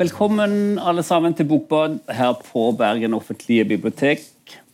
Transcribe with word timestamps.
Velkommen 0.00 0.78
alle 0.78 1.02
sammen 1.02 1.34
til 1.36 1.44
Bokbad 1.44 1.98
her 2.08 2.36
på 2.40 2.70
Bergen 2.78 3.14
offentlige 3.14 3.64
bibliotek. 3.64 4.22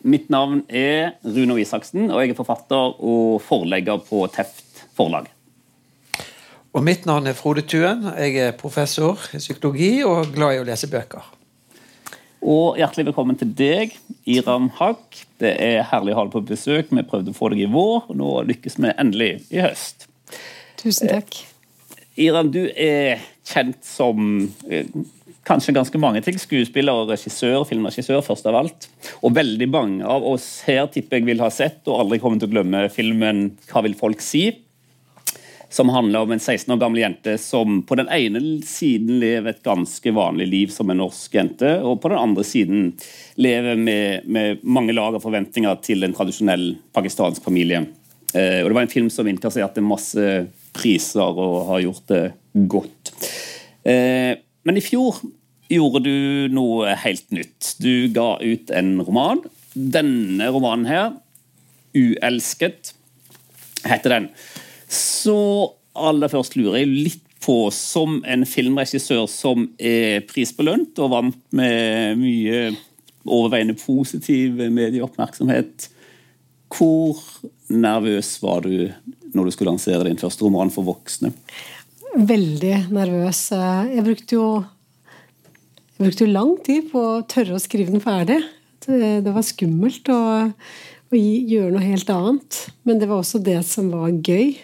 Mitt 0.06 0.28
navn 0.30 0.60
er 0.68 1.16
Runo 1.24 1.56
Isaksen, 1.56 2.10
og 2.10 2.20
jeg 2.20 2.30
er 2.34 2.38
forfatter 2.38 3.00
og 3.00 3.40
forlegger 3.42 3.98
på 4.04 4.20
Teft 4.34 4.84
forlag. 4.94 5.26
Og 6.76 6.84
mitt 6.84 7.08
navn 7.08 7.26
er 7.26 7.34
Frode 7.34 7.64
Tuen. 7.64 8.04
Jeg 8.18 8.36
er 8.36 8.54
professor 8.60 9.16
i 9.32 9.40
psykologi 9.40 10.04
og 10.04 10.28
glad 10.36 10.58
i 10.58 10.60
å 10.60 10.68
lese 10.68 10.92
bøker. 10.92 11.24
Og 12.44 12.76
hjertelig 12.76 13.08
velkommen 13.08 13.40
til 13.40 13.50
deg, 13.56 13.96
Iram 14.28 14.68
Haq. 14.76 15.24
Det 15.40 15.56
er 15.56 15.88
herlig 15.88 16.14
å 16.14 16.20
ha 16.20 16.28
deg 16.28 16.36
på 16.36 16.46
besøk. 16.52 16.92
Vi 16.92 17.08
prøvde 17.08 17.32
å 17.32 17.40
få 17.40 17.50
deg 17.50 17.64
i 17.64 17.72
vår, 17.72 18.10
og 18.12 18.14
nå 18.20 18.38
lykkes 18.52 18.76
vi 18.78 18.94
endelig 18.94 19.32
i 19.48 19.64
høst. 19.64 20.06
Tusen 20.78 21.08
takk. 21.10 21.55
Iram, 22.16 22.48
du 22.48 22.62
er 22.72 23.20
kjent 23.44 23.82
som 23.84 24.46
eh, 24.72 24.88
kanskje 25.46 25.74
ganske 25.76 25.98
mange 26.00 26.22
ting. 26.24 26.38
Skuespiller 26.40 26.96
og 26.96 27.10
regissør, 27.12 27.64
filmregissør 27.68 28.22
først 28.24 28.48
av 28.48 28.56
alt. 28.62 28.88
Og 29.20 29.34
veldig 29.36 29.68
mange 29.68 30.06
av 30.08 30.24
oss 30.24 30.62
her 30.66 30.86
tipper 30.92 31.20
jeg 31.20 31.28
vil 31.28 31.44
ha 31.44 31.50
sett 31.52 31.84
og 31.86 32.00
aldri 32.00 32.20
kommer 32.22 32.40
til 32.40 32.48
å 32.48 32.54
glemme 32.56 32.86
filmen 32.92 33.50
'Hva 33.68 33.84
vil 33.84 33.98
folk 33.98 34.24
si?' 34.24 34.62
Som 35.68 35.90
handler 35.90 36.22
om 36.22 36.32
en 36.32 36.40
16 36.40 36.72
år 36.72 36.78
gammel 36.78 37.02
jente 37.02 37.36
som 37.42 37.82
på 37.82 37.96
den 37.98 38.08
ene 38.08 38.62
siden 38.64 39.18
lever 39.20 39.50
et 39.50 39.64
ganske 39.66 40.12
vanlig 40.14 40.46
liv 40.48 40.70
som 40.70 40.88
en 40.90 41.02
norsk 41.02 41.34
jente, 41.34 41.82
og 41.82 42.00
på 42.00 42.08
den 42.08 42.22
andre 42.22 42.44
siden 42.46 42.92
lever 43.36 43.76
med, 43.76 44.24
med 44.24 44.62
mange 44.62 44.94
lag 44.94 45.18
av 45.18 45.24
forventninger 45.26 45.82
til 45.82 46.06
en 46.06 46.14
tradisjonell 46.14 46.76
pakistansk 46.94 47.42
familie. 47.42 47.82
Eh, 48.32 48.62
og 48.62 48.70
Det 48.70 48.74
var 48.78 48.82
en 48.86 48.94
film 48.94 49.10
som 49.10 49.26
innkasserte 49.26 49.82
masse 49.82 50.46
priser 50.76 51.24
og 51.26 51.66
har 51.70 51.84
gjort 51.86 52.12
det 52.12 52.24
godt. 52.70 53.12
Eh, 53.86 54.36
men 54.66 54.78
i 54.78 54.84
fjor 54.84 55.20
gjorde 55.72 56.02
du 56.04 56.52
noe 56.54 56.94
helt 57.02 57.26
nytt. 57.34 57.74
Du 57.82 58.08
ga 58.14 58.36
ut 58.42 58.72
en 58.74 58.96
roman. 59.02 59.42
Denne 59.74 60.50
romanen 60.54 60.86
her, 60.88 61.12
'Uelsket', 61.96 62.94
heter 63.86 64.10
den. 64.10 64.28
Så 64.88 65.72
aller 65.96 66.28
først 66.28 66.56
lurer 66.56 66.82
jeg 66.82 66.92
litt 66.92 67.22
på, 67.46 67.70
som 67.70 68.22
en 68.26 68.44
filmregissør 68.48 69.26
som 69.30 69.68
er 69.78 70.24
prisbelønt 70.28 70.98
og 70.98 71.12
vant 71.12 71.42
med 71.54 72.18
mye 72.20 72.74
overveiende 73.26 73.76
positiv 73.78 74.58
medieoppmerksomhet, 74.70 75.88
hvor 76.70 77.20
nervøs 77.70 78.36
var 78.42 78.66
du 78.66 78.90
når 79.36 79.48
du 79.48 79.54
skulle 79.54 79.74
lansere 79.74 80.06
din 80.08 80.20
første 80.20 80.46
roman 80.46 80.72
for 80.72 80.86
voksne? 80.86 81.32
Veldig 82.16 82.74
nervøs. 82.94 83.42
Jeg 83.52 84.04
brukte 84.06 84.38
jo, 84.38 84.48
jeg 85.96 86.06
brukte 86.06 86.24
jo 86.24 86.32
lang 86.32 86.54
tid 86.64 86.90
på 86.92 87.02
å 87.02 87.24
tørre 87.28 87.58
å 87.58 87.62
skrive 87.62 87.92
den 87.92 88.04
ferdig. 88.04 88.40
Det 88.86 89.34
var 89.34 89.44
skummelt 89.44 90.08
å, 90.12 90.20
å 90.48 91.20
gjøre 91.20 91.74
noe 91.74 91.84
helt 91.84 92.12
annet. 92.14 92.60
Men 92.88 93.02
det 93.02 93.10
var 93.10 93.20
også 93.20 93.42
det 93.44 93.58
som 93.68 93.92
var 93.92 94.14
gøy. 94.14 94.54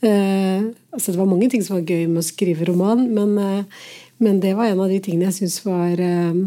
Eh, 0.00 0.68
altså 0.94 1.10
det 1.10 1.18
var 1.18 1.30
mange 1.30 1.48
ting 1.50 1.64
som 1.64 1.78
var 1.78 1.88
gøy 1.88 2.06
med 2.06 2.22
å 2.22 2.26
skrive 2.26 2.68
roman, 2.68 3.02
men, 3.10 3.32
eh, 3.42 3.88
men 4.22 4.38
det 4.42 4.54
var 4.54 4.70
en 4.70 4.84
av 4.84 4.92
de 4.92 5.00
tingene 5.02 5.32
jeg 5.32 5.40
syns 5.40 5.58
var 5.64 5.98
eh, 5.98 6.44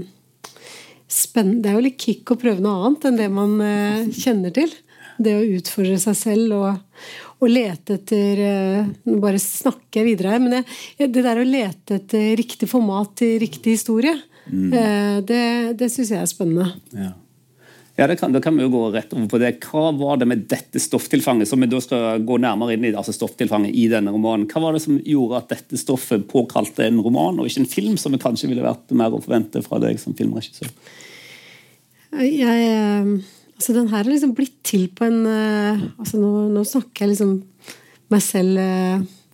spennende. 1.11 1.59
Det 1.63 1.71
er 1.71 1.75
jo 1.75 1.87
litt 1.87 1.99
kick 1.99 2.31
å 2.31 2.39
prøve 2.39 2.63
noe 2.63 2.87
annet 2.87 3.09
enn 3.09 3.19
det 3.19 3.27
man 3.33 3.57
eh, 3.65 4.07
kjenner 4.15 4.55
til. 4.55 4.71
Det 5.21 5.35
å 5.37 5.49
utfordre 5.57 5.99
seg 6.01 6.17
selv 6.17 6.55
og, 6.57 7.03
og 7.41 7.49
lete 7.49 7.97
etter 7.97 8.43
eh, 8.45 8.91
Nå 9.07 9.17
bare 9.23 9.41
snakker 9.41 10.01
jeg 10.01 10.11
videre 10.11 10.35
her, 10.35 10.43
men 10.43 10.59
det, 10.59 11.09
det 11.09 11.25
der 11.25 11.41
å 11.41 11.47
lete 11.47 11.97
etter 11.97 12.35
riktig 12.39 12.69
format 12.69 13.15
til 13.21 13.39
riktig 13.41 13.79
historie, 13.79 14.13
mm. 14.45 14.69
Eh, 14.69 15.17
det, 15.25 15.43
det 15.79 15.89
syns 15.93 16.13
jeg 16.13 16.21
er 16.21 16.29
spennende. 16.29 16.69
Ja. 16.93 17.11
Ja, 17.99 18.07
kan, 18.15 18.31
Da 18.31 18.41
kan 18.41 18.55
vi 18.57 18.63
jo 18.63 18.71
gå 18.71 18.85
rett 18.93 19.11
over 19.13 19.27
på 19.29 19.39
det. 19.41 19.51
Hva 19.67 19.91
var 19.93 20.17
det 20.17 20.25
med 20.29 20.45
dette 20.49 20.79
stofftilfanget 20.79 21.49
som 21.49 21.61
vi 21.61 21.67
da 21.69 21.81
skal 21.83 22.23
gå 22.25 22.37
nærmere 22.41 22.77
inn 22.77 22.87
i, 22.87 22.93
altså 22.95 23.13
stofftilfanget 23.13 23.75
i 23.77 23.87
denne 23.91 24.13
romanen, 24.13 24.47
hva 24.49 24.63
var 24.63 24.77
det 24.77 24.83
som 24.85 24.97
gjorde 24.97 25.41
at 25.41 25.51
dette 25.51 25.79
stoffet 25.79 26.23
påkalte 26.31 26.87
en 26.87 27.01
roman, 27.03 27.37
og 27.37 27.49
ikke 27.49 27.65
en 27.65 27.69
film, 27.69 27.99
som 28.01 28.15
det 28.15 28.21
kanskje 28.23 28.49
ville 28.49 28.65
vært 28.65 28.95
mer 28.97 29.13
å 29.13 29.21
forvente 29.21 29.61
fra 29.65 29.81
deg 29.83 29.99
som 30.01 30.15
filmregissør? 30.17 30.71
Jeg, 32.21 33.19
altså 33.61 33.75
Den 33.77 33.91
her 33.91 34.01
har 34.01 34.09
liksom 34.09 34.33
blitt 34.33 34.57
til 34.65 34.87
på 34.89 35.05
en 35.05 35.19
altså 35.29 36.17
nå, 36.17 36.31
nå 36.49 36.63
snakker 36.65 37.05
jeg 37.05 37.13
liksom 37.13 37.35
meg 38.11 38.23
selv 38.25 38.57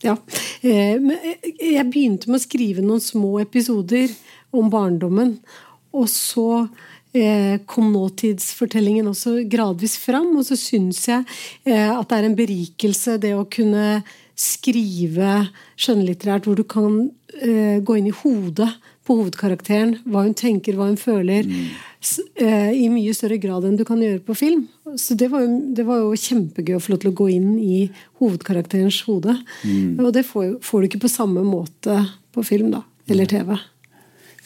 Ja. 0.03 0.13
Jeg 0.61 1.85
begynte 1.89 2.29
med 2.29 2.37
å 2.37 2.43
skrive 2.43 2.83
noen 2.85 3.01
små 3.01 3.39
episoder 3.41 4.11
om 4.53 4.67
barndommen. 4.69 5.31
Og 5.95 6.05
så 6.11 6.67
kom 7.65 7.87
nåtidsfortellingen 7.95 9.09
også 9.09 9.39
gradvis 9.49 9.95
fram. 9.97 10.35
Og 10.37 10.45
så 10.45 10.59
syns 10.59 11.01
jeg 11.09 11.25
at 11.65 12.11
det 12.11 12.19
er 12.19 12.27
en 12.27 12.37
berikelse 12.37 13.17
det 13.23 13.33
å 13.33 13.47
kunne 13.49 14.03
skrive 14.37 15.47
skjønnlitterært 15.81 16.45
hvor 16.45 16.61
du 16.61 16.67
kan 16.69 17.07
gå 17.81 17.97
inn 17.97 18.11
i 18.11 18.17
hodet 18.21 18.69
på 19.07 19.17
hovedkarakteren. 19.21 19.97
Hva 20.05 20.25
hun 20.27 20.35
tenker, 20.37 20.77
hva 20.77 20.89
hun 20.91 20.99
føler. 20.99 21.47
Mm. 21.47 21.69
I 21.97 22.87
mye 22.93 23.13
større 23.17 23.39
grad 23.41 23.65
enn 23.65 23.77
du 23.79 23.81
kan 23.87 24.01
gjøre 24.01 24.21
på 24.23 24.35
film. 24.37 24.67
Så 25.01 25.15
det 25.17 25.31
var, 25.33 25.41
jo, 25.43 25.55
det 25.75 25.85
var 25.87 26.03
jo 26.03 26.11
kjempegøy 26.13 26.77
å 26.77 26.81
få 26.83 26.93
lov 26.93 27.01
til 27.03 27.09
å 27.09 27.17
gå 27.17 27.29
inn 27.33 27.55
i 27.57 27.79
hovedkarakterens 28.21 28.99
hode. 29.07 29.33
Mm. 29.63 29.97
Og 30.05 30.11
det 30.15 30.27
får, 30.27 30.59
får, 30.63 30.83
du 30.83 30.89
ikke 30.91 31.01
på 31.07 31.11
samme 31.11 31.41
måte 31.47 31.97
på 32.35 32.45
film, 32.45 32.69
da. 32.75 32.83
Eller 33.09 33.29
TV 33.29 33.55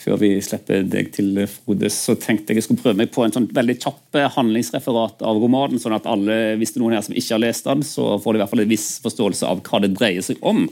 før 0.01 0.17
vi 0.21 0.31
slipper 0.43 0.85
deg 0.87 1.11
til, 1.13 1.43
Frode, 1.51 1.89
så 1.93 2.15
tenkte 2.19 2.51
jeg 2.51 2.61
jeg 2.61 2.67
skulle 2.67 2.81
prøve 2.81 2.99
meg 3.01 3.11
på 3.13 3.23
en 3.25 3.33
sånn 3.35 3.47
veldig 3.53 3.77
kjapp 3.83 4.19
handlingsreferat 4.35 5.23
av 5.27 5.39
romanen, 5.41 5.81
sånn 5.81 5.95
at 5.97 6.07
alle, 6.09 6.55
hvis 6.59 6.73
det 6.73 6.79
er 6.79 6.85
noen 6.85 6.97
her 6.97 7.05
som 7.05 7.17
ikke 7.17 7.35
har 7.35 7.43
lest 7.43 7.69
den, 7.69 7.85
så 7.85 8.07
får 8.21 8.33
de 8.33 8.39
i 8.39 8.43
hvert 8.43 8.53
fall 8.53 8.63
en 8.65 8.71
viss 8.71 8.89
forståelse 9.03 9.49
av 9.49 9.63
hva 9.67 9.81
det 9.83 9.93
dreier 9.97 10.25
seg 10.25 10.41
om. 10.41 10.63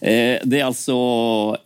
Eh, 0.00 0.36
det 0.42 0.60
er 0.60 0.68
altså 0.68 0.98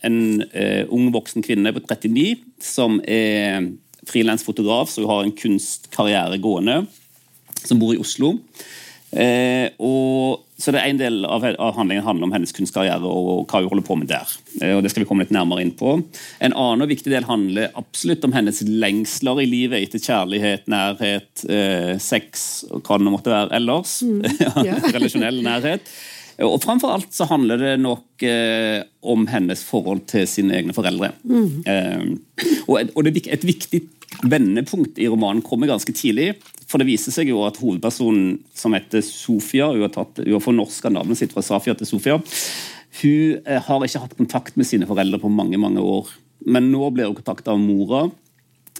en 0.06 0.20
eh, 0.52 0.84
ung 0.94 1.08
voksen 1.14 1.44
kvinne 1.46 1.72
på 1.76 1.84
39 1.86 2.28
som 2.64 3.00
er 3.08 3.70
frilansfotograf, 4.08 4.90
så 4.92 5.04
hun 5.04 5.12
har 5.12 5.24
en 5.26 5.36
kunstkarriere 5.38 6.40
gående, 6.42 6.82
som 7.64 7.80
bor 7.80 7.94
i 7.94 8.02
Oslo. 8.02 8.36
Eh, 9.08 9.70
og, 9.80 10.44
så 10.60 10.72
det 10.74 10.82
er 10.82 10.90
En 10.90 10.98
del 11.00 11.22
av, 11.24 11.44
av, 11.46 11.70
handlingen 11.78 12.04
handler 12.04 12.28
om 12.28 12.34
hennes 12.34 12.52
kunstkarriere 12.52 13.08
og 13.08 13.46
hva 13.48 13.62
hun 13.62 13.70
holder 13.70 13.86
på 13.86 13.96
med 13.96 14.10
der. 14.10 14.34
Eh, 14.60 14.74
og 14.76 14.82
det 14.84 14.92
skal 14.92 15.04
vi 15.04 15.08
komme 15.08 15.24
litt 15.24 15.32
nærmere 15.34 15.64
inn 15.64 15.72
på. 15.78 15.94
En 16.44 16.52
annen 16.52 16.84
og 16.84 16.92
viktig 16.92 17.12
del 17.14 17.28
handler 17.28 17.72
absolutt 17.78 18.26
om 18.28 18.36
hennes 18.36 18.60
lengsler 18.66 19.42
i 19.44 19.48
livet 19.48 19.86
etter 19.86 20.02
kjærlighet, 20.02 20.68
nærhet, 20.68 21.30
eh, 21.48 21.94
sex 22.02 22.66
og 22.68 22.84
hva 22.84 23.00
det 23.00 23.14
måtte 23.14 23.32
være 23.32 23.54
ellers. 23.60 24.00
Mm, 24.04 24.20
yeah. 24.66 24.92
Relasjonell 24.92 25.40
nærhet. 25.46 25.88
Og 26.46 26.60
framfor 26.62 26.92
alt 26.94 27.14
så 27.14 27.26
handler 27.26 27.58
det 27.58 27.72
nok 27.82 28.22
eh, 28.22 28.84
om 29.02 29.24
hennes 29.26 29.62
forhold 29.66 30.04
til 30.10 30.26
sine 30.30 30.54
egne 30.60 30.74
foreldre. 30.76 31.10
Mm. 31.26 31.48
Eh, 31.66 32.04
og, 32.68 32.76
et, 32.78 32.92
og 32.94 33.08
det, 33.08 33.24
et 33.26 33.46
viktig 33.46 33.82
vendepunkt 34.22 34.98
i 35.02 35.08
romanen 35.10 35.42
kommer 35.42 35.70
ganske 35.70 35.92
tidlig. 35.94 36.36
For 36.68 36.80
det 36.80 36.88
viser 36.90 37.14
seg 37.14 37.30
jo 37.32 37.42
at 37.46 37.58
hovedpersonen 37.58 38.38
som 38.56 38.76
heter 38.76 39.02
Sofia, 39.04 39.70
hun 39.72 39.86
har, 39.86 39.92
tatt, 39.94 40.22
hun 40.22 40.36
har 40.36 40.44
fornorska 40.44 40.92
navnet 40.92 41.20
sitt 41.20 41.34
fra 41.34 41.44
Safia 41.44 41.74
til 41.78 41.88
Sofia, 41.88 42.18
hun 43.02 43.42
eh, 43.44 43.60
har 43.62 43.84
ikke 43.84 44.02
hatt 44.04 44.16
kontakt 44.18 44.58
med 44.58 44.68
sine 44.68 44.88
foreldre 44.88 45.20
på 45.22 45.30
mange 45.32 45.60
mange 45.60 45.82
år. 45.82 46.10
Men 46.46 46.70
nå 46.72 46.90
blir 46.94 47.10
hun 47.10 47.18
kontakta 47.18 47.54
av 47.54 47.62
mora. 47.62 48.06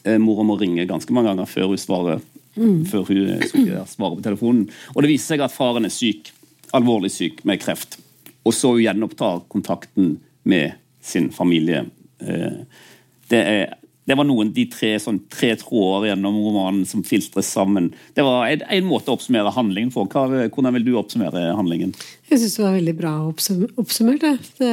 Eh, 0.05 0.19
mora 0.23 0.47
må 0.47 0.59
ringe 0.61 0.87
ganske 0.89 1.15
mange 1.15 1.33
ganger 1.33 1.51
før 1.51 1.73
hun 1.73 1.81
svarer, 1.81 2.23
mm. 2.57 2.83
før 2.91 3.07
hun 3.09 3.23
eh, 3.35 3.87
svarer 3.89 4.19
på 4.19 4.27
telefonen. 4.27 4.67
Og 4.95 5.03
det 5.03 5.13
viser 5.13 5.35
seg 5.35 5.47
at 5.47 5.55
faren 5.55 5.89
er 5.89 5.95
syk. 5.95 6.33
Alvorlig 6.77 7.13
syk 7.15 7.45
med 7.49 7.63
kreft. 7.63 7.99
Og 8.47 8.55
så 8.57 8.75
hun 8.75 8.83
gjenopptar 8.83 9.45
kontakten 9.53 10.17
med 10.49 10.77
sin 11.05 11.31
familie. 11.33 11.85
Det 12.19 13.41
er 13.41 13.79
det 14.09 14.17
var 14.17 14.25
noen 14.25 14.55
de 14.57 14.65
tre, 14.73 14.95
sånn, 15.03 15.19
tre 15.29 15.51
tråder 15.61 16.07
gjennom 16.09 16.39
romanen 16.41 16.87
som 16.89 17.03
filtres 17.05 17.51
sammen. 17.53 17.91
Det 18.17 18.25
var 18.25 18.47
en, 18.49 18.63
en, 18.73 18.87
måte 18.89 19.13
å 19.13 19.19
oppsummere 19.19 19.53
handlingen 19.53 19.91
på. 19.93 20.07
Hvordan 20.09 20.77
vil 20.79 20.87
du 20.87 20.95
oppsummere 20.97 21.51
handlingen? 21.59 21.93
Jeg 22.31 22.41
syns 22.41 22.57
det 22.57 22.65
var 22.65 22.79
veldig 22.79 22.95
bra 22.97 23.13
oppsummert. 23.29 24.25
Det. 24.25 24.33
det 24.63 24.73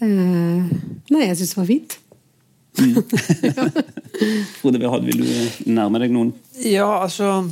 uh, 0.00 0.72
nei, 1.12 1.26
jeg 1.26 1.36
syns 1.42 1.52
det 1.52 1.60
var 1.60 1.68
fint. 1.68 1.98
Mm. 2.80 2.96
Frode, 4.62 4.80
vil 5.04 5.20
du 5.20 5.68
nærme 5.68 6.00
deg 6.00 6.16
noen? 6.16 6.32
Ja, 6.64 6.88
altså 7.02 7.42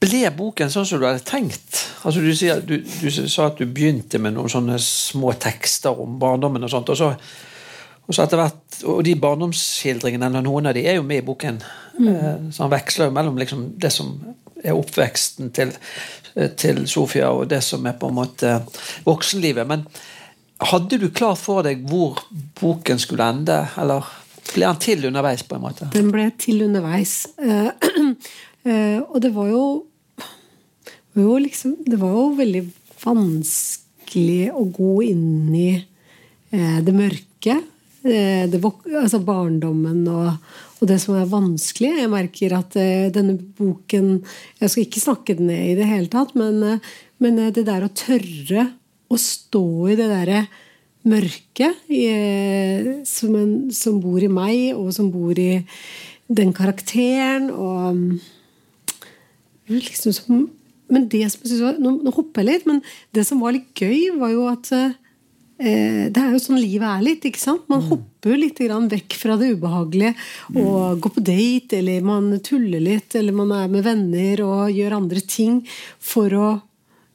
Ble 0.00 0.22
boken 0.32 0.72
sånn 0.72 0.88
som 0.88 1.00
du 1.00 1.06
hadde 1.06 1.24
tenkt? 1.28 1.82
Altså, 2.06 2.22
du, 2.24 2.30
sier, 2.36 2.62
du, 2.64 2.78
du, 2.80 3.10
sa 3.12 3.50
at 3.50 3.60
du 3.60 3.66
begynte 3.68 4.20
med 4.22 4.36
noen 4.36 4.52
sånne 4.52 4.78
små 4.80 5.34
tekster 5.40 5.98
om 6.00 6.18
barndommen. 6.20 6.64
og 6.64 6.72
sånt, 6.72 6.92
og 6.92 7.00
så 7.00 7.14
og, 8.10 8.14
så 8.16 8.24
etter 8.24 8.40
hvert, 8.40 8.78
og 8.90 9.04
de 9.06 9.12
barndomsskildringene, 9.22 10.26
eller 10.26 10.42
noen 10.42 10.66
av 10.66 10.74
de, 10.74 10.82
er 10.82 10.96
jo 10.96 11.04
med 11.06 11.20
i 11.20 11.26
boken. 11.26 11.60
Mm. 12.00 12.08
Eh, 12.10 12.48
så 12.50 12.64
han 12.64 12.72
veksler 12.72 13.06
jo 13.06 13.14
mellom 13.14 13.36
liksom 13.38 13.68
det 13.78 13.92
som 13.94 14.16
er 14.60 14.74
oppveksten 14.76 15.52
til 15.56 15.70
til 16.34 16.86
Sofia 16.88 17.30
og 17.34 17.48
det 17.50 17.60
som 17.64 17.86
er 17.86 17.96
på 17.98 18.10
en 18.10 18.16
måte 18.16 18.54
voksenlivet. 19.06 19.66
Men 19.66 19.86
hadde 20.70 20.98
du 21.00 21.08
klart 21.10 21.40
for 21.40 21.64
deg 21.66 21.84
hvor 21.88 22.20
boken 22.60 23.00
skulle 23.00 23.28
ende, 23.32 23.62
eller 23.80 24.06
ble 24.52 24.66
den 24.66 24.80
til 24.82 25.06
underveis? 25.10 25.42
på 25.42 25.56
en 25.56 25.64
måte? 25.64 25.90
Den 25.94 26.10
ble 26.12 26.30
til 26.38 26.62
underveis. 26.66 27.26
og 29.10 29.18
det 29.22 29.34
var 29.34 29.50
jo, 29.50 29.64
jo 31.18 31.38
liksom, 31.42 31.76
Det 31.86 31.98
var 31.98 32.12
jo 32.14 32.26
veldig 32.38 32.64
vanskelig 33.02 34.50
å 34.54 34.64
gå 34.70 34.94
inn 35.08 35.54
i 35.56 35.70
det 36.50 36.92
mørke. 36.94 37.56
Det, 38.02 38.58
altså 38.58 39.20
barndommen 39.22 40.06
og, 40.08 40.38
og 40.80 40.88
det 40.88 40.96
som 41.02 41.16
er 41.20 41.28
vanskelig. 41.28 41.92
Jeg 42.00 42.12
merker 42.12 42.56
at 42.56 42.76
eh, 42.80 43.10
denne 43.12 43.36
boken 43.36 44.22
Jeg 44.60 44.72
skal 44.72 44.86
ikke 44.86 45.02
snakke 45.02 45.36
den 45.38 45.50
ned 45.50 45.74
i 45.74 45.78
det 45.78 45.88
hele 45.88 46.10
tatt, 46.12 46.32
men, 46.38 46.62
uh, 46.64 46.92
men 47.20 47.38
uh, 47.38 47.50
det 47.52 47.66
der 47.68 47.84
å 47.84 47.92
tørre 47.92 48.70
å 49.10 49.18
stå 49.20 49.66
i 49.90 49.98
det 49.98 50.08
derre 50.10 50.44
mørket 51.00 51.88
som, 53.08 53.32
en, 53.34 53.52
som, 53.72 53.96
bor 54.04 54.20
i 54.20 54.28
meg, 54.28 54.76
og 54.76 54.90
som 54.92 55.08
bor 55.10 55.38
i 55.40 55.62
den 56.28 56.52
karakteren, 56.54 57.48
og 57.50 57.96
um, 57.96 58.02
liksom 59.72 60.14
som, 60.14 60.44
Men 60.90 61.06
det 61.12 61.22
som 61.32 61.44
jeg 61.44 61.52
synes 61.52 61.66
var, 61.66 61.78
nå, 61.82 61.94
nå 62.04 62.14
hopper 62.16 62.42
jeg 62.42 62.50
litt, 62.50 62.66
men 62.68 62.82
det 63.16 63.26
som 63.28 63.40
var 63.42 63.56
litt 63.56 63.70
gøy, 63.78 64.10
var 64.20 64.34
jo 64.34 64.48
at 64.50 64.72
Eh, 65.60 66.08
det 66.08 66.16
er 66.16 66.32
jo 66.32 66.40
sånn 66.40 66.56
livet 66.56 66.88
er 66.88 67.02
litt. 67.04 67.26
ikke 67.28 67.40
sant? 67.40 67.66
Man 67.68 67.82
mm. 67.82 67.90
hopper 67.90 68.38
litt 68.40 68.60
vekk 68.60 69.16
fra 69.20 69.36
det 69.36 69.52
ubehagelige 69.52 70.14
og 70.54 70.96
mm. 70.96 71.00
går 71.04 71.12
på 71.16 71.24
date, 71.26 71.80
eller 71.80 72.06
man 72.06 72.32
tuller 72.40 72.80
litt, 72.80 73.14
eller 73.14 73.36
man 73.36 73.52
er 73.52 73.68
med 73.68 73.84
venner 73.84 74.40
og 74.46 74.72
gjør 74.72 74.96
andre 75.02 75.20
ting 75.20 75.62
for 75.98 76.34
å 76.34 76.48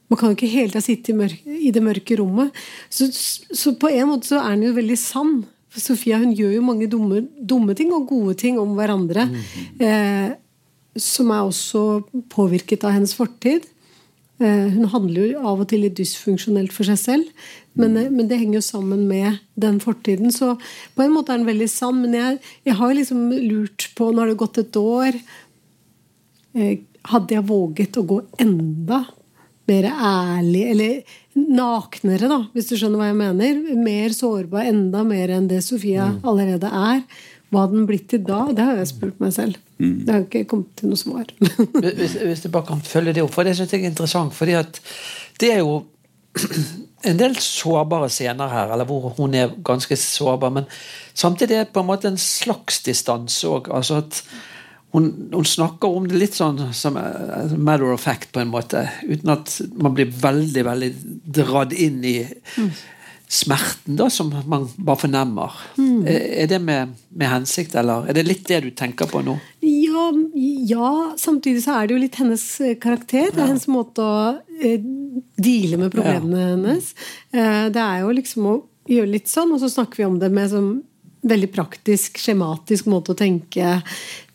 Man 0.06 0.20
kan 0.20 0.30
jo 0.30 0.36
ikke 0.36 0.46
hele 0.46 0.70
tida 0.70 0.80
sitte 0.84 1.10
i, 1.10 1.14
mørke, 1.18 1.50
i, 1.50 1.70
det 1.74 1.80
mørke 1.82 2.14
rommet. 2.20 2.54
Så, 2.86 3.08
så, 3.10 3.72
på 3.74 3.88
en 3.90 4.06
måte 4.06 4.28
så 4.28 4.36
er 4.38 4.52
den 4.52 4.68
jo 4.68 4.76
veldig 4.76 4.98
sann. 5.02 5.32
For 5.66 5.82
Sofia 5.82 6.20
hun 6.20 6.30
gjør 6.30 6.52
jo 6.54 6.60
mange 6.62 6.86
dumme, 6.86 7.24
dumme 7.34 7.74
ting 7.74 7.90
og 7.90 8.06
gode 8.12 8.36
ting 8.38 8.60
om 8.62 8.76
hverandre. 8.78 9.24
Mm. 9.26 9.82
Eh, 9.82 10.28
som 11.00 11.32
er 11.34 11.44
også 11.44 12.02
påvirket 12.32 12.84
av 12.86 12.96
hennes 12.96 13.14
fortid. 13.16 13.66
Eh, 14.36 14.66
hun 14.74 14.88
handler 14.92 15.32
jo 15.32 15.44
av 15.48 15.62
og 15.64 15.68
til 15.70 15.84
litt 15.86 15.96
dysfunksjonelt 15.96 16.74
for 16.74 16.88
seg 16.88 16.98
selv. 17.00 17.46
Men, 17.76 17.96
eh, 17.96 18.10
men, 18.10 18.28
det 18.28 18.38
henger 18.40 18.60
jo 18.60 18.66
sammen 18.68 19.06
med 19.08 19.38
den 19.56 19.80
fortiden. 19.80 20.32
Så 20.32 20.58
på 20.94 21.04
en 21.04 21.14
måte 21.14 21.32
er 21.32 21.40
den 21.40 21.48
veldig 21.48 21.68
sann. 21.72 22.02
Men 22.02 22.12
jeg, 22.14 22.40
jeg 22.64 22.74
har 22.76 22.94
liksom 22.94 23.30
lurt 23.32 23.90
på 23.96 24.12
Nå 24.12 24.20
har 24.20 24.32
det 24.32 24.40
gått 24.40 24.58
et 24.58 24.76
år. 24.76 25.16
Eh, 26.56 26.78
hadde 27.06 27.36
jeg 27.36 27.48
våget 27.48 27.96
å 27.96 28.06
gå 28.06 28.20
enda 28.42 29.06
mer 29.66 29.88
ærlig, 29.90 30.62
eller 30.70 31.16
naknere, 31.34 32.28
da, 32.30 32.38
hvis 32.54 32.68
du 32.70 32.76
skjønner 32.78 33.00
hva 33.00 33.08
jeg 33.08 33.18
mener? 33.18 33.56
Mer 33.82 34.14
sårbar, 34.14 34.68
enda 34.70 35.02
mer 35.06 35.32
enn 35.34 35.48
det 35.50 35.58
Sofia 35.66 36.06
mm. 36.12 36.20
allerede 36.22 36.70
er. 36.70 37.00
Hva 37.50 37.62
hadde 37.62 37.78
den 37.78 37.86
blitt 37.86 38.08
til 38.10 38.24
da? 38.26 38.40
Det 38.54 38.64
har 38.66 38.80
jeg 38.80 38.90
spurt 38.90 39.20
meg 39.22 39.34
selv. 39.36 39.58
Mm. 39.78 39.98
Det 40.06 40.12
har 40.14 40.24
ikke 40.24 40.46
kommet 40.50 40.72
til 40.78 40.90
noe 40.90 40.98
svar. 40.98 41.28
hvis, 42.00 42.16
hvis, 42.18 42.42
du 42.42 42.50
bare 42.50 42.66
kan 42.72 42.82
følge 42.82 43.14
det 43.14 43.22
opp, 43.22 43.34
for 43.36 43.46
det 43.46 43.54
syns 43.58 43.74
jeg 43.74 43.84
er 43.84 43.92
interessant. 43.92 44.34
fordi 44.34 44.56
at 44.58 44.80
det 45.40 45.52
er 45.54 45.62
jo 45.62 45.84
en 47.10 47.20
del 47.20 47.36
sårbare 47.40 48.10
scener 48.10 48.50
her, 48.50 48.72
eller 48.74 48.88
hvor 48.88 49.14
hun 49.18 49.36
er 49.38 49.54
ganske 49.64 49.96
sårbar. 50.00 50.52
Men 50.58 50.66
samtidig 51.14 51.60
er 51.60 51.64
det 51.68 51.74
på 51.76 51.84
en 51.84 51.90
måte 51.92 52.10
en 52.10 52.20
slags 52.20 52.82
distanse 52.86 53.46
òg. 53.46 53.70
Altså 53.70 54.02
hun, 54.96 55.30
hun, 55.32 55.44
snakker 55.44 55.92
om 55.92 56.06
det 56.08 56.18
litt 56.18 56.36
sånn 56.38 56.58
som 56.74 56.96
matter 56.96 57.92
of 57.92 58.02
fact, 58.02 58.32
på 58.32 58.42
en 58.42 58.50
måte. 58.50 58.86
Uten 59.06 59.32
at 59.34 59.54
man 59.76 59.94
blir 59.94 60.10
veldig, 60.10 60.66
veldig 60.66 60.92
dratt 61.38 61.74
inn 61.76 62.02
i 62.06 62.18
mm. 62.26 62.70
Smerten 63.28 63.96
da, 63.98 64.06
som 64.10 64.30
man 64.46 64.68
bare 64.76 65.00
fornemmer. 65.00 65.52
Mm. 65.78 66.06
Er 66.06 66.46
det 66.46 66.60
med, 66.62 66.94
med, 67.08 67.28
hensikt, 67.28 67.74
eller 67.74 68.06
er 68.06 68.14
det 68.14 68.26
litt 68.26 68.44
det 68.46 68.60
du 68.62 68.70
tenker 68.70 69.10
på 69.10 69.22
nå? 69.26 69.34
Ja, 69.66 70.06
ja, 70.70 70.90
samtidig 71.18 71.64
så 71.64 71.80
er 71.80 71.88
det 71.88 71.96
jo 71.96 72.02
litt 72.04 72.18
hennes 72.20 72.44
karakter. 72.82 73.32
Det 73.32 73.42
er 73.42 73.50
hennes 73.50 73.66
måte 73.70 74.04
å 74.04 74.20
eh, 74.60 74.78
deale 75.42 75.80
med 75.80 75.94
problemene 75.94 76.42
ja. 76.42 76.52
hennes. 76.54 76.92
Eh, 77.34 77.66
det 77.74 77.82
er 77.82 78.04
jo 78.04 78.14
liksom 78.14 78.50
å 78.52 78.56
gjøre 78.86 79.14
litt 79.16 79.30
sånn, 79.32 79.56
og 79.56 79.62
så 79.62 79.72
snakker 79.72 80.04
vi 80.04 80.08
om 80.08 80.20
det 80.22 80.30
med 80.30 80.52
sånn 80.52 80.70
veldig 81.26 81.50
praktisk, 81.50 82.20
skjematisk 82.22 82.86
måte 82.90 83.14
å 83.14 83.18
tenke 83.18 83.80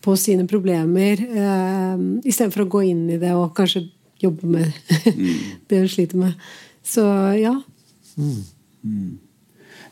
på 0.04 0.16
sine 0.20 0.48
problemer. 0.50 1.22
Eh, 1.22 2.08
Istedenfor 2.28 2.66
å 2.66 2.72
gå 2.76 2.86
inn 2.92 3.06
i 3.14 3.20
det 3.22 3.32
og 3.38 3.54
kanskje 3.56 3.88
jobbe 4.22 4.50
med 4.52 4.68
mm. 5.16 5.38
det 5.70 5.86
hun 5.86 5.94
sliter 5.96 6.20
med. 6.26 6.50
Så 6.84 7.06
ja. 7.40 7.56
Mm. 8.20 8.42
Mm 8.86 9.20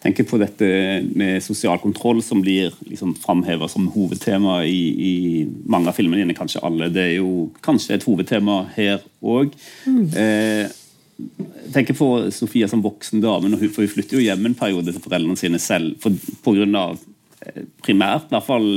tenker 0.02 0.24
på 0.24 0.40
dette 0.40 0.68
med 1.16 1.44
sosial 1.44 1.80
kontroll, 1.80 2.22
som 2.24 2.42
blir 2.42 2.74
liksom 2.88 3.16
framheva 3.20 3.68
som 3.68 3.88
hovedtema 3.92 4.62
i, 4.66 4.82
i, 5.10 5.14
mange 5.66 5.92
av 5.92 5.98
filmene 5.98 6.24
dine. 6.24 6.38
Kanskje 6.38 6.64
alle. 6.64 6.90
Det 6.94 7.04
er 7.04 7.16
jo 7.18 7.50
kanskje 7.66 7.98
et 7.98 8.08
hovedtema 8.08 8.62
her 8.78 9.04
òg. 9.20 9.52
Mm. 9.86 10.06
Eh, 10.24 10.72
tenker 11.76 11.98
på 12.00 12.10
Sofia 12.32 12.70
som 12.72 12.84
voksen 12.84 13.24
dame, 13.24 13.52
for 13.68 13.84
hun 13.84 13.92
flytter 13.92 14.20
jo 14.20 14.24
hjem 14.24 14.48
en 14.48 14.58
periode 14.60 14.94
til 14.94 15.04
foreldrene 15.04 15.40
sine 15.40 15.60
selv. 15.62 15.98
For, 16.04 16.16
på 16.46 16.56
grunn 16.56 16.80
av, 16.80 16.96
eh, 17.44 17.66
primært 17.84 18.30
i 18.30 18.38
hvert 18.38 18.48
fall 18.48 18.70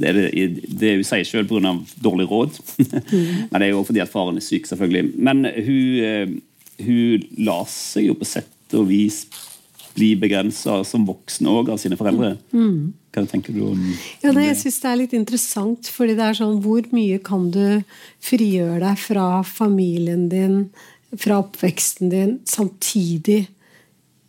det 0.00 0.14
det, 0.16 0.46
det 0.80 0.94
hun 0.96 1.04
sier 1.04 1.26
sjøl 1.28 1.44
pga. 1.48 1.74
dårlig 2.00 2.30
råd. 2.30 2.56
Mm. 2.80 2.94
Men 3.50 3.58
det 3.58 3.66
er 3.66 3.74
jo 3.74 3.84
fordi 3.84 4.00
at 4.00 4.12
faren 4.12 4.40
er 4.40 4.46
syk, 4.46 4.70
selvfølgelig. 4.70 5.12
Men 5.20 5.44
hun, 5.44 5.84
eh, 6.06 6.32
hun 6.80 7.28
lar 7.44 7.68
seg 7.68 8.08
jo 8.08 8.16
på 8.16 8.30
sett 8.30 8.48
og 8.78 8.88
vis 8.90 9.24
blir 9.96 10.18
begrensa 10.20 10.80
som 10.86 11.04
voksne 11.08 11.50
òg 11.50 11.72
av 11.74 11.80
sine 11.82 11.98
foreldre. 11.98 12.34
Mm. 12.54 12.92
Hva 13.10 13.24
tenker 13.26 13.54
du 13.54 13.64
om 13.72 13.80
ja, 14.22 14.30
det? 14.30 14.44
Jeg 14.46 14.58
syns 14.60 14.78
det 14.82 14.90
er 14.90 15.00
litt 15.00 15.14
interessant, 15.18 15.90
fordi 15.90 16.14
det 16.18 16.28
er 16.28 16.38
sånn 16.38 16.60
Hvor 16.62 16.86
mye 16.94 17.18
kan 17.26 17.48
du 17.50 17.82
frigjøre 18.22 18.78
deg 18.84 19.00
fra 19.02 19.26
familien 19.46 20.28
din, 20.30 20.60
fra 21.18 21.40
oppveksten 21.42 22.12
din, 22.12 22.36
samtidig 22.46 23.42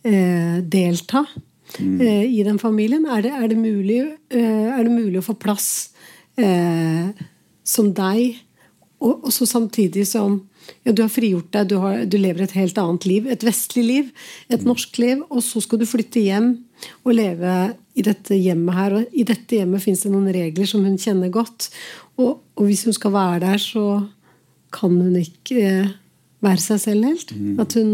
eh, 0.08 0.58
delta 0.66 1.28
mm. 1.78 1.98
eh, 2.02 2.26
i 2.26 2.42
den 2.48 2.58
familien? 2.62 3.06
Er 3.06 3.28
det, 3.28 3.36
er 3.38 3.52
det, 3.54 3.60
mulig, 3.62 4.02
eh, 4.34 4.70
er 4.74 4.82
det 4.88 4.96
mulig, 4.96 5.20
å 5.22 5.28
få 5.30 5.38
plass 5.38 5.70
eh, 6.42 7.14
som 7.62 7.94
deg, 7.94 8.42
og, 9.02 9.26
og 9.26 9.34
så 9.34 9.48
samtidig 9.50 10.06
som 10.08 10.40
ja, 10.86 10.94
du 10.94 11.02
har 11.04 11.12
frigjort 11.12 11.50
deg, 11.54 11.70
du, 11.72 11.78
har, 11.82 12.04
du, 12.06 12.18
lever 12.22 12.46
et 12.46 12.56
helt 12.56 12.78
annet 12.78 13.08
liv. 13.10 13.28
Et 13.34 13.46
vestlig 13.46 13.84
liv, 13.86 14.12
et 14.54 14.66
norsk 14.68 15.00
liv. 15.02 15.24
Og 15.34 15.44
så 15.46 15.62
skal 15.64 15.82
du 15.82 15.88
flytte 15.90 16.22
hjem 16.22 16.54
og 17.04 17.16
leve 17.18 17.56
i 17.98 18.06
dette 18.06 18.38
hjemmet 18.38 18.78
her. 18.78 18.98
Og 19.00 19.18
i 19.18 19.26
dette 19.28 19.58
hjemmet 19.58 19.84
fins 19.84 20.06
det 20.06 20.14
noen 20.14 20.30
regler 20.34 20.70
som 20.70 20.86
hun 20.86 21.00
kjenner 21.02 21.34
godt. 21.34 21.72
Og, 22.20 22.38
og, 22.56 22.64
hvis 22.68 22.86
hun 22.88 22.98
skal 22.98 23.16
være 23.16 23.42
der, 23.48 23.62
så 23.62 23.86
kan 24.72 24.94
hun 24.96 25.18
ikke 25.20 25.58
eh, 25.66 25.92
være 26.46 26.64
seg 26.64 26.84
selv 26.86 27.10
helt. 27.10 27.34
Mm. 27.36 27.56
At 27.62 27.76
hun, 27.78 27.94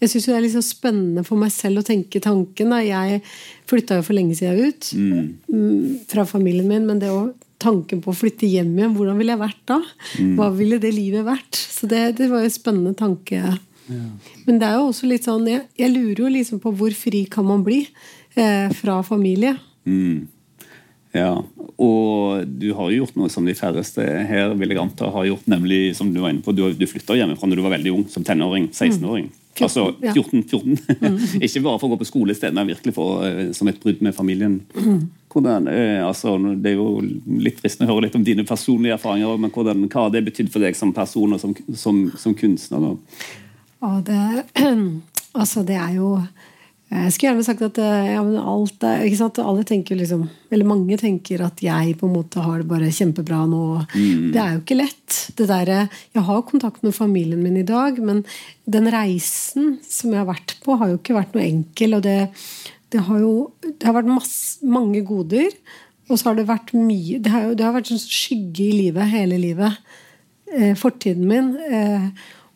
jeg 0.00 0.12
syns 0.12 0.28
det 0.30 0.36
er 0.38 0.50
så 0.54 0.64
spennende 0.64 1.26
for 1.26 1.40
meg 1.40 1.52
selv 1.54 1.82
å 1.82 1.86
tenke 1.86 2.22
tanken. 2.22 2.72
Da. 2.72 2.80
Jeg 2.84 3.24
flytta 3.70 3.98
jo 3.98 4.06
for 4.06 4.16
lenge 4.16 4.38
siden 4.38 4.70
ut 4.70 4.92
mm. 4.94 5.26
mm. 5.50 5.98
fra 6.10 6.26
familien 6.28 6.70
min, 6.70 6.86
men 6.88 7.02
det 7.02 7.12
å 7.12 7.26
tanken 7.64 8.02
på 8.04 8.12
å 8.12 8.16
flytte 8.16 8.48
hjem 8.48 8.74
igjen. 8.76 8.96
Hvordan 8.96 9.20
ville 9.20 9.34
jeg 9.34 9.42
vært 9.42 9.62
da? 9.70 9.78
Mm. 10.20 10.34
Hva 10.38 10.50
ville 10.54 10.80
det 10.82 10.92
livet 10.94 11.26
vært? 11.26 11.58
Så 11.58 11.88
det, 11.90 12.02
det 12.20 12.28
var 12.30 12.44
jo 12.44 12.50
en 12.50 12.58
spennende 12.58 12.94
tanke. 12.98 13.40
Ja. 13.40 14.02
Men 14.46 14.60
det 14.60 14.68
er 14.68 14.78
jo 14.78 14.86
også 14.88 15.04
litt 15.04 15.26
sånn 15.26 15.42
Jeg, 15.44 15.66
jeg 15.76 15.92
lurer 15.92 16.22
jo 16.22 16.28
liksom 16.32 16.60
på 16.62 16.70
hvor 16.72 16.94
fri 16.96 17.26
kan 17.28 17.44
man 17.44 17.60
bli 17.66 17.82
eh, 18.32 18.70
fra 18.72 19.02
familie? 19.04 19.58
Mm. 19.84 20.24
Ja, 21.14 21.36
og 21.78 22.42
du 22.46 22.68
har 22.74 22.90
jo 22.90 23.04
gjort 23.04 23.16
noe 23.18 23.30
som 23.30 23.46
de 23.46 23.54
færreste 23.54 24.02
her 24.02 24.52
vil 24.58 24.72
jeg 24.72 24.80
anta 24.82 25.08
har 25.14 25.28
gjort, 25.28 25.46
nemlig 25.50 25.94
som 25.98 26.10
du 26.14 26.20
var 26.22 26.34
inne 26.34 26.42
på, 26.42 26.54
du, 26.54 26.66
du 26.74 26.86
flytta 26.90 27.16
hjemmefra 27.18 27.48
når 27.48 27.60
du 27.60 27.64
var 27.64 27.74
veldig 27.76 27.92
ung, 27.94 28.04
som 28.10 28.26
tenåring. 28.26 28.68
16-åring. 28.72 29.28
Mm. 29.30 29.40
Altså 29.62 29.84
14. 30.00 30.42
14. 30.42 30.78
Mm. 31.00 31.18
Ikke 31.46 31.62
bare 31.62 31.78
for 31.78 31.86
å 31.86 31.92
gå 31.94 32.00
på 32.00 32.08
skole 32.08 32.34
men 32.50 32.72
virkelig 32.72 32.94
for, 32.96 33.22
eh, 33.26 33.52
som 33.54 33.70
et 33.70 33.78
brudd 33.82 34.02
med 34.02 34.14
familien. 34.14 34.58
Hvordan, 35.30 35.68
eh, 35.70 36.02
altså, 36.02 36.34
det 36.58 36.72
er 36.72 36.78
jo 36.78 36.98
litt 37.42 37.62
fristende 37.62 37.90
å 37.90 37.94
høre 37.94 38.08
litt 38.08 38.18
om 38.18 38.26
dine 38.26 38.46
personlige 38.46 38.98
erfaringer, 38.98 39.38
men 39.38 39.54
hvordan, 39.54 39.86
hva 39.86 40.06
har 40.06 40.14
det 40.14 40.24
betydd 40.26 40.50
for 40.50 40.62
deg 40.62 40.78
som 40.78 40.94
person 40.94 41.34
og 41.34 41.42
som, 41.42 41.54
som, 41.74 42.04
som 42.18 42.34
kunstner? 42.38 42.82
Da? 42.82 44.00
Det, 44.10 44.66
altså, 45.40 45.62
det 45.66 45.78
er 45.78 45.94
jo 46.00 46.16
jeg 46.92 47.12
skulle 47.14 47.30
gjerne 47.30 47.44
sagt 47.46 47.62
at 47.64 47.78
eh, 47.80 48.10
ja, 48.12 48.20
alt 48.22 48.84
er, 48.86 49.02
ikke 49.06 49.18
sant? 49.18 49.38
alle 49.42 49.64
tenker 49.66 49.96
liksom, 49.98 50.26
eller 50.52 50.68
mange 50.68 50.98
tenker 51.00 51.42
at 51.46 51.62
jeg 51.64 51.96
på 51.98 52.06
en 52.06 52.12
måte 52.14 52.42
har 52.44 52.60
det 52.60 52.68
bare 52.70 52.90
kjempebra 52.92 53.40
nå. 53.50 53.62
Mm. 53.94 54.28
Det 54.34 54.40
er 54.42 54.52
jo 54.52 54.60
ikke 54.60 54.76
lett. 54.78 55.16
det 55.38 55.48
Der, 55.50 55.72
jeg 56.14 56.26
har 56.28 56.44
kontakt 56.46 56.84
med 56.84 56.94
familien 56.94 57.42
min 57.42 57.56
i 57.58 57.66
dag, 57.66 57.98
men 57.98 58.22
den 58.68 58.90
reisen 58.92 59.78
som 59.82 60.12
jeg 60.12 60.22
har 60.22 60.28
vært 60.28 60.56
på, 60.62 60.76
har 60.78 60.92
jo 60.92 61.00
ikke 61.00 61.16
vært 61.16 61.34
noe 61.34 61.46
enkel. 61.48 61.96
og 61.98 62.04
det, 62.06 62.18
det 62.94 63.02
har 63.08 63.24
jo 63.24 63.34
det 63.64 63.88
har 63.88 63.96
vært 63.96 64.12
masse, 64.12 64.60
mange 64.62 65.02
goder, 65.08 65.50
og 66.04 66.20
så 66.20 66.28
har 66.28 66.36
det 66.36 66.46
vært 66.50 66.74
mye 66.76 67.16
Det 67.24 67.30
har, 67.32 67.48
jo, 67.48 67.54
det 67.56 67.64
har 67.64 67.72
vært 67.74 67.90
en 67.94 68.02
skygge 68.02 68.68
i 68.68 68.78
livet 68.84 69.08
hele 69.08 69.40
livet. 69.40 69.80
Eh, 70.52 70.74
fortiden 70.78 71.26
min. 71.26 71.54
Eh, 71.64 72.08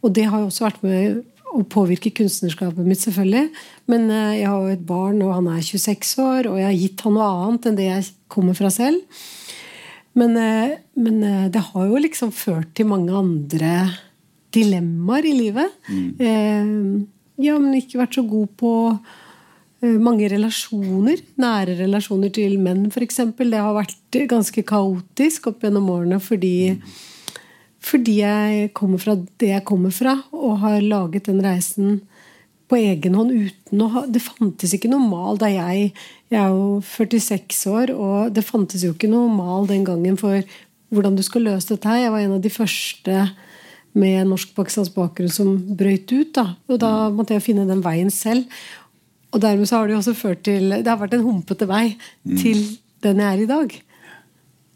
Og 0.04 0.12
det 0.14 0.28
har 0.30 0.38
jo 0.38 0.46
også 0.46 0.68
vært 0.68 0.82
med 0.86 1.24
å 1.54 1.64
påvirke 1.70 2.12
kunstnerskapet 2.14 2.86
mitt, 2.86 3.00
selvfølgelig. 3.02 3.48
Men 3.90 4.08
eh, 4.12 4.40
jeg 4.40 4.50
har 4.50 4.64
jo 4.64 4.74
et 4.74 4.86
barn, 4.88 5.20
og 5.24 5.34
han 5.36 5.50
er 5.52 5.64
26 5.64 6.14
år, 6.24 6.48
og 6.50 6.58
jeg 6.60 6.68
har 6.68 6.76
gitt 6.76 7.04
han 7.06 7.16
noe 7.16 7.28
annet 7.28 7.68
enn 7.68 7.78
det 7.78 7.86
jeg 7.88 8.08
kommer 8.32 8.58
fra 8.58 8.70
selv. 8.72 9.22
Men, 10.18 10.34
eh, 10.40 10.76
men 10.98 11.22
eh, 11.24 11.46
det 11.54 11.64
har 11.70 11.88
jo 11.88 12.02
liksom 12.02 12.34
ført 12.36 12.74
til 12.78 12.90
mange 12.90 13.14
andre 13.16 13.72
dilemmaer 14.54 15.28
i 15.28 15.36
livet. 15.36 15.74
Mm. 15.92 17.08
Jeg 17.38 17.52
har 17.52 17.74
ikke 17.76 18.00
vært 18.00 18.16
så 18.16 18.22
god 18.26 18.54
på 18.58 18.70
mange 20.00 20.26
relasjoner. 20.32 21.20
Nære 21.38 21.76
relasjoner 21.82 22.32
til 22.34 22.56
menn, 22.58 22.86
f.eks. 22.88 23.20
Det 23.36 23.60
har 23.60 23.76
vært 23.76 24.18
ganske 24.32 24.64
kaotisk 24.66 25.50
opp 25.52 25.62
gjennom 25.62 25.92
årene 25.92 26.18
fordi 26.24 26.80
fordi 27.84 28.18
jeg 28.20 28.70
kommer 28.76 29.00
fra 29.02 29.14
det 29.38 29.52
jeg 29.52 29.64
kommer 29.68 29.94
fra, 29.94 30.16
og 30.34 30.58
har 30.64 30.80
laget 30.82 31.28
den 31.30 31.42
reisen 31.44 32.00
på 32.68 32.76
egen 32.76 33.14
hånd 33.16 33.32
uten 33.32 33.80
å 33.80 33.88
ha 33.94 34.02
Det 34.12 34.20
fantes 34.20 34.74
ikke 34.76 34.90
noe 34.92 35.00
mal 35.00 35.38
da 35.40 35.48
jeg 35.48 35.92
Jeg 36.28 36.40
er 36.42 36.50
jo 36.52 36.80
46 36.84 37.62
år, 37.72 37.92
og 37.94 38.34
det 38.36 38.44
fantes 38.44 38.84
jo 38.84 38.92
ikke 38.92 39.08
noe 39.08 39.30
mal 39.32 39.68
den 39.70 39.86
gangen 39.86 40.18
for 40.20 40.42
hvordan 40.92 41.16
du 41.16 41.22
skal 41.24 41.44
løse 41.44 41.68
dette 41.70 41.88
her. 41.88 42.02
Jeg 42.02 42.12
var 42.12 42.24
en 42.24 42.34
av 42.36 42.42
de 42.44 42.52
første 42.52 43.22
med 43.98 44.28
norsk-pakistansk 44.28 44.94
bakgrunn 44.96 45.32
som 45.32 45.54
brøyt 45.76 46.12
ut. 46.12 46.30
Da. 46.36 46.44
Og 46.68 46.80
da 46.80 46.92
måtte 47.12 47.36
jeg 47.36 47.44
finne 47.44 47.66
den 47.68 47.82
veien 47.84 48.12
selv. 48.12 48.44
Og 49.32 49.42
dermed 49.42 49.68
så 49.68 49.80
har 49.80 49.88
det 49.88 49.96
jo 49.96 50.02
også 50.02 50.14
ført 50.16 50.44
til 50.48 50.70
Det 50.72 50.88
har 50.88 51.00
vært 51.00 51.16
en 51.18 51.24
humpete 51.26 51.68
vei 51.68 51.90
mm. 51.96 52.36
til 52.40 52.62
den 53.04 53.20
jeg 53.24 53.28
er 53.32 53.42
i 53.44 53.48
dag. 53.48 53.74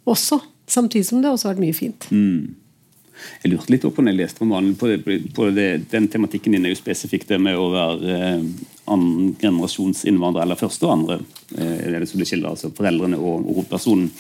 Også. 0.09 0.41
Samtidig 0.69 1.09
som 1.09 1.23
det 1.23 1.33
også 1.33 1.49
har 1.49 1.57
vært 1.57 1.65
mye 1.67 1.77
fint. 1.77 2.09
Mm. 2.13 2.62
Jeg 3.43 3.53
lurte 3.53 3.73
litt 3.75 3.85
opp 3.89 3.99
når 3.99 4.13
jeg 4.13 4.19
leste 4.21 4.43
romanen 4.43 4.77
på, 4.79 4.91
det, 4.91 5.19
på 5.35 5.49
det, 5.55 5.69
Den 5.93 6.09
tematikken 6.13 6.57
din 6.57 6.67
er 6.67 6.75
jo 6.75 6.81
spesifikt 6.81 7.33
det 7.33 7.41
med 7.43 7.59
å 7.59 7.69
være 7.73 8.17
eh, 8.17 8.47
annen 8.93 9.35
generasjons 9.41 10.05
innvandrer, 10.11 10.45
eller 10.45 10.61
første 10.61 10.89
og 10.89 10.95
andre. 10.97 11.21
Eh, 11.57 11.77
er 11.89 11.99
det 11.99 12.11
som 12.11 12.21
blir 12.21 12.31
skildret, 12.31 12.57
altså 12.57 12.73
foreldrene 12.77 13.21
og, 13.21 13.43
og 13.43 13.61
hovedpersonen. 13.61 14.11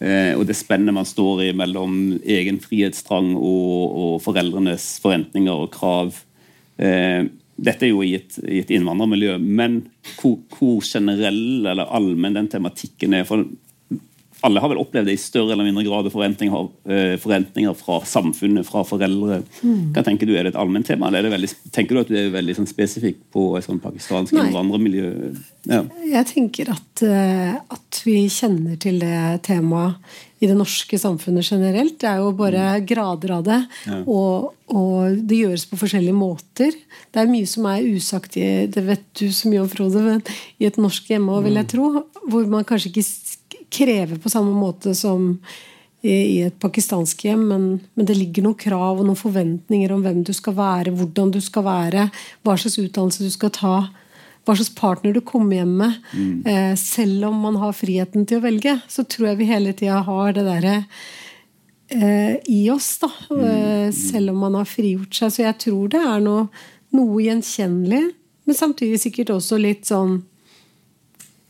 Eh, 0.00 0.32
og 0.36 0.46
det 0.48 0.56
spennet 0.58 0.96
man 0.96 1.08
står 1.08 1.44
i 1.48 1.50
mellom 1.56 1.98
egen 2.20 2.60
frihetstrang 2.62 3.34
og, 3.36 3.98
og 4.04 4.14
foreldrenes 4.24 4.92
forventninger 5.04 5.66
og 5.66 5.72
krav. 5.74 6.16
Dette 7.60 7.84
er 7.84 7.90
jo 7.90 8.00
i 8.00 8.14
et, 8.16 8.38
i 8.48 8.62
et 8.62 8.70
innvandrermiljø, 8.72 9.34
men 9.36 9.82
hvor, 10.16 10.38
hvor 10.54 10.78
generell 10.86 11.66
eller 11.68 11.90
allmenn 11.92 12.38
den 12.38 12.48
tematikken 12.48 13.18
er. 13.18 13.26
for 13.28 13.44
alle 14.46 14.62
har 14.62 14.72
vel 14.72 14.80
opplevd 14.80 15.10
det 15.10 15.16
i 15.16 15.20
større 15.20 15.54
eller 15.54 15.66
mindre 15.66 15.84
grad 15.86 16.08
forventninger, 16.12 16.70
uh, 16.90 17.14
forventninger 17.20 17.76
fra 17.78 18.00
samfunnet, 18.08 18.66
fra 18.68 18.84
foreldre. 18.86 19.42
Mm. 19.60 19.90
Hva 19.94 20.04
tenker 20.06 20.28
du, 20.28 20.34
Er 20.36 20.46
det 20.46 20.54
et 20.54 20.60
allment 20.60 20.86
tema, 20.86 21.10
eller 21.10 21.32
veldig, 21.32 21.50
tenker 21.74 21.96
du 21.96 22.02
at 22.04 22.10
du 22.12 22.16
er 22.18 22.32
veldig 22.34 22.56
sånn, 22.60 22.70
spesifikk 22.70 23.20
på 23.34 23.52
sånn 23.64 23.82
pakistansk 23.82 24.36
innvandrermiljø? 24.36 25.12
Ja. 25.68 25.82
Jeg 26.08 26.26
tenker 26.30 26.72
at, 26.72 27.04
uh, 27.04 27.60
at, 27.60 28.02
vi 28.06 28.22
kjenner 28.32 28.78
til 28.80 29.00
det 29.02 29.42
temaet 29.44 29.98
i 30.40 30.48
det 30.48 30.54
norske 30.56 30.96
samfunnet 30.96 31.44
generelt. 31.44 31.98
Det 32.00 32.08
er 32.08 32.22
jo 32.22 32.30
bare 32.36 32.62
mm. 32.78 32.86
grader 32.88 33.34
av 33.36 33.42
det. 33.44 33.58
Ja. 33.90 33.98
Og, 34.08 34.54
og, 34.72 35.18
det 35.28 35.42
gjøres 35.42 35.66
på 35.68 35.76
forskjellige 35.82 36.16
måter. 36.16 36.72
Det 37.12 37.20
er 37.20 37.28
mye 37.28 37.48
som 37.50 37.68
er 37.68 37.84
usagt 37.84 38.38
i 38.40 38.46
det 38.72 38.86
vet 38.86 39.04
du 39.20 39.26
så 39.36 39.50
mye 39.52 39.66
om, 39.66 39.68
Frode, 39.68 40.00
men 40.06 40.24
i 40.56 40.70
et 40.70 40.80
norsk 40.80 41.12
hjemme, 41.12 41.42
vil 41.44 41.60
jeg 41.60 41.68
mm. 41.68 41.72
tro. 41.74 41.90
Hvor 42.32 42.48
man 42.48 42.64
kanskje 42.64 42.94
ikke 42.94 43.04
kreve 43.70 44.18
på 44.20 44.32
samme 44.32 44.54
måte 44.56 44.94
som 44.98 45.36
i 46.00 46.40
et 46.46 46.56
pakistansk 46.62 47.26
hjem, 47.26 47.42
men, 47.50 47.64
men, 47.92 48.06
det 48.08 48.16
ligger 48.16 48.46
noen 48.46 48.56
krav 48.56 49.02
og 49.02 49.04
noen 49.04 49.18
forventninger 49.20 49.92
om 49.92 50.00
hvem 50.04 50.22
du 50.24 50.32
skal 50.32 50.54
være, 50.56 50.94
hvordan 50.96 51.32
du 51.34 51.40
skal 51.44 51.66
være, 51.66 52.06
hva 52.40 52.54
slags 52.56 52.78
utdannelse 52.80 53.26
du 53.26 53.34
skal 53.34 53.52
ta, 53.52 53.74
hva 54.48 54.56
slags 54.56 54.72
partner 54.78 55.12
du 55.12 55.20
kommer 55.20 55.60
hjem 55.60 55.74
med. 55.82 55.98
Mm. 56.16 56.30
Eh, 56.48 56.72
selv 56.80 57.28
om 57.28 57.42
man 57.44 57.60
har 57.60 57.76
friheten 57.76 58.24
til 58.24 58.40
å 58.40 58.46
velge, 58.46 58.78
så 58.88 59.04
tror 59.04 59.30
jeg 59.30 59.42
vi 59.42 59.50
hele 59.50 59.76
tida 59.76 60.00
har 60.06 60.32
det 60.38 60.46
derre 60.48 60.74
eh, 61.92 62.40
i 62.48 62.62
oss, 62.72 62.94
da. 63.04 63.12
Mm. 63.28 63.44
Eh, 63.50 63.86
selv 63.92 64.32
om 64.32 64.40
man 64.46 64.56
har 64.62 64.72
frigjort 64.72 65.20
seg. 65.20 65.36
Så 65.36 65.44
jeg 65.44 65.60
tror 65.66 65.92
det 65.92 66.00
er 66.00 66.24
noe, 66.24 66.48
noe 66.96 67.22
gjenkjennelig, 67.26 68.02
men 68.48 68.56
samtidig 68.56 69.04
sikkert 69.04 69.36
også 69.36 69.60
litt 69.60 69.84
sånn 69.86 70.22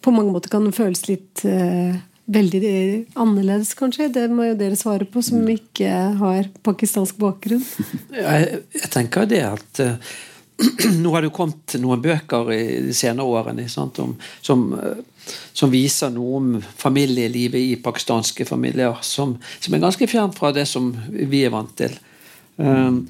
På 0.00 0.12
mange 0.12 0.32
måter 0.34 0.50
kan 0.52 0.64
det 0.66 0.74
føles 0.74 1.06
litt 1.06 1.42
eh, 1.48 1.96
veldig 2.30 2.72
annerledes, 3.18 3.75
kanskje? 3.78 4.10
Det 4.14 4.26
må 4.32 4.50
jo 4.50 4.58
dere 4.58 4.78
svare 4.78 5.06
på, 5.08 5.22
som 5.25 5.46
ikke 5.50 5.90
har 6.20 6.50
pakistansk 6.66 7.18
bakgrunn. 7.20 7.64
Jeg, 8.14 8.60
jeg 8.76 8.90
tenker 8.92 9.28
det 9.30 9.40
at 9.46 9.82
uh, 9.84 10.12
Nå 11.00 11.14
har 11.14 11.25
det 11.25 11.30
jo 11.30 11.37
kommet 11.38 11.75
noen 11.80 12.02
bøker 12.04 12.50
i 12.52 12.64
de 12.84 12.92
senere 12.96 13.25
årene 13.25 13.64
sant, 13.72 13.96
om, 14.02 14.12
som, 14.44 14.66
uh, 14.76 15.32
som, 15.56 15.72
viser 15.72 16.12
noe 16.12 16.37
om 16.37 16.52
familielivet 16.60 17.72
i 17.72 17.80
pakistanske 17.80 18.44
familier 18.49 19.00
som, 19.06 19.38
som, 19.58 19.75
er 19.75 19.82
ganske 19.82 20.08
fjernt 20.10 20.37
fra 20.38 20.52
det 20.52 20.66
som 20.68 20.92
vi 21.08 21.44
er 21.46 21.54
vant 21.54 21.72
til. 21.80 21.96
Um, 22.60 23.06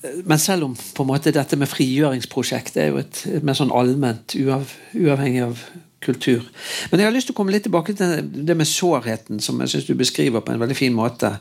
men 0.00 0.40
selv 0.40 0.64
om 0.64 0.74
på 0.78 1.04
en 1.04 1.10
måte 1.10 1.32
dette 1.34 1.58
med 1.60 1.68
frigjøringsprosjektet 1.68 2.78
er 2.80 2.92
jo 2.92 3.00
et 3.02 3.24
mer 3.44 3.58
sånn 3.58 3.74
allment, 3.74 4.32
uav, 4.38 4.70
uavhengig 4.96 5.42
av 5.44 5.64
kultur. 6.00 6.46
Men 6.90 7.00
jeg 7.00 7.08
har 7.08 7.14
lyst 7.14 7.30
til 7.30 7.36
å 7.36 7.38
komme 7.40 7.52
litt 7.54 7.66
tilbake 7.68 7.94
til 7.96 8.24
det 8.46 8.56
med 8.56 8.68
sårheten, 8.68 9.40
som 9.44 9.60
jeg 9.60 9.74
syns 9.74 9.88
du 9.88 9.94
beskriver 9.98 10.44
på 10.44 10.54
en 10.54 10.62
veldig 10.62 10.76
fin 10.78 10.96
måte. 10.96 11.34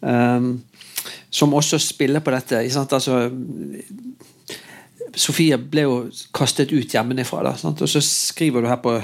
Um, 0.00 0.60
som 1.30 1.54
også 1.54 1.78
spiller 1.82 2.22
på 2.24 2.32
dette. 2.34 2.62
Altså, 2.66 3.16
Sofie 5.16 5.56
ble 5.58 5.86
jo 5.86 5.98
kastet 6.34 6.72
ut 6.74 6.94
hjemmefra. 6.94 7.42
Da, 7.46 7.72
og 7.72 7.90
så 7.90 8.02
skriver 8.04 8.62
du 8.62 8.70
her 8.70 8.80
på 8.82 8.98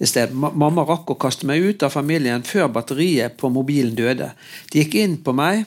i 0.00 0.08
sted 0.08 0.32
Mamma 0.32 0.86
rakk 0.88 1.12
å 1.12 1.18
kaste 1.20 1.48
meg 1.48 1.60
ut 1.60 1.82
av 1.84 1.92
familien 1.92 2.44
før 2.46 2.70
batteriet 2.72 3.36
på 3.40 3.50
mobilen 3.52 3.96
døde. 3.98 4.30
De 4.72 4.80
gikk 4.80 4.96
inn 5.02 5.18
på 5.20 5.34
meg, 5.36 5.66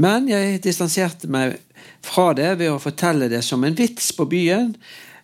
men 0.00 0.28
jeg 0.30 0.62
distanserte 0.64 1.28
meg 1.28 1.58
fra 2.06 2.30
det 2.36 2.54
ved 2.62 2.72
å 2.72 2.80
fortelle 2.80 3.28
det 3.28 3.42
som 3.44 3.64
en 3.64 3.76
vits 3.76 4.12
på 4.16 4.24
byen 4.30 4.72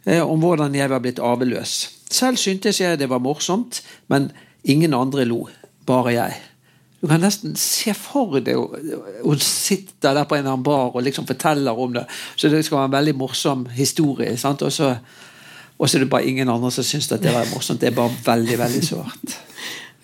eh, 0.05 0.21
om 0.21 0.43
hvordan 0.43 0.75
jeg 0.77 0.93
var 0.93 1.01
blitt 1.05 1.23
arveløs. 1.23 1.77
Selv 2.11 2.39
syntes 2.39 2.81
jeg 2.81 2.99
det 3.01 3.09
var 3.11 3.23
morsomt, 3.23 3.83
men 4.09 4.31
ingen 4.65 4.95
andre 4.95 5.25
lo. 5.25 5.47
Bare 5.87 6.15
jeg. 6.15 6.37
Du 7.01 7.07
kan 7.11 7.21
nesten 7.21 7.55
se 7.61 7.93
for 7.95 8.41
deg 8.41 8.57
hun 8.57 9.43
sitter 9.43 10.17
der 10.17 10.27
på 10.27 10.39
en 10.39 10.63
bar 10.65 10.95
og 10.95 11.05
liksom 11.05 11.27
forteller 11.29 11.79
om 11.79 11.93
det. 11.95 12.07
Så 12.37 12.49
det 12.49 12.65
skal 12.65 12.79
være 12.81 12.91
en 12.91 12.97
veldig 12.97 13.17
morsom 13.21 13.67
historie. 13.77 14.37
Sant? 14.41 14.63
Og 14.63 14.73
så 14.73 14.95
og 15.77 15.91
så 15.91 15.99
er 15.99 16.07
det 16.07 16.11
bare 16.13 16.25
ingen 16.25 16.49
andre 16.49 16.71
som 16.73 16.85
syns 16.87 17.09
det 17.11 17.33
var 17.33 17.49
morsomt. 17.53 17.81
Det 17.81 17.91
er 17.91 17.97
bare 17.97 18.15
veldig, 18.25 18.59
veldig 18.65 18.87
sårt. 18.87 19.37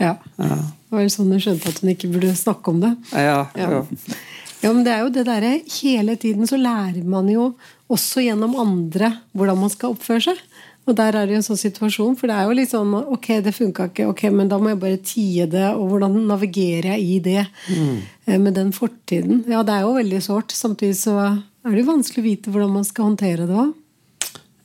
Ja. 0.01 0.17
ja. 0.41 0.57
Det 0.57 0.97
var 0.97 1.05
sånn 1.13 1.29
hun 1.31 1.39
skjønte 1.39 1.71
at 1.71 1.77
hun 1.79 1.93
ikke 1.93 2.09
burde 2.11 2.33
snakke 2.35 2.73
om 2.73 2.81
det. 2.83 2.89
Ja, 3.13 3.45
ja. 3.55 3.67
ja. 3.71 4.17
ja 4.65 4.73
men 4.73 4.81
det 4.83 4.95
er 4.97 5.05
jo 5.05 5.13
det 5.15 5.23
derre 5.29 5.53
Hele 5.77 6.17
tiden 6.19 6.49
så 6.49 6.59
lærer 6.59 7.05
man 7.07 7.29
jo 7.31 7.53
også 7.93 8.25
gjennom 8.25 8.57
andre 8.59 9.13
hvordan 9.31 9.61
man 9.61 9.71
skal 9.71 9.95
oppføre 9.95 10.25
seg. 10.25 10.41
Og 10.83 10.97
der 10.99 11.15
er 11.15 11.29
det 11.29 11.37
jo 11.37 11.39
en 11.39 11.47
sånn 11.47 11.61
situasjon, 11.61 12.17
for 12.19 12.27
det 12.27 12.37
er 12.37 12.49
jo 12.49 12.57
litt 12.59 12.73
sånn 12.73 12.95
Ok, 12.99 13.29
det 13.45 13.55
funka 13.55 13.87
ikke, 13.93 14.09
ok, 14.11 14.25
men 14.35 14.51
da 14.51 14.59
må 14.59 14.73
jeg 14.73 14.81
bare 14.83 14.99
tie 15.07 15.47
det, 15.51 15.69
og 15.77 15.93
hvordan 15.93 16.17
navigerer 16.27 16.97
jeg 16.97 17.05
i 17.07 17.19
det 17.23 17.45
mm. 17.71 18.01
med 18.43 18.57
den 18.59 18.73
fortiden? 18.75 19.45
Ja, 19.51 19.62
det 19.67 19.77
er 19.77 19.87
jo 19.87 19.95
veldig 19.95 20.23
sårt. 20.25 20.55
Samtidig 20.57 20.99
så 20.99 21.17
er 21.23 21.71
det 21.71 21.85
jo 21.85 21.91
vanskelig 21.93 22.25
å 22.25 22.27
vite 22.27 22.55
hvordan 22.55 22.75
man 22.75 22.89
skal 22.89 23.12
håndtere 23.12 23.47
det 23.47 23.59
òg. 23.62 23.75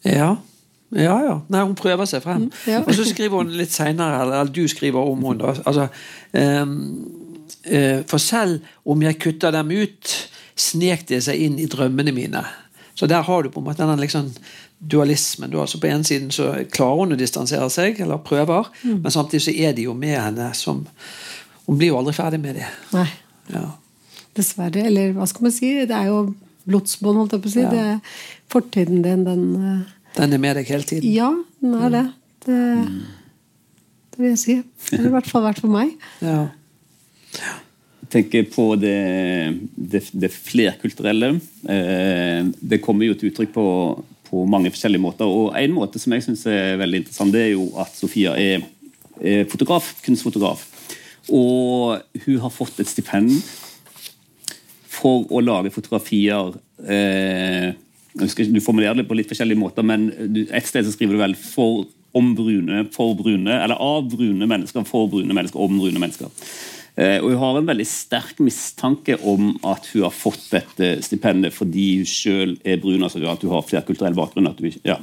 Ja. 0.07 0.31
Ja, 0.95 1.17
ja. 1.19 1.35
Nei, 1.51 1.61
hun 1.67 1.75
prøver 1.77 2.07
seg 2.09 2.23
frem. 2.23 2.47
Mm, 2.47 2.59
ja. 2.71 2.81
Og 2.81 2.93
så 2.95 3.05
skriver 3.05 3.41
hun 3.41 3.51
litt 3.59 3.75
seinere, 3.75 4.21
eller 4.23 4.49
du 4.49 4.63
skriver 4.71 5.03
om 5.03 5.25
henne, 5.27 5.43
da. 5.43 5.65
Altså, 5.67 5.89
um, 6.31 6.77
uh, 7.67 7.99
for 8.07 8.23
selv 8.23 8.63
om 8.87 9.03
jeg 9.03 9.19
kutter 9.19 9.53
dem 9.53 9.73
ut, 9.75 10.13
snek 10.57 11.03
det 11.11 11.21
seg 11.27 11.43
inn 11.43 11.59
i 11.61 11.67
drømmene 11.69 12.15
mine. 12.15 12.45
Så 12.97 13.05
der 13.05 13.21
har 13.27 13.43
du 13.43 13.51
på 13.53 13.61
en 13.61 13.67
måte 13.67 13.85
den 13.85 14.01
liksom 14.01 14.31
dualismen. 14.79 15.51
Du, 15.51 15.59
altså 15.61 15.79
på 15.81 15.89
en 15.89 16.03
siden 16.05 16.31
så 16.33 16.51
klarer 16.73 17.03
hun 17.03 17.15
å 17.15 17.19
distansere 17.19 17.67
seg, 17.73 18.01
eller 18.03 18.21
prøver, 18.25 18.69
mm. 18.83 19.01
men 19.03 19.13
samtidig 19.13 19.47
så 19.47 19.55
er 19.55 19.77
de 19.77 19.87
jo 19.87 19.95
med 19.97 20.17
henne 20.19 20.51
som 20.57 20.85
Hun 21.67 21.75
blir 21.75 21.89
jo 21.89 21.97
aldri 21.99 22.13
ferdig 22.15 22.37
med 22.39 22.55
det. 22.55 22.67
Nei. 22.93 23.09
Ja. 23.51 23.65
Dessverre. 24.37 24.85
Eller 24.87 25.09
hva 25.17 25.25
skal 25.27 25.49
man 25.49 25.51
si? 25.51 25.73
Det 25.83 25.91
er 25.91 26.05
jo 26.07 26.21
blodsbånd, 26.63 27.19
holdt 27.19 27.35
jeg 27.35 27.43
på 27.43 27.49
å 27.49 27.51
si. 27.51 27.63
Ja. 27.65 27.71
Det 27.73 27.81
er 27.83 28.21
fortiden 28.53 29.01
din, 29.03 29.25
den 29.27 29.43
uh... 29.59 29.81
Den 30.15 30.33
er 30.33 30.41
med 30.41 30.55
deg 30.55 30.71
hele 30.71 30.87
tiden? 30.87 31.11
Ja, 31.11 31.33
den 31.59 31.75
er 31.75 31.91
det. 31.91 32.03
Det, 32.47 32.55
mm. 32.55 32.95
det 34.13 34.23
vil 34.23 34.31
jeg 34.31 34.41
si. 34.41 34.55
Det 34.87 35.01
har 35.01 35.09
i 35.09 35.15
hvert 35.17 35.29
fall 35.29 35.47
vært 35.49 35.63
for 35.63 35.73
meg. 35.73 35.95
Ja. 36.27 37.57
Jeg 38.07 38.23
tenker 38.23 38.45
på 38.47 38.63
det, 38.79 38.97
det, 39.75 39.99
det 40.15 40.29
flerkulturelle. 40.31 41.33
Eh, 41.67 42.47
det 42.71 42.79
kommer 42.79 43.03
jo 43.03 43.17
et 43.17 43.25
uttrykk 43.27 43.51
på 43.51 43.65
på 44.27 44.45
mange 44.49 44.71
forskjellige 44.73 45.03
måter. 45.03 45.25
Og 45.27 45.55
En 45.57 45.75
måte 45.75 45.99
som 45.99 46.13
jeg 46.13 46.25
synes 46.25 46.45
er 46.51 46.79
veldig 46.81 47.03
interessant, 47.03 47.33
det 47.33 47.45
er 47.45 47.53
jo 47.55 47.69
at 47.79 47.95
Sofia 47.95 48.35
er, 48.37 48.65
fotograf, 49.49 49.95
kunstfotograf. 50.05 50.61
Og 51.33 51.97
hun 52.25 52.39
har 52.39 52.53
fått 52.53 52.79
et 52.79 52.89
stipend 52.89 53.33
for 54.97 55.27
å 55.33 55.41
lage 55.43 55.73
fotografier 55.73 56.55
eh, 56.85 57.73
husker, 58.21 58.49
Du 58.49 58.61
formulerer 58.63 58.97
det 58.99 59.07
på 59.09 59.17
litt 59.17 59.29
forskjellige 59.29 59.59
måter, 59.59 59.85
men 59.85 60.09
et 60.47 60.69
sted 60.69 60.85
så 60.85 60.93
skriver 60.93 61.17
du 61.17 61.21
vel 61.21 61.35
for, 61.37 61.85
om 62.17 62.31
brune, 62.37 62.85
for 62.95 63.17
brune, 63.19 63.53
eller 63.53 63.77
av 63.83 64.07
brune 64.09 64.47
mennesker, 64.49 64.85
for 64.87 65.09
brune 65.11 65.35
mennesker, 65.35 65.59
om 65.61 65.77
brune 65.81 66.01
mennesker. 66.01 66.31
Eh, 66.97 67.19
og 67.21 67.29
Hun 67.29 67.41
har 67.43 67.57
en 67.59 67.67
veldig 67.69 67.85
sterk 67.85 68.39
mistanke 68.41 69.19
om 69.21 69.51
at 69.69 69.85
hun 69.93 70.07
har 70.07 70.15
fått 70.15 70.47
dette 70.49 70.95
stipendet 71.05 71.53
fordi 71.53 71.99
hun 71.99 72.09
selv 72.09 72.57
er 72.65 72.79
brun, 72.81 73.05
altså 73.05 73.21
at 73.21 73.43
hun 73.45 73.53
har 73.53 73.67
flerkulturell 73.67 74.17
bakgrunn. 74.17 74.49
at 74.49 74.59
hun, 74.59 74.73
ja. 74.83 74.97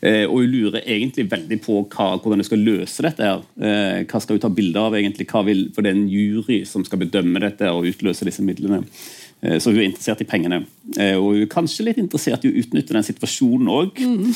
Eh, 0.00 0.24
og 0.28 0.44
hun 0.44 0.52
lurer 0.52 0.84
egentlig 0.84 1.26
veldig 1.30 1.58
på 1.64 1.80
hva, 1.88 2.12
hvordan 2.20 2.42
hun 2.42 2.46
skal 2.46 2.62
løse 2.62 3.02
dette. 3.02 3.24
her. 3.24 3.42
Eh, 3.58 4.04
hva 4.04 4.20
skal 4.20 4.36
hun 4.36 4.44
ta 4.44 4.48
bilde 4.48 4.78
av, 4.78 4.94
egentlig? 4.94 5.26
Vil, 5.44 5.70
for 5.74 5.82
det 5.82 5.90
er 5.90 5.98
en 5.98 6.08
jury 6.08 6.64
som 6.64 6.84
skal 6.84 7.02
bedømme 7.02 7.40
dette 7.42 7.66
og 7.72 7.88
utløse 7.90 8.24
disse 8.24 8.42
midlene. 8.42 8.84
Eh, 9.44 9.58
så 9.60 9.72
hun 9.72 9.80
er 9.80 9.90
interessert 9.90 10.22
i 10.24 10.28
pengene. 10.28 10.62
Eh, 10.96 11.14
og 11.18 11.34
hun 11.34 11.42
er 11.44 11.50
kanskje 11.52 11.86
litt 11.88 12.00
interessert 12.00 12.44
i 12.44 12.50
å 12.50 12.62
utnytte 12.62 12.96
den 12.96 13.06
situasjonen 13.06 13.70
òg. 13.72 14.00
Mm. 14.00 14.32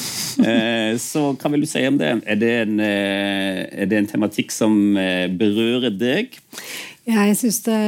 Så 1.00 1.24
hva 1.32 1.52
vil 1.52 1.64
du 1.64 1.70
si 1.70 1.82
om 1.88 1.98
det? 2.00 2.12
Er 2.28 2.38
det 2.40 2.52
en, 2.64 2.76
er 2.84 3.88
det 3.88 3.98
en 3.98 4.10
tematikk 4.10 4.52
som 4.54 4.74
berører 5.38 5.94
deg? 5.94 6.38
Ja, 7.08 7.24
jeg 7.24 7.38
syns 7.40 7.62
det, 7.66 7.80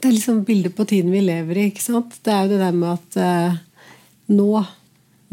det 0.00 0.08
er 0.08 0.14
liksom 0.14 0.42
bildet 0.48 0.76
på 0.76 0.86
tiden 0.88 1.12
vi 1.14 1.22
lever 1.26 1.60
i. 1.60 1.68
ikke 1.72 1.84
sant? 1.84 2.18
Det 2.24 2.34
er 2.34 2.46
jo 2.46 2.54
det 2.54 2.62
der 2.62 2.76
med 2.76 2.96
at 2.96 3.58
nå, 4.32 4.48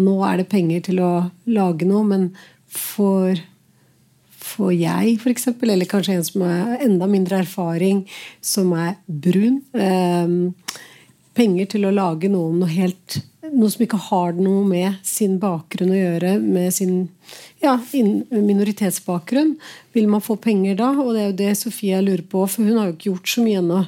nå 0.01 0.15
er 0.27 0.41
det 0.41 0.50
penger 0.51 0.88
til 0.89 1.01
å 1.03 1.12
lage 1.55 1.88
noe, 1.88 2.03
men 2.08 2.29
for 2.75 3.36
for 4.56 4.74
jeg, 4.74 5.18
f.eks., 5.20 5.50
eller 5.54 5.90
kanskje 5.90 6.18
en 6.18 6.26
som 6.28 6.44
har 6.48 6.82
enda 6.86 7.08
mindre 7.12 7.44
erfaring, 7.44 8.04
som 8.42 8.74
er 8.80 8.96
brun. 9.06 9.62
Eh, 9.76 10.82
penger 11.36 11.72
til 11.76 11.88
å 11.88 11.94
lage 11.96 12.32
noe 12.32 12.52
om 12.52 12.60
noe 12.64 12.74
helt 12.74 13.22
Noe 13.46 13.70
som 13.70 13.84
ikke 13.86 14.00
har 14.08 14.32
noe 14.42 14.64
med 14.66 14.96
sin 15.06 15.36
bakgrunn 15.40 15.92
å 15.94 16.00
gjøre, 16.00 16.32
med 16.42 16.74
sin 16.74 16.96
ja, 17.62 17.76
minoritetsbakgrunn. 17.94 19.52
Vil 19.94 20.10
man 20.10 20.24
få 20.26 20.34
penger 20.42 20.80
da? 20.80 20.88
Og 21.04 21.12
det 21.14 21.22
er 21.22 21.28
jo 21.30 21.36
det 21.44 21.52
Sofie 21.60 22.00
lurer 22.02 22.26
på, 22.26 22.42
for 22.50 22.66
hun 22.66 22.80
har 22.82 22.90
jo 22.90 22.96
ikke 22.96 23.12
gjort 23.12 23.32
så 23.36 23.46
mye 23.46 23.62
ennå 23.62 23.84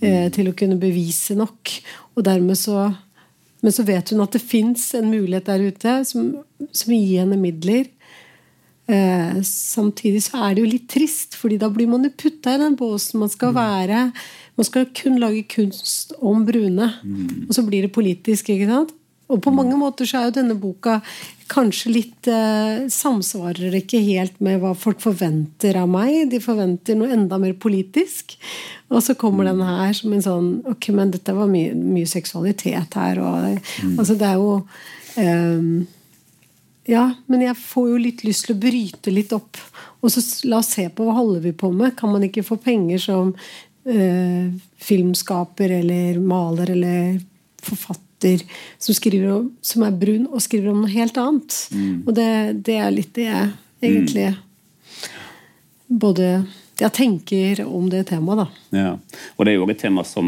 eh, 0.00 0.26
til 0.32 0.48
å 0.48 0.56
kunne 0.56 0.80
bevise 0.80 1.36
nok. 1.38 1.74
Og 2.16 2.24
dermed 2.24 2.58
så 2.58 2.88
men 3.62 3.70
så 3.70 3.84
vet 3.86 4.10
hun 4.10 4.24
at 4.24 4.34
det 4.34 4.42
fins 4.42 4.88
en 4.98 5.06
mulighet 5.12 5.46
der 5.46 5.68
ute 5.70 5.98
som, 6.08 6.32
som 6.74 6.94
gir 6.96 7.20
henne 7.20 7.38
midler 7.38 7.86
Eh, 8.90 9.42
samtidig 9.46 10.24
så 10.24 10.40
er 10.42 10.54
det 10.54 10.64
jo 10.64 10.70
litt 10.72 10.88
trist, 10.90 11.36
fordi 11.38 11.58
da 11.60 11.68
blir 11.70 11.86
man 11.90 12.02
jo 12.06 12.10
putta 12.18 12.56
i 12.56 12.62
den 12.62 12.74
båsen. 12.78 13.20
Man 13.22 13.30
skal 13.32 13.54
mm. 13.54 13.60
være 13.60 14.00
Man 14.58 14.66
skal 14.68 14.90
kun 14.92 15.20
lage 15.22 15.46
kunst 15.48 16.12
om 16.20 16.42
brune. 16.44 16.90
Mm. 17.02 17.46
Og 17.48 17.54
så 17.56 17.62
blir 17.64 17.86
det 17.86 17.94
politisk, 17.94 18.50
ikke 18.52 18.68
sant? 18.68 18.92
Og 19.32 19.40
på 19.40 19.52
mange 19.54 19.78
måter 19.80 20.04
så 20.08 20.18
er 20.18 20.28
jo 20.28 20.34
denne 20.36 20.58
boka 20.60 20.98
kanskje 21.52 21.92
litt 21.92 22.28
eh, 22.28 22.84
Samsvarer 22.92 23.72
ikke 23.78 24.00
helt 24.04 24.36
med 24.44 24.60
hva 24.60 24.74
folk 24.76 25.00
forventer 25.00 25.78
av 25.80 25.88
meg. 25.88 26.26
De 26.32 26.40
forventer 26.42 26.98
noe 26.98 27.12
enda 27.14 27.38
mer 27.40 27.54
politisk. 27.60 28.36
Og 28.92 29.00
så 29.04 29.16
kommer 29.16 29.48
den 29.48 29.62
her 29.64 29.96
som 29.96 30.12
en 30.12 30.24
sånn 30.24 30.52
Ok, 30.68 30.90
men 30.92 31.14
dette 31.14 31.32
var 31.36 31.48
mye, 31.48 31.72
mye 31.72 32.08
seksualitet 32.08 32.98
her, 32.98 33.22
og 33.24 33.56
mm. 33.56 33.96
Altså, 33.96 34.18
det 34.20 34.28
er 34.28 34.40
jo 34.40 34.52
eh, 35.22 35.88
ja, 36.88 37.04
men 37.30 37.44
jeg 37.44 37.58
får 37.58 37.88
jo 37.92 37.98
litt 38.00 38.22
lyst 38.26 38.48
til 38.48 38.56
å 38.56 38.62
bryte 38.62 39.12
litt 39.14 39.32
opp. 39.36 39.58
Og 40.02 40.10
så 40.10 40.22
la 40.50 40.58
oss 40.58 40.72
se 40.74 40.88
på 40.90 41.06
hva 41.06 41.14
holder 41.20 41.44
vi 41.44 41.52
på 41.54 41.70
med. 41.74 41.94
Kan 41.98 42.10
man 42.14 42.24
ikke 42.26 42.44
få 42.46 42.58
penger 42.62 43.02
som 43.02 43.30
eh, 43.86 44.50
filmskaper 44.82 45.76
eller 45.78 46.18
maler 46.18 46.74
eller 46.74 47.20
forfatter 47.62 48.42
som, 48.78 48.96
om, 49.30 49.46
som, 49.62 49.84
er 49.86 49.94
brun 49.98 50.26
og 50.30 50.42
skriver 50.42 50.72
om 50.72 50.82
noe 50.82 50.90
helt 50.90 51.18
annet? 51.22 51.58
Mm. 51.70 52.02
Og 52.06 52.16
det, 52.18 52.30
det, 52.66 52.78
er 52.78 52.94
litt 52.94 53.14
det 53.14 53.28
jeg 53.28 53.52
egentlig 53.82 54.28
mm. 54.32 54.42
både 56.02 56.32
jeg 56.80 56.92
tenker 56.96 57.60
om 57.66 57.88
det 57.92 58.06
temaet. 58.08 58.42
da. 58.42 58.78
Ja, 58.78 58.92
og 59.36 59.44
Det 59.44 59.52
er 59.52 59.58
jo 59.58 59.68
et 59.70 59.78
tema 59.78 60.04
som 60.04 60.26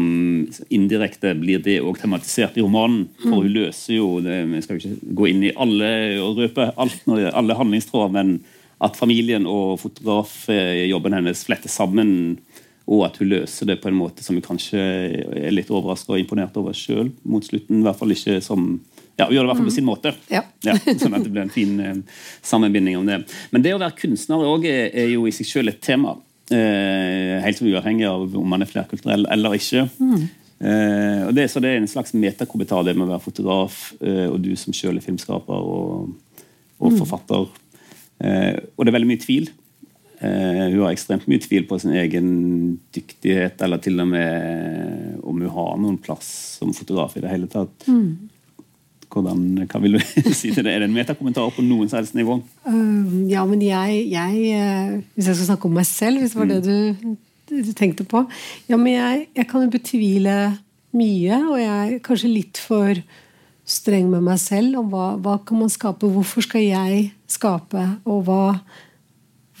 indirekte 0.69 1.33
blir 1.39 1.61
det 1.63 1.81
òg 1.81 1.97
tematisert 1.99 2.57
i 2.57 2.61
romanen. 2.61 3.07
For 3.21 3.41
hun 3.41 3.53
løser 3.53 3.95
jo 3.97 4.21
det, 4.21 4.45
Vi 4.45 4.61
skal 4.61 4.77
jo 4.77 4.81
ikke 4.83 5.15
gå 5.15 5.29
inn 5.29 5.43
i 5.43 5.55
alle 5.55 6.19
og 6.21 6.37
røpe 6.37 6.71
alt, 6.77 7.01
alle 7.07 7.57
handlingstråder, 7.57 8.11
men 8.11 8.39
at 8.81 8.95
familien 8.95 9.45
og 9.47 9.79
fotografjobben 9.79 11.13
hennes 11.13 11.43
fletter 11.47 11.69
sammen, 11.69 12.37
og 12.85 13.05
at 13.07 13.17
hun 13.17 13.31
løser 13.31 13.65
det 13.65 13.79
på 13.81 13.89
en 13.89 13.97
måte 13.97 14.21
som 14.21 14.35
vi 14.35 14.43
kanskje 14.45 14.77
er 14.77 15.53
litt 15.53 15.71
overraska 15.73 16.13
og 16.13 16.19
imponert 16.19 16.57
over 16.57 16.75
sjøl 16.75 17.09
mot 17.23 17.43
slutten. 17.43 17.81
I 17.81 17.87
hvert 17.87 17.97
fall 17.97 18.13
ikke 18.13 18.41
som 18.45 18.75
ja, 19.15 19.29
Gjør 19.31 19.45
det 19.45 19.45
i 19.45 19.47
hvert 19.47 19.59
fall 19.61 19.69
på 19.69 19.71
sin 19.71 19.87
måte. 19.87 20.11
Ja. 20.27 20.41
ja 20.65 20.75
sånn 20.75 21.15
at 21.15 21.23
det 21.23 21.31
blir 21.31 21.45
en 21.45 21.53
fin 21.53 21.77
eh, 21.79 21.99
sammenbinding 22.43 22.97
om 22.99 23.07
det. 23.07 23.21
Men 23.53 23.63
det 23.63 23.71
å 23.71 23.79
være 23.79 23.95
kunstner 23.95 24.43
også 24.43 24.73
er 24.91 25.07
jo 25.13 25.23
i 25.23 25.31
seg 25.31 25.47
sjøl 25.47 25.71
et 25.71 25.79
tema. 25.79 26.17
Eh, 26.53 27.39
helt 27.41 27.61
uavhengig 27.65 28.05
av 28.05 28.35
om 28.37 28.49
man 28.49 28.61
er 28.61 28.69
flerkulturell 28.69 29.25
eller 29.33 29.55
ikke. 29.57 29.87
Mm. 29.97 30.25
Eh, 30.61 31.21
og 31.25 31.33
det, 31.35 31.47
så 31.51 31.61
det 31.63 31.71
er 31.73 31.81
en 31.81 31.89
slags 31.89 32.13
metakommentar, 32.13 32.85
det 32.85 32.93
med 32.95 33.07
å 33.07 33.15
være 33.15 33.25
fotograf, 33.25 33.79
eh, 33.97 34.27
og 34.29 34.37
du 34.45 34.51
som 34.59 34.75
selv 34.75 35.01
er 35.01 35.05
filmskaper 35.05 35.69
og, 35.73 36.11
og 36.77 36.93
mm. 36.93 36.99
forfatter. 37.01 37.49
Eh, 38.21 38.61
og 38.75 38.85
det 38.85 38.91
er 38.91 38.97
veldig 38.99 39.09
mye 39.09 39.23
tvil. 39.25 39.49
Eh, 40.21 40.61
hun 40.69 40.85
har 40.85 40.93
ekstremt 40.93 41.25
mye 41.31 41.41
tvil 41.43 41.65
på 41.67 41.79
sin 41.81 41.97
egen 41.97 42.29
dyktighet, 42.95 43.57
eller 43.65 43.81
til 43.83 43.99
og 44.05 44.13
med 44.13 45.19
om 45.25 45.41
hun 45.41 45.51
har 45.57 45.75
noen 45.81 45.99
plass 46.01 46.29
som 46.59 46.77
fotograf 46.77 47.17
i 47.17 47.25
det 47.25 47.33
hele 47.33 47.49
tatt. 47.51 47.89
Mm. 47.89 48.29
Hvordan, 49.15 49.43
hva 49.71 49.79
vil 49.79 49.95
du 49.95 50.01
si 50.35 50.51
til 50.51 50.65
det? 50.65 50.73
Er 50.73 50.83
det 50.83 50.89
en 50.89 50.95
metakommentar 50.95 51.53
på 51.55 51.63
noen 51.63 51.87
som 51.87 52.01
helst 52.01 52.17
nivå? 52.17 52.41
Uh, 52.67 53.23
ja, 53.31 53.45
men 53.47 53.61
jeg, 53.63 54.01
jeg, 54.11 54.41
eh, 54.59 54.97
Hvis 55.15 55.29
jeg 55.29 55.37
skal 55.37 55.53
snakke 55.53 55.69
om 55.69 55.77
meg 55.79 55.87
selv, 55.87 56.19
hvis 56.19 56.35
det 56.35 56.41
var 56.41 56.49
mm. 56.49 56.55
det 56.55 56.63
du, 56.65 57.15
du, 57.55 57.71
tenkte 57.77 58.07
på 58.09 58.25
Ja, 58.67 58.75
men 58.75 58.91
jeg, 58.91 59.27
jeg 59.39 59.47
kan 59.51 59.63
jo 59.63 59.71
betvile 59.71 60.39
mye, 60.95 61.37
og 61.51 61.59
jeg 61.59 61.95
er 61.95 62.01
kanskje 62.03 62.31
litt 62.31 62.59
for 62.59 62.99
streng 63.65 64.11
med 64.11 64.23
meg 64.23 64.39
selv 64.39 64.79
om 64.79 64.91
hva, 64.91 65.07
hva 65.19 65.37
kan 65.47 65.59
man 65.63 65.71
skape. 65.71 66.07
Hvorfor 66.11 66.45
skal 66.45 66.63
jeg 66.63 67.07
skape, 67.31 67.87
og 68.05 68.27
hva 68.27 68.43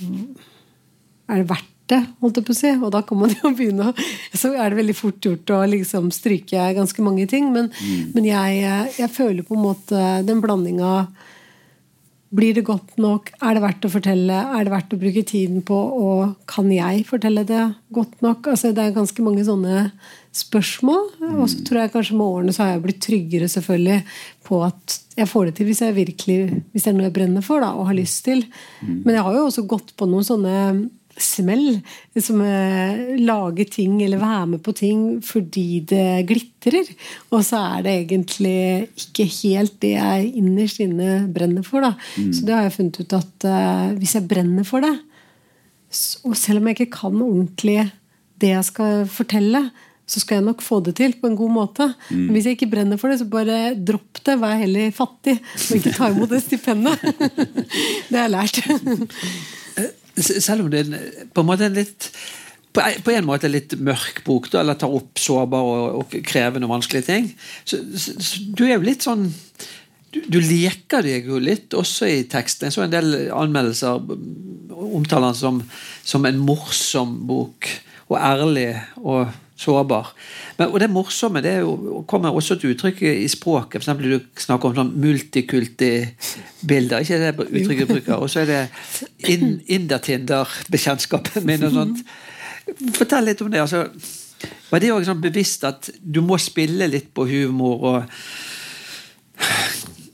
er 0.03 1.41
det 1.41 1.47
verdt 1.49 1.74
det, 1.91 2.01
holdt 2.23 2.39
jeg 2.39 2.47
på 2.47 2.55
å 2.55 2.57
si. 2.57 2.71
Og 2.79 2.91
da 2.93 3.03
kan 3.05 3.19
man 3.21 3.33
jo 3.33 3.51
begynne 3.57 3.93
Så 4.33 4.53
er 4.55 4.71
det 4.71 4.81
veldig 4.81 4.97
fort 4.97 5.29
gjort 5.29 5.53
å 5.53 5.61
liksom 5.69 6.09
stryke 6.15 6.71
ganske 6.77 7.05
mange 7.05 7.27
ting. 7.31 7.51
Men, 7.53 7.71
mm. 7.73 8.11
men 8.15 8.27
jeg, 8.31 8.65
jeg, 8.97 9.13
føler 9.13 9.45
på 9.45 9.57
en 9.57 9.65
måte 9.67 10.03
den 10.25 10.41
blandinga 10.43 11.07
Blir 12.35 12.57
det 12.57 12.65
godt 12.67 12.97
nok? 12.99 13.29
Er 13.37 13.55
det 13.55 13.63
verdt 13.63 13.85
å 13.87 13.93
fortelle? 13.93 14.41
Er 14.57 14.65
det 14.65 14.73
verdt 14.73 14.95
å 14.95 14.99
bruke 14.99 15.23
tiden 15.27 15.61
på? 15.63 15.77
Og 15.77 16.33
kan 16.49 16.67
jeg 16.73 17.05
fortelle 17.07 17.45
det 17.47 17.61
godt 17.95 18.17
nok? 18.25 18.49
Altså, 18.51 18.73
det 18.75 18.81
er 18.81 18.97
ganske 18.97 19.23
mange 19.23 19.45
sånne 19.47 19.85
spørsmål. 20.35 21.05
Mm. 21.21 21.37
Og 21.37 21.47
så 21.53 21.61
tror 21.63 21.83
jeg 21.83 21.93
kanskje 21.93 22.17
med 22.17 22.25
årene 22.25 22.55
så 22.55 22.65
har 22.65 22.73
jeg 22.73 22.83
blitt 22.89 23.01
tryggere 23.05 23.47
selvfølgelig 23.53 24.01
på 24.49 24.59
at 24.65 24.97
jeg 25.15 25.31
får 25.31 25.47
det 25.47 25.55
til 25.55 25.69
hvis 25.69 25.81
jeg 25.85 25.95
virkelig 25.95 26.39
hvis 26.73 26.83
det 26.83 26.91
er 26.91 26.97
noe 26.97 27.07
jeg 27.07 27.15
brenner 27.15 27.45
for 27.45 27.63
da, 27.63 27.71
og 27.77 27.87
har 27.87 27.97
lyst 28.01 28.25
til. 28.25 28.43
Mm. 28.81 28.99
Men 29.05 29.15
jeg 29.15 29.25
har 29.29 29.37
jo 29.37 29.47
også 29.47 29.67
gått 29.69 29.95
på 29.95 30.09
noen 30.09 30.27
sånne 30.27 30.57
smell. 31.21 31.79
Som 32.19 32.41
eh, 32.43 33.15
lage 33.21 33.65
ting 33.71 33.97
eller 34.03 34.21
være 34.21 34.45
med 34.53 34.63
på 34.65 34.75
ting 34.75 35.01
fordi 35.25 35.81
det 35.87 36.25
glitrer. 36.29 36.91
Og 37.31 37.43
så 37.47 37.61
er 37.77 37.85
det 37.85 37.95
egentlig 38.03 38.57
ikke 39.05 39.27
helt 39.41 39.79
det 39.83 39.95
jeg 39.95 40.31
innerst 40.41 40.81
inne 40.83 41.25
brenner 41.33 41.65
for. 41.65 41.85
Da. 41.85 41.95
Mm. 42.19 42.31
Så 42.35 42.45
det 42.47 42.55
har 42.55 42.67
jeg 42.67 42.77
funnet 42.77 43.01
ut 43.01 43.17
at 43.19 43.49
uh, 43.49 43.97
hvis 43.99 44.15
jeg 44.17 44.27
brenner 44.29 44.67
for 44.67 44.85
det, 44.85 44.95
og 46.27 46.33
selv 46.35 46.59
om 46.59 46.67
jeg 46.67 46.75
ikke 46.75 46.97
kan 46.97 47.21
ordentlig 47.23 47.77
det 48.41 48.51
jeg 48.51 48.67
skal 48.67 49.05
fortelle, 49.07 49.61
så 50.05 50.21
skal 50.21 50.37
jeg 50.37 50.45
nok 50.45 50.61
få 50.61 50.79
det 50.85 50.95
til 50.99 51.15
på 51.17 51.29
en 51.31 51.37
god 51.37 51.51
måte. 51.51 51.87
Mm. 52.11 52.25
Men 52.27 52.31
hvis 52.35 52.49
jeg 52.49 52.57
ikke 52.57 52.69
brenner 52.75 52.99
for 53.01 53.09
det, 53.09 53.19
så 53.21 53.29
bare 53.29 53.73
dropp 53.87 54.21
det. 54.21 54.35
Vær 54.41 54.59
heller 54.59 54.91
fattig 54.93 55.37
og 55.39 55.77
ikke 55.79 55.93
ta 55.95 56.11
imot 56.11 56.29
det 56.29 56.43
stipendet. 56.45 57.01
det 58.09 58.19
har 58.19 58.27
jeg 58.27 58.33
lært. 58.35 58.59
Selv 60.15 60.65
om 60.65 60.71
det 60.71 60.85
er 60.85 61.29
på 61.33 61.43
en 61.43 61.49
måte 61.49 61.67
en 61.67 61.77
litt 61.77 62.11
på 62.75 63.13
en 63.13 63.27
måte 63.27 63.47
litt 63.47 63.71
mørk 63.79 64.17
bok, 64.25 64.49
da, 64.51 64.59
eller 64.59 64.75
tar 64.79 64.91
opp 64.91 65.19
sårbare 65.21 65.63
og, 65.63 65.99
og, 66.01 66.15
krevende 66.27 66.67
og 66.67 66.73
vanskelige 66.73 67.07
ting. 67.07 67.29
Så, 67.63 67.79
så, 67.95 68.15
så, 68.19 68.41
du 68.51 68.65
er 68.65 68.75
jo 68.75 68.83
litt 68.83 69.05
sånn 69.05 69.29
du, 70.11 70.19
du, 70.31 70.39
leker 70.43 71.05
deg 71.05 71.29
jo 71.29 71.39
litt 71.39 71.75
også 71.75 72.09
i 72.11 72.19
teksten. 72.31 72.67
Jeg 72.67 72.75
så 72.75 72.83
en 72.85 72.93
del 72.93 73.29
anmeldelser 73.35 74.03
omtaler 74.75 75.31
den 75.31 75.39
som, 75.39 75.61
som 76.03 76.27
en 76.27 76.39
morsom 76.39 77.17
bok. 77.27 77.67
Og 78.05 78.19
ærlig 78.19 78.69
og 79.01 79.31
sårbar. 79.55 80.11
Men, 80.57 80.69
og 80.69 80.79
det 80.83 80.89
morsomme 80.91 81.41
det 81.43 81.53
jo, 81.61 82.03
kommer 82.09 82.35
også 82.35 82.55
til 82.59 82.71
uttrykk 82.73 83.01
i 83.07 83.27
språket. 83.31 83.79
For 83.79 83.83
eksempel, 83.83 84.05
du 84.11 84.17
snakker 84.41 84.69
om 84.69 84.75
sånn 84.79 84.95
multikulti-bilder. 85.03 86.97
Ikke 87.05 87.21
det 87.21 87.31
uttrykket 87.45 87.87
du 87.87 87.93
bruker. 87.93 88.15
Og 88.19 88.27
så 88.31 88.37
er 88.43 88.47
det 88.51 88.63
in, 89.31 89.43
Indertinder-bekjentskapet 89.77 91.43
min. 91.47 91.63
og 91.69 91.73
sånt. 91.79 91.97
Fortell 92.97 93.25
litt 93.29 93.41
om 93.45 93.51
det. 93.53 93.63
altså 93.63 93.79
Var 94.71 94.77
det 94.83 94.91
òg 94.91 95.03
sånn 95.07 95.23
bevisst 95.23 95.61
at 95.67 95.81
du 96.01 96.19
må 96.25 96.35
spille 96.41 96.85
litt 96.91 97.09
på 97.15 97.21
humor 97.29 97.75
og 97.93 97.99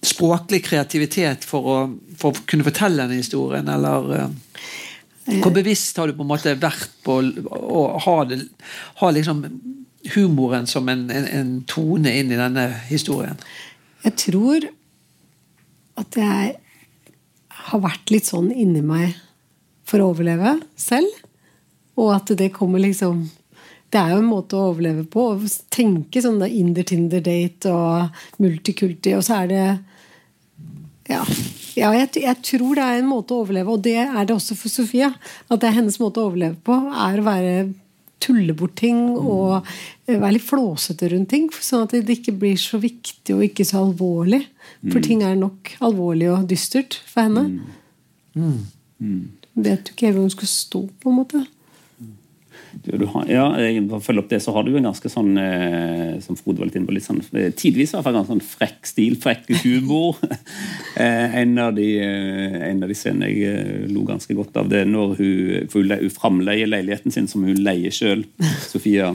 språklig 0.01 0.63
kreativitet 0.65 1.45
for 1.45 1.61
å, 1.69 1.75
for 2.17 2.33
å 2.33 2.45
kunne 2.49 2.65
fortelle 2.65 3.03
denne 3.03 3.21
historien, 3.21 3.67
eller 3.69 3.99
eh, 4.17 4.29
Hvor 5.25 5.53
bevisst 5.53 5.99
har 6.01 6.09
du 6.09 6.15
på 6.17 6.25
en 6.25 6.31
måte 6.31 6.55
vært 6.57 6.89
på 7.05 7.19
å 7.21 7.81
ha, 8.05 8.15
det, 8.25 8.41
ha 9.01 9.11
liksom 9.13 9.43
humoren 10.15 10.65
som 10.67 10.89
en, 10.89 11.05
en, 11.13 11.27
en 11.29 11.51
tone 11.69 12.13
inn 12.17 12.31
i 12.33 12.39
denne 12.39 12.67
historien? 12.89 13.37
Jeg 14.01 14.17
tror 14.17 14.65
at 16.01 16.17
jeg 16.17 16.55
har 17.67 17.83
vært 17.83 18.13
litt 18.13 18.29
sånn 18.31 18.49
inni 18.49 18.81
meg 18.85 19.13
for 19.87 20.01
å 20.01 20.09
overleve 20.13 20.57
selv. 20.79 21.11
Og 21.99 22.13
at 22.15 22.33
det 22.39 22.53
kommer 22.55 22.81
liksom 22.81 23.27
Det 23.91 23.99
er 23.99 24.13
jo 24.13 24.21
en 24.21 24.29
måte 24.31 24.55
å 24.55 24.69
overleve 24.71 25.03
på. 25.11 25.33
Å 25.35 25.49
tenke 25.67 26.21
sånn 26.23 26.37
da 26.39 26.47
Inder-Tinder-date 26.47 27.73
og 27.75 28.21
multikulti, 28.39 29.11
og 29.17 29.25
så 29.27 29.41
er 29.41 29.49
det 29.51 29.65
Ja. 31.11 31.21
ja 31.77 31.91
jeg, 31.97 32.09
jeg, 32.23 32.39
tror 32.47 32.79
det 32.79 32.87
er 32.87 33.01
en 33.01 33.11
måte 33.11 33.35
å 33.35 33.43
overleve, 33.45 33.75
og 33.75 33.85
det 33.85 33.99
er 34.03 34.25
det 34.25 34.35
også 34.35 34.57
for 34.59 34.73
Sofia. 34.73 35.11
At 35.51 35.61
det 35.61 35.71
er 35.71 35.79
hennes 35.81 35.99
måte 36.01 36.21
å 36.21 36.31
overleve 36.31 36.59
på, 36.65 36.77
er 36.91 37.21
å 37.21 37.27
være 37.27 37.55
tulle 38.21 38.53
bort 38.53 38.75
ting 38.77 38.99
og 39.17 39.65
være 40.05 40.35
litt 40.35 40.45
flåsete 40.45 41.09
rundt 41.13 41.31
ting. 41.33 41.47
Sånn 41.49 41.87
at 41.87 41.95
det 41.97 42.19
ikke 42.19 42.35
blir 42.37 42.59
så 42.61 42.77
viktig 42.81 43.35
og 43.35 43.45
ikke 43.47 43.65
så 43.67 43.81
alvorlig. 43.81 44.43
For 44.91 45.01
ting 45.03 45.23
er 45.25 45.39
nok 45.39 45.73
alvorlig 45.83 46.29
og 46.33 46.45
dystert 46.49 46.99
for 47.09 47.25
henne. 47.25 47.63
Mm. 48.37 48.59
Mm. 49.01 49.23
Vet 49.65 49.87
du 49.87 49.93
ikke 49.93 50.07
helt 50.07 50.19
hvor 50.19 50.27
hun 50.27 50.35
skal 50.35 50.51
stå, 50.51 50.83
på 51.01 51.11
en 51.11 51.17
måte. 51.17 51.41
Du, 52.71 53.05
har, 53.13 53.25
ja, 53.27 53.45
jeg, 53.59 53.83
følger 54.03 54.21
opp 54.23 54.29
det, 54.31 54.39
så 54.43 54.53
har 54.55 54.63
du 54.63 54.71
en 54.77 54.87
ganske 54.87 55.09
sånn 55.11 55.35
eh, 55.41 56.13
som 56.23 56.37
Frode 56.39 56.61
var 56.61 56.69
litt 56.69 56.77
inne 56.79 56.87
på, 56.87 56.95
litt 56.95 57.05
sånn, 57.05 57.19
eh, 57.35 57.49
tidvis 57.57 57.91
i 57.91 57.97
hvert 57.97 58.05
fall 58.07 58.15
ganske 58.15 58.31
sånn 58.31 58.45
frekk 58.45 58.87
stil, 58.87 59.17
frekk 59.21 59.51
humor. 59.65 60.21
eh, 61.01 61.35
en, 61.41 61.53
av 61.59 61.75
de, 61.75 61.89
eh, 61.99 62.57
en 62.69 62.81
av 62.81 62.91
de 62.91 62.97
scenene 62.97 63.29
jeg 63.29 63.51
eh, 63.51 63.85
lo 63.91 64.05
ganske 64.07 64.35
godt 64.37 64.61
av, 64.61 64.71
det 64.71 64.85
er 64.85 64.89
når 64.89 65.15
hun, 65.19 65.69
for 65.73 65.83
hun, 65.83 65.97
hun 65.99 66.15
framleier 66.15 66.71
leiligheten 66.71 67.13
sin 67.13 67.27
som 67.31 67.43
hun 67.47 67.59
leier 67.59 67.93
sjøl, 67.95 68.23
Sofia. 68.63 69.11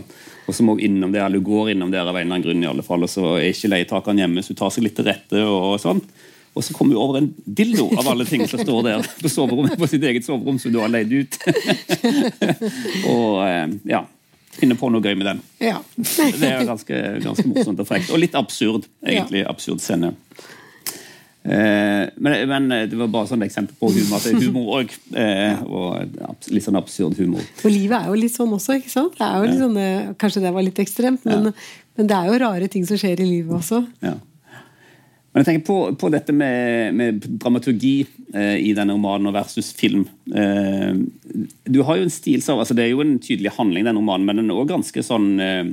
Og 0.47 0.55
så 0.55 0.63
må 0.63 0.77
hun 0.77 0.87
innom 0.91 1.17
der, 1.17 1.25
eller 1.27 1.41
hun 1.41 1.49
går 1.49 1.73
innom 1.73 1.93
der 1.95 2.05
av 2.05 2.13
en 2.13 2.27
eller 2.27 2.37
annen 2.37 2.47
grunn, 2.47 2.65
i 2.67 2.71
alle 2.71 2.87
fall, 2.87 3.09
og 3.09 3.11
så 3.11 3.39
er 3.39 3.51
ikke 3.51 3.73
leietakeren 3.73 4.21
hjemme, 4.21 4.45
så 4.45 4.53
hun 4.53 4.61
tar 4.61 4.77
seg 4.77 4.87
litt 4.87 4.99
til 5.01 5.09
rette. 5.09 5.43
og, 5.43 5.73
og 5.73 5.83
sånn. 5.83 6.05
Og 6.57 6.65
så 6.65 6.73
kommer 6.73 6.97
hun 6.97 7.03
over 7.03 7.19
en 7.21 7.31
dildo 7.45 7.91
av 8.01 8.09
alle 8.09 8.25
ting 8.25 8.47
som 8.49 8.63
står 8.63 8.87
der 8.87 9.09
på, 9.21 9.57
på 9.77 9.89
sitt 9.91 10.05
eget 10.09 10.25
soverom 10.25 10.57
som 10.59 10.73
du 10.73 10.79
har 10.81 10.89
leid 10.89 11.13
ut. 11.13 11.37
og 13.13 13.43
eh, 13.45 13.75
ja, 13.93 14.01
finner 14.57 14.79
på 14.81 14.89
noe 14.93 15.05
gøy 15.05 15.19
med 15.21 15.29
den. 15.29 15.43
Ja. 15.61 15.81
det 15.97 16.49
er 16.49 16.65
ganske, 16.69 17.01
ganske 17.25 17.49
morsomt 17.51 17.83
og 17.85 17.89
frekt. 17.89 18.09
Og 18.09 18.23
litt 18.23 18.37
absurd, 18.39 18.89
egentlig. 19.05 19.45
Absurd 19.49 19.85
scene. 19.85 20.15
Eh, 21.47 22.07
men, 22.17 22.39
men, 22.49 22.69
det 22.91 22.97
var 22.99 23.11
bare 23.13 23.31
sånn 23.31 23.45
eksempel 23.47 23.77
på 23.79 23.91
humor. 23.93 24.17
At 24.17 24.25
det 24.27 24.33
er 24.33 24.47
humor 24.47 24.71
òg. 24.79 24.95
Eh, 25.13 25.61
og 25.69 26.49
litt 26.55 26.67
sånn 26.67 26.81
absurd 26.81 27.21
humor. 27.21 27.45
Og 27.63 27.69
livet 27.71 27.99
er 28.01 28.09
jo 28.11 28.21
litt 28.23 28.35
sånn 28.35 28.55
også, 28.57 28.79
ikke 28.81 28.95
sant? 28.95 29.21
Det 29.21 29.59
sånne, 29.61 29.91
kanskje 30.21 30.47
det 30.47 30.55
var 30.57 30.67
litt 30.67 30.81
ekstremt, 30.83 31.29
men, 31.29 31.51
ja. 31.51 31.85
men 32.01 32.11
det 32.11 32.17
er 32.17 32.33
jo 32.33 32.41
rare 32.47 32.71
ting 32.73 32.89
som 32.89 32.99
skjer 33.01 33.23
i 33.23 33.29
livet 33.29 33.61
også. 33.61 33.85
Ja. 34.05 34.17
Men 35.37 35.45
jeg 35.45 35.51
tenker 35.51 35.67
på, 35.69 35.79
på 36.01 36.09
dette 36.09 36.33
med, 36.33 36.95
med 36.97 37.25
dramaturgi 37.43 38.07
eh, 38.33 38.55
i 38.57 38.71
denne 38.73 38.95
romanen 38.97 39.35
versus 39.37 39.69
film. 39.77 40.07
Eh, 40.33 40.97
du 41.69 41.83
har 41.85 41.99
jo 41.99 42.07
en 42.07 42.15
stil 42.15 42.41
så, 42.41 42.57
altså 42.57 42.73
Det 42.73 42.87
er 42.87 42.95
jo 42.95 43.03
en 43.05 43.19
tydelig 43.21 43.53
handling, 43.59 43.85
den 43.85 44.01
romanen, 44.01 44.25
men 44.25 44.41
den 44.41 44.49
er 44.49 44.57
også 44.57 44.71
ganske 44.71 45.05
sånn 45.05 45.29
eh, 45.45 45.69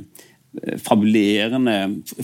fabulerende. 0.84 1.78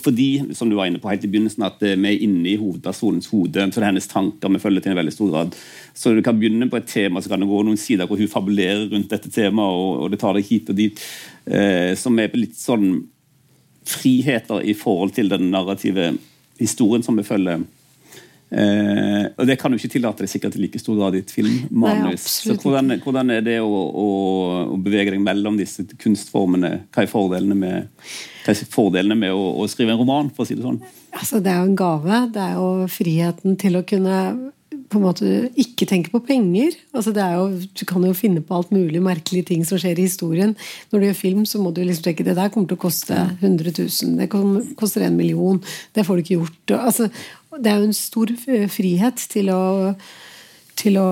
Fordi, 0.04 0.52
som 0.52 0.68
du 0.68 0.76
var 0.76 0.90
inne 0.90 1.00
på 1.00 1.08
helt 1.08 1.24
i 1.24 1.32
begynnelsen, 1.32 1.64
at 1.64 1.80
vi 1.80 2.12
er 2.12 2.28
inne 2.28 2.44
i 2.52 2.58
hovedpersonens 2.60 3.32
hode. 3.32 3.64
Så 3.72 3.80
det 3.80 3.86
er 3.86 3.88
hennes 3.88 4.12
tanker 4.12 4.52
vi 4.52 4.60
følger 4.60 4.84
til 4.84 4.92
en 4.92 5.00
veldig 5.00 5.16
stor 5.16 5.32
grad. 5.32 5.56
Så 5.96 6.12
du 6.12 6.20
kan 6.26 6.36
begynne 6.36 6.68
på 6.68 6.76
et 6.76 6.92
tema, 6.92 7.24
så 7.24 7.32
kan 7.32 7.40
det 7.40 7.48
gå 7.48 7.64
noen 7.64 7.80
sider 7.80 8.04
hvor 8.04 8.20
hun 8.20 8.34
fabulerer 8.36 8.84
rundt 8.92 9.16
dette 9.16 9.32
temaet, 9.32 9.80
og, 9.80 10.04
og 10.04 10.12
det 10.12 10.20
tar 10.20 10.36
deg 10.36 10.52
hit 10.52 10.68
og 10.68 10.76
dit. 10.76 11.06
Eh, 11.48 11.94
som 11.96 12.20
er 12.20 12.36
litt 12.36 12.60
sånn 12.60 12.98
friheter 13.88 14.60
i 14.60 14.76
forhold 14.76 15.16
til 15.16 15.32
den 15.32 15.48
narrative 15.56 16.12
historien 16.60 17.04
som 17.04 17.18
vi 17.18 17.26
følger. 17.26 17.64
Eh, 18.50 19.26
og 19.38 19.46
Det 19.46 19.56
kan 19.60 19.70
du 19.70 19.78
ikke 19.78 19.92
tillate 19.92 20.24
deg 20.24 20.30
sikkert 20.32 20.56
i 20.58 20.62
like 20.64 20.78
stor 20.82 20.96
grad 20.98 21.14
i 21.14 21.22
et 21.22 21.30
filmmanus. 21.30 22.26
Så 22.42 22.56
hvordan, 22.58 22.96
hvordan, 23.04 23.30
er 23.36 23.44
det 23.46 23.58
å, 23.62 23.68
å, 23.70 24.06
å, 24.74 24.78
bevege 24.82 25.14
deg 25.14 25.22
mellom 25.22 25.58
disse 25.60 25.86
kunstformene? 26.02 26.72
Hva 26.90 27.04
er 27.04 27.12
fordelene 27.12 27.58
med, 27.58 28.08
er 28.50 28.64
fordelene 28.72 29.18
med 29.18 29.34
å, 29.36 29.44
å, 29.62 29.68
skrive 29.70 29.94
en 29.94 30.02
roman? 30.02 30.32
for 30.34 30.44
å 30.44 30.50
si 30.50 30.58
Det 30.58 30.66
sånn? 30.66 30.80
Altså, 31.14 31.38
det 31.42 31.52
er 31.52 31.60
jo 31.60 31.68
en 31.70 31.78
gave. 31.78 32.24
Det 32.34 32.42
er 32.42 32.58
jo 32.58 32.88
friheten 32.90 33.58
til 33.60 33.78
å 33.78 33.86
kunne 33.86 34.16
på 34.90 34.98
en 34.98 35.04
måte 35.04 35.28
ikke 35.60 35.86
tenke 35.86 36.10
på 36.10 36.20
penger. 36.26 36.74
Altså 36.96 37.12
det 37.14 37.22
er 37.22 37.36
jo, 37.38 37.60
du 37.78 37.84
kan 37.86 38.04
jo 38.04 38.16
finne 38.16 38.42
på 38.42 38.56
alt 38.56 38.72
mulig 38.74 39.02
merkelige 39.02 39.50
ting 39.52 39.62
som 39.66 39.78
skjer 39.78 39.98
i 39.98 40.06
historien. 40.08 40.56
Når 40.90 40.98
du 40.98 41.06
gjør 41.06 41.20
film, 41.20 41.44
så 41.46 41.60
må 41.62 41.70
du 41.74 41.82
liksom 41.84 42.08
tenke 42.08 42.26
det 42.26 42.34
der 42.38 42.50
kommer 42.50 42.70
til 42.70 42.78
å 42.78 42.84
koste 42.84 43.18
100 43.38 43.74
000. 43.78 44.18
Det 44.18 44.28
koster 44.80 45.06
en 45.06 45.18
million. 45.18 45.62
Det 45.94 46.06
får 46.06 46.18
du 46.18 46.24
ikke 46.24 46.40
gjort. 46.40 46.74
Altså, 46.80 47.08
det 47.56 47.70
er 47.70 47.78
jo 47.78 47.90
en 47.90 47.96
stor 47.96 48.34
frihet 48.74 49.26
til 49.30 49.52
å, 49.54 49.62
til 50.80 50.98
å 50.98 51.08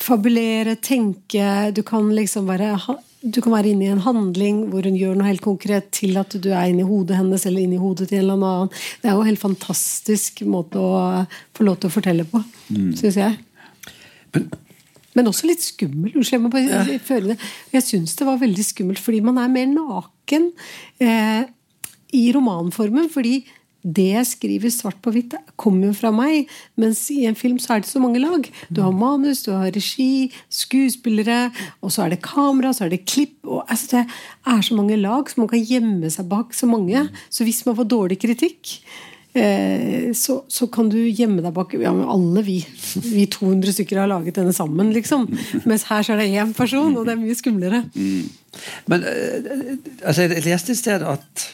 fabulere, 0.00 0.76
tenke. 0.80 1.70
Du 1.76 1.82
kan 1.86 2.12
liksom 2.16 2.48
være 2.50 2.74
du 3.20 3.40
kan 3.44 3.52
være 3.52 3.74
inne 3.74 3.84
i 3.84 3.92
en 3.92 4.00
handling 4.00 4.62
hvor 4.72 4.86
hun 4.88 4.96
gjør 4.96 5.18
noe 5.18 5.28
helt 5.28 5.44
konkret, 5.44 5.90
til 5.92 6.16
at 6.20 6.32
du 6.40 6.48
er 6.54 6.70
inne 6.70 6.84
i 6.84 6.88
hodet 6.88 7.18
hennes 7.18 7.44
eller 7.48 7.66
inne 7.66 7.76
i 7.76 7.82
hodet 7.82 8.08
til 8.08 8.20
en 8.20 8.24
eller 8.24 8.40
annen. 8.40 8.72
Det 9.02 9.10
er 9.10 9.16
jo 9.16 9.24
en 9.24 9.28
helt 9.28 9.42
fantastisk 9.42 10.42
måte 10.48 10.80
å 10.80 11.26
få 11.56 11.66
lov 11.68 11.80
til 11.80 11.90
å 11.90 11.94
fortelle 11.98 12.24
på, 12.28 12.40
mm. 12.72 12.90
syns 13.00 13.20
jeg. 13.20 13.38
Men, 14.34 14.50
Men, 15.18 15.28
også 15.28 15.48
litt 15.50 15.62
skummel. 15.64 16.14
Jeg, 16.22 16.40
må 16.40 16.48
bare, 16.52 16.86
jeg, 16.86 17.00
jeg, 17.02 17.38
jeg 17.74 17.84
syns 17.84 18.16
det 18.16 18.28
var 18.28 18.40
veldig 18.40 18.64
skummelt 18.64 19.00
fordi 19.02 19.20
man 19.26 19.40
er 19.42 19.50
mer 19.52 19.66
naken 19.68 20.52
eh, 21.02 21.42
i 22.16 22.28
romanformen. 22.32 23.10
fordi 23.12 23.40
det 23.82 24.08
jeg 24.10 24.28
skriver 24.28 24.72
svart 24.72 24.98
på 25.00 25.12
hvitt, 25.14 25.34
kommer 25.60 25.88
jo 25.88 25.96
fra 25.96 26.12
meg. 26.14 26.50
Mens 26.80 27.06
i 27.12 27.24
en 27.28 27.38
film 27.38 27.58
så 27.62 27.74
er 27.74 27.84
det 27.84 27.90
så 27.90 28.02
mange 28.02 28.20
lag. 28.20 28.46
Du 28.68 28.82
har 28.84 28.94
manus, 28.94 29.44
du 29.46 29.52
har 29.54 29.72
regi, 29.72 30.30
skuespillere, 30.52 31.48
og 31.80 31.92
så 31.94 32.04
er 32.04 32.14
det 32.14 32.22
kamera, 32.24 32.74
så 32.76 32.86
er 32.86 32.94
det 32.94 33.06
klipp. 33.08 33.38
Og, 33.46 33.62
altså, 33.66 34.02
det 34.02 34.52
er 34.52 34.64
så 34.66 34.76
mange 34.76 34.98
lag, 35.00 35.30
så 35.30 35.40
man 35.40 35.52
kan 35.52 35.64
gjemme 35.64 36.10
seg 36.12 36.28
bak 36.30 36.52
så 36.56 36.68
mange. 36.68 37.06
Så 37.32 37.46
hvis 37.48 37.62
man 37.66 37.78
får 37.78 37.88
dårlig 37.88 38.18
kritikk, 38.20 38.74
eh, 39.32 40.10
så, 40.16 40.42
så, 40.48 40.68
kan 40.72 40.90
du 40.92 40.98
gjemme 41.00 41.40
deg 41.40 41.54
bak 41.56 41.72
ja, 41.78 41.92
Alle 41.92 42.42
vi, 42.44 42.58
vi 43.06 43.24
200 43.32 43.78
stykker 43.78 44.02
har 44.02 44.10
laget 44.12 44.36
denne 44.36 44.52
sammen, 44.56 44.92
liksom. 44.92 45.24
Mens 45.64 45.86
her 45.88 46.04
så 46.04 46.14
er 46.14 46.20
det 46.20 46.34
én 46.34 46.52
person, 46.56 46.92
og 46.98 47.08
det 47.08 47.16
er 47.16 47.22
mye 47.22 47.38
skumlere. 47.38 47.86
Mm. 47.94 48.28
Men 48.92 49.08
eh, 49.08 49.72
altså, 50.04 50.28
jeg 50.28 50.44
leste 50.44 50.76
i 50.76 50.82
sted 50.82 51.06
at 51.06 51.48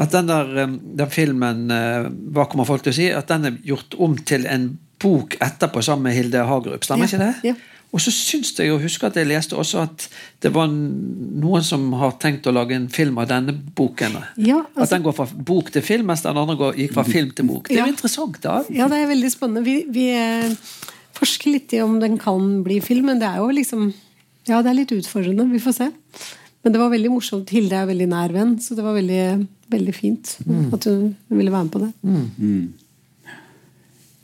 at 0.00 0.14
den, 0.14 0.30
der, 0.30 0.70
den 1.00 1.10
filmen 1.12 1.66
eh, 1.74 2.06
Hva 2.32 2.46
kommer 2.48 2.64
folk 2.68 2.84
til 2.86 2.94
å 2.94 2.96
si? 2.96 3.10
At 3.12 3.28
den 3.28 3.50
er 3.50 3.58
gjort 3.66 3.96
om 4.00 4.16
til 4.16 4.46
en 4.48 4.70
bok 5.02 5.36
etterpå 5.42 5.82
sammen 5.84 6.08
med 6.08 6.16
Hilde 6.16 6.46
Hagerup. 6.48 6.86
Stemmer 6.86 7.10
ja, 7.10 7.10
ikke 7.10 7.26
det? 7.26 7.52
Ja. 7.52 7.72
Og 7.92 8.00
så 8.00 8.12
syns 8.14 8.54
jeg 8.56 8.72
å 8.72 8.78
huske 8.80 9.04
at 9.04 9.18
jeg 9.20 9.28
leste 9.28 9.56
også 9.58 9.82
at 9.82 10.06
det 10.40 10.52
var 10.54 10.70
noen 10.72 11.64
som 11.66 11.90
har 12.00 12.14
tenkt 12.22 12.46
å 12.48 12.54
lage 12.54 12.76
en 12.78 12.86
film 12.92 13.18
av 13.20 13.28
denne 13.28 13.52
boken. 13.52 14.16
Ja, 14.40 14.62
altså, 14.62 14.86
at 14.86 14.94
den 14.94 15.04
går 15.04 15.16
fra 15.18 15.26
bok 15.50 15.68
til 15.74 15.84
film, 15.84 16.08
mens 16.08 16.24
den 16.24 16.40
andre 16.40 16.56
går, 16.56 16.78
gikk 16.80 16.94
fra 16.96 17.04
film 17.04 17.34
til 17.36 17.50
bok. 17.50 17.68
Det 17.68 17.76
er 17.76 17.84
jo 17.84 17.92
interessant, 17.92 18.38
da. 18.44 18.62
Ja, 18.72 18.88
det 18.88 19.02
er 19.02 19.12
veldig 19.12 19.32
spennende. 19.34 19.64
Vi, 19.66 19.76
vi 19.92 20.06
eh, 20.16 20.54
forsker 21.18 21.52
litt 21.52 21.76
i 21.76 21.82
om 21.84 21.98
den 22.00 22.16
kan 22.22 22.62
bli 22.64 22.80
film, 22.84 23.10
men 23.12 23.20
det 23.20 23.28
er 23.28 23.42
jo 23.44 23.52
liksom 23.52 23.90
Ja, 24.48 24.58
det 24.64 24.72
er 24.72 24.80
litt 24.80 24.96
utfordrende. 24.96 25.44
Vi 25.52 25.60
får 25.62 25.76
se. 25.76 25.92
Men 26.62 26.74
det 26.74 26.78
var 26.78 26.92
veldig 26.92 27.10
morsomt. 27.10 27.50
Hilde 27.50 27.74
er 27.74 27.90
veldig 27.90 28.08
nær 28.12 28.34
venn, 28.34 28.54
så 28.62 28.76
det 28.78 28.84
var 28.86 28.94
veldig, 28.94 29.24
veldig 29.72 29.94
fint 29.96 30.36
mm. 30.46 30.68
at 30.76 30.86
hun 30.86 31.10
ville 31.34 31.52
være 31.52 31.66
med 31.66 31.74
på 31.74 31.82
det. 31.82 31.92
Mm. 32.06 32.24
mm. 32.38 32.70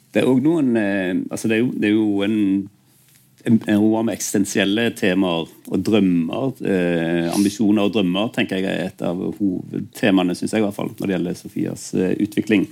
Det 0.08 0.22
er 0.22 0.28
òg 0.30 0.38
noen 0.40 0.72
eh, 0.80 1.18
altså 1.28 1.50
det, 1.50 1.58
er 1.58 1.60
jo, 1.60 1.72
det 1.76 1.88
er 1.90 1.92
jo, 1.92 2.04
en, 2.24 2.36
en, 3.44 3.58
en 3.58 3.80
roman 3.82 4.06
med 4.08 4.16
eksistensielle 4.16 4.86
temaer 4.96 5.50
og 5.68 5.82
drømmer. 5.84 6.62
Eh, 6.64 7.26
ambisjoner 7.34 7.90
og 7.90 7.92
drømmer 7.98 8.32
tenker 8.34 8.62
jeg 8.62 8.70
er 8.70 8.88
et 8.88 9.04
av 9.04 9.20
hovedtemaene 9.20 10.38
synes 10.38 10.56
jeg 10.56 10.64
i 10.64 10.66
hvert 10.66 10.78
fall, 10.78 10.94
når 10.94 11.04
det 11.04 11.16
gjelder 11.16 11.38
Sofias 11.42 11.90
eh, 11.98 12.16
utvikling. 12.24 12.64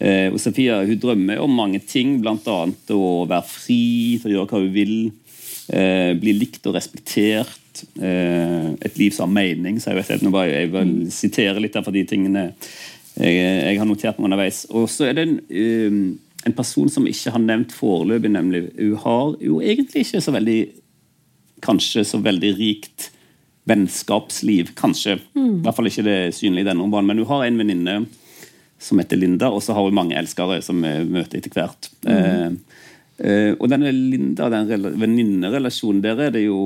Eh, 0.00 0.30
og 0.32 0.40
Sofia 0.40 0.80
hun 0.88 1.02
drømmer 1.02 1.44
om 1.44 1.60
mange 1.60 1.82
ting, 1.84 2.16
bl.a. 2.22 2.58
å 2.96 3.12
være 3.28 3.44
fri 3.50 3.82
til 4.22 4.32
å 4.32 4.36
gjøre 4.38 4.52
hva 4.54 4.64
hun 4.64 4.74
vil. 4.78 4.98
Eh, 5.68 6.14
bli 6.16 6.32
likt 6.32 6.64
og 6.64 6.78
respektert 6.78 7.67
Eh, 8.00 8.70
et 8.86 8.98
liv 8.98 9.14
som 9.14 9.28
har 9.28 9.34
mening. 9.34 9.80
så 9.80 9.94
Jeg 9.96 10.22
nå 10.22 10.30
bare, 10.30 10.52
jeg 10.52 10.72
vil 10.72 10.94
sitere 11.10 11.60
litt 11.60 11.76
av 11.76 11.90
de 11.92 12.04
tingene 12.04 12.52
jeg, 13.18 13.34
jeg 13.34 13.78
har 13.80 13.88
notert 13.88 14.18
meg 14.18 14.30
underveis. 14.30 14.64
Og 14.70 14.88
så 14.90 15.08
er 15.08 15.18
det 15.18 15.26
en, 15.26 15.38
um, 15.50 16.18
en 16.46 16.56
person 16.56 16.90
som 16.92 17.06
ikke 17.10 17.32
har 17.34 17.42
nevnt 17.42 17.74
foreløpig, 17.74 18.30
nemlig 18.30 18.68
Hun 18.78 18.96
har 19.04 19.36
jo 19.42 19.60
egentlig 19.60 20.06
ikke 20.06 20.22
så 20.22 20.34
veldig 20.34 20.60
Kanskje 21.58 22.04
så 22.06 22.20
veldig 22.22 22.52
rikt 22.54 23.08
vennskapsliv, 23.66 24.70
kanskje. 24.78 25.16
I 25.34 25.46
hvert 25.64 25.76
fall 25.76 25.88
ikke 25.90 26.04
det 26.06 26.18
synlige 26.36 26.64
i 26.64 26.68
denne 26.68 26.84
romanen. 26.84 27.10
Men 27.10 27.18
hun 27.18 27.28
har 27.32 27.42
en 27.44 27.58
venninne 27.58 27.96
som 28.78 29.00
heter 29.02 29.18
Linda, 29.18 29.50
og 29.50 29.62
så 29.62 29.74
har 29.74 29.84
hun 29.84 29.96
mange 29.98 30.16
elskere 30.16 30.60
som 30.64 30.78
vi 30.82 30.92
møter 31.10 31.40
etter 31.40 31.52
hvert. 31.52 31.90
Mm. 32.06 32.60
eh, 33.18 33.50
og 33.58 33.66
denne 33.72 33.90
Linda, 33.92 34.48
den 34.54 34.70
venninnerelasjonen, 35.02 36.00
der 36.04 36.22
er 36.28 36.36
det 36.36 36.44
jo 36.46 36.60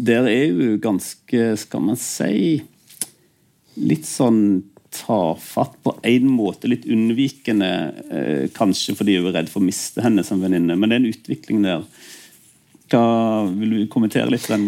Der 0.00 0.26
er 0.30 0.46
jo 0.48 0.76
ganske, 0.80 1.40
skal 1.60 1.82
man 1.84 1.98
si 2.00 2.62
Litt 3.80 4.04
sånn 4.08 4.62
tafatt 4.90 5.76
på 5.86 5.92
en 6.04 6.24
måte, 6.34 6.66
litt 6.68 6.82
unnvikende, 6.90 7.68
eh, 8.10 8.48
kanskje 8.52 8.96
fordi 8.98 9.14
hun 9.20 9.28
er 9.30 9.36
redd 9.38 9.48
for 9.52 9.62
å 9.62 9.64
miste 9.68 10.02
henne 10.02 10.24
som 10.26 10.40
venninne. 10.42 10.74
Men 10.76 10.90
det 10.90 10.96
er 10.96 11.02
en 11.04 11.12
utvikling 11.12 11.60
der. 11.62 11.84
Hva, 12.90 13.02
vil 13.54 13.70
du 13.76 13.84
kommentere 13.92 14.26
litt 14.34 14.48
den 14.50 14.66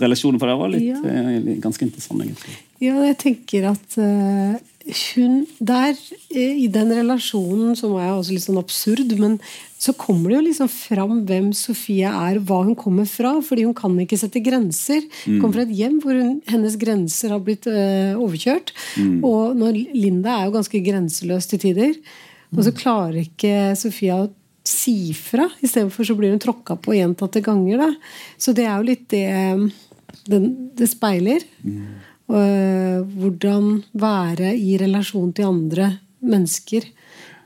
relasjonen? 0.00 0.40
For 0.40 0.48
det 0.48 0.56
var 0.62 0.72
litt, 0.72 0.88
Ja. 0.88 1.02
eh, 1.04 1.60
ganske 1.60 1.84
interessant, 1.84 2.22
egentlig. 2.24 2.56
Ja, 2.80 2.96
jeg 3.04 3.18
tenker 3.20 3.68
at 3.74 3.98
eh, 4.00 4.56
hun 4.86 5.46
der, 5.60 5.94
eh, 6.30 6.64
i 6.64 6.68
den 6.72 6.88
relasjonen, 6.88 7.76
som 7.76 7.92
er 8.00 8.14
også 8.14 8.32
litt 8.32 8.46
sånn 8.46 8.60
absurd, 8.60 9.12
men 9.18 9.38
så 9.78 9.92
kommer 9.96 10.30
det 10.30 10.36
jo 10.36 10.46
liksom 10.48 10.70
fram 10.72 11.20
hvem 11.28 11.50
Sofie 11.56 12.08
er, 12.08 12.40
hva 12.40 12.62
hun 12.64 12.74
kommer 12.76 13.06
fra. 13.08 13.40
Fordi 13.40 13.64
hun 13.64 13.74
kan 13.76 13.96
ikke 14.00 14.18
sette 14.20 14.42
grenser. 14.44 15.04
Hun 15.24 15.40
kommer 15.40 15.60
fra 15.60 15.66
et 15.68 15.76
hjem 15.76 16.00
hvor 16.00 16.16
hun, 16.16 16.42
hennes 16.48 16.76
grenser 16.80 17.32
har 17.32 17.40
blitt 17.44 17.68
øh, 17.70 18.16
overkjørt. 18.20 18.74
Og 19.24 19.56
når 19.56 19.80
Linda 19.94 20.36
er 20.36 20.48
jo 20.48 20.56
ganske 20.58 20.82
grenseløs 20.84 21.48
til 21.48 21.64
tider. 21.64 21.96
Og 22.56 22.64
så 22.66 22.74
klarer 22.76 23.22
ikke 23.22 23.72
Sofia 23.78 24.20
å 24.20 24.30
si 24.68 25.14
fra. 25.16 25.48
Istedenfor 25.64 26.04
så 26.04 26.16
blir 26.18 26.34
hun 26.34 26.42
tråkka 26.42 26.76
på 26.76 26.98
gjentatte 26.98 27.40
ganger. 27.44 27.80
Da. 27.80 27.90
Så 28.36 28.52
det 28.56 28.68
er 28.68 28.76
jo 28.76 28.90
litt 28.90 29.08
det 29.14 29.26
den, 30.28 30.50
det 30.76 30.88
speiler. 30.90 31.44
Og, 31.64 32.09
hvordan 32.30 33.82
være 33.98 34.52
i 34.54 34.76
relasjon 34.78 35.32
til 35.34 35.48
andre 35.48 35.90
mennesker 36.20 36.86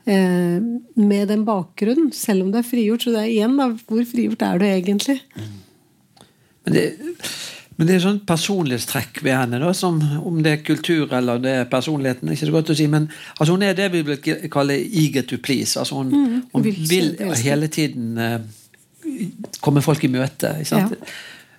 eh, 0.05 0.61
med 0.95 1.27
den 1.31 1.45
bakgrunnen, 1.47 2.11
selv 2.13 2.45
om 2.45 2.53
det 2.53 2.61
er 2.61 2.69
frigjort. 2.69 3.05
Så 3.05 3.13
det 3.15 3.23
er 3.23 3.33
igjen, 3.33 3.57
da, 3.59 3.69
hvor 3.87 4.07
frigjort 4.09 4.45
er 4.45 4.61
du 4.61 4.67
egentlig? 4.67 5.19
Men 6.65 6.77
det, 6.77 6.85
men 7.75 7.89
det 7.89 7.97
er 7.97 8.03
sånn 8.05 8.21
personlighetstrekk 8.27 9.19
ved 9.25 9.35
henne, 9.35 9.59
da, 9.59 9.71
som 9.75 9.99
om 10.25 10.39
det 10.43 10.53
er 10.53 10.65
kultur 10.65 11.11
eller 11.15 11.41
det 11.43 11.55
er 11.61 11.71
personligheten. 11.71 12.31
ikke 12.31 12.47
så 12.49 12.55
godt 12.55 12.71
å 12.71 12.77
si, 12.77 12.87
Men 12.87 13.09
altså, 13.37 13.51
hun 13.51 13.65
er 13.67 13.75
det 13.75 13.91
vi 13.91 14.03
vil 14.07 14.49
kalle 14.51 14.79
eager 14.79 15.27
to 15.27 15.37
please. 15.37 15.79
altså 15.79 15.95
Hun, 16.01 16.13
mm, 16.13 16.41
hun 16.53 16.63
vil 16.63 16.77
vil 16.87 17.35
hele 17.43 17.67
tiden 17.67 18.17
uh, 18.17 18.39
komme 19.61 19.81
folk 19.81 20.03
i 20.03 20.11
møte. 20.11 20.55
ikke 20.59 20.71
sant? 20.71 20.95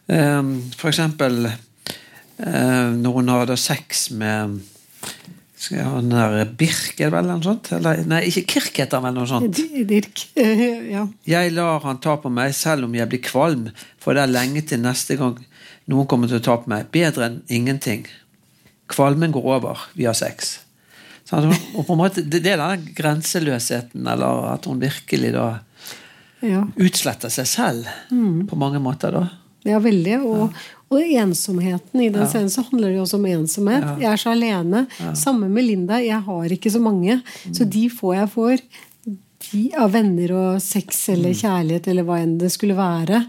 Um, 0.07 0.63
for 0.79 0.89
eksempel 0.89 1.47
eh, 1.47 1.59
når 2.37 3.15
hun 3.17 3.31
har 3.33 3.47
da 3.49 3.55
sex 3.57 4.11
med 4.13 4.59
skal 5.57 5.79
jeg 5.79 5.87
ha 5.89 6.01
den 6.03 6.13
der 6.13 6.51
Birk, 6.59 6.99
er 7.01 7.09
det 7.09 7.15
vel? 7.15 7.25
eller 7.25 7.39
noe 7.39 7.47
sånt? 7.47 7.71
Eller, 7.73 8.03
nei, 8.09 8.21
ikke 8.29 8.45
Kirk 8.53 8.77
heter 8.83 9.01
han 9.01 9.07
vel 9.09 9.15
noe 9.17 9.29
sånt? 9.31 9.61
Dirk. 9.89 10.27
eh, 10.37 10.67
ja. 10.95 11.07
Jeg 11.27 11.55
lar 11.57 11.81
han 11.87 12.01
ta 12.05 12.19
på 12.21 12.31
meg 12.33 12.53
selv 12.57 12.87
om 12.87 12.95
jeg 12.97 13.09
blir 13.11 13.23
kvalm, 13.25 13.71
for 14.03 14.15
det 14.15 14.27
er 14.27 14.35
lenge 14.35 14.63
til 14.69 14.83
neste 14.85 15.17
gang 15.19 15.39
noen 15.91 16.09
kommer 16.11 16.29
til 16.31 16.43
å 16.43 16.45
ta 16.45 16.59
på 16.61 16.71
meg. 16.71 16.91
Bedre 16.93 17.31
enn 17.31 17.41
ingenting. 17.49 18.05
Kvalmen 18.93 19.33
går 19.35 19.49
over. 19.57 19.89
Vi 19.97 20.07
har 20.07 20.17
sex. 20.19 20.59
Så 21.27 21.41
og 21.41 21.81
på 21.87 21.95
en 21.95 21.99
måte, 21.99 22.23
det 22.23 22.45
er 22.47 22.61
den 22.61 22.85
grenseløsheten, 22.95 24.05
eller 24.07 24.53
at 24.53 24.69
hun 24.69 24.79
virkelig 24.83 25.33
da 25.35 25.47
ja. 26.45 26.63
utsletter 26.77 27.33
seg 27.33 27.49
selv 27.51 27.91
på 28.47 28.59
mange 28.61 28.83
måter. 28.83 29.17
da. 29.17 29.25
Ja, 29.67 29.81
veldig. 29.83 30.21
Og, 30.23 30.61
og 30.91 31.03
ensomheten 31.03 32.01
i 32.01 32.09
den 32.15 32.29
scenen 32.31 32.51
så 32.53 32.63
handler 32.69 32.93
det 32.93 32.97
jo 33.01 33.03
også 33.03 33.19
om 33.19 33.25
ensomhet. 33.27 33.87
Jeg 33.99 34.11
er 34.13 34.21
så 34.23 34.31
alene. 34.37 34.85
Samme 35.19 35.49
med 35.51 35.65
Linda. 35.67 35.99
Jeg 35.99 36.21
har 36.23 36.53
ikke 36.55 36.71
så 36.71 36.79
mange. 36.83 37.21
Så 37.51 37.65
de 37.67 37.89
få 37.91 38.15
jeg 38.15 38.31
får 38.31 38.63
de 39.51 39.65
av 39.79 39.93
venner 39.93 40.33
og 40.35 40.63
sex 40.63 41.09
eller 41.13 41.35
kjærlighet 41.35 41.89
eller 41.91 42.07
hva 42.07 42.21
enn 42.23 42.37
det 42.39 42.51
skulle 42.55 42.75
være, 42.79 43.21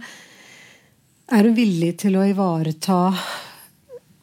er 1.27 1.43
hun 1.43 1.55
villig 1.57 1.91
til 1.99 2.15
å 2.17 2.23
ivareta 2.25 2.99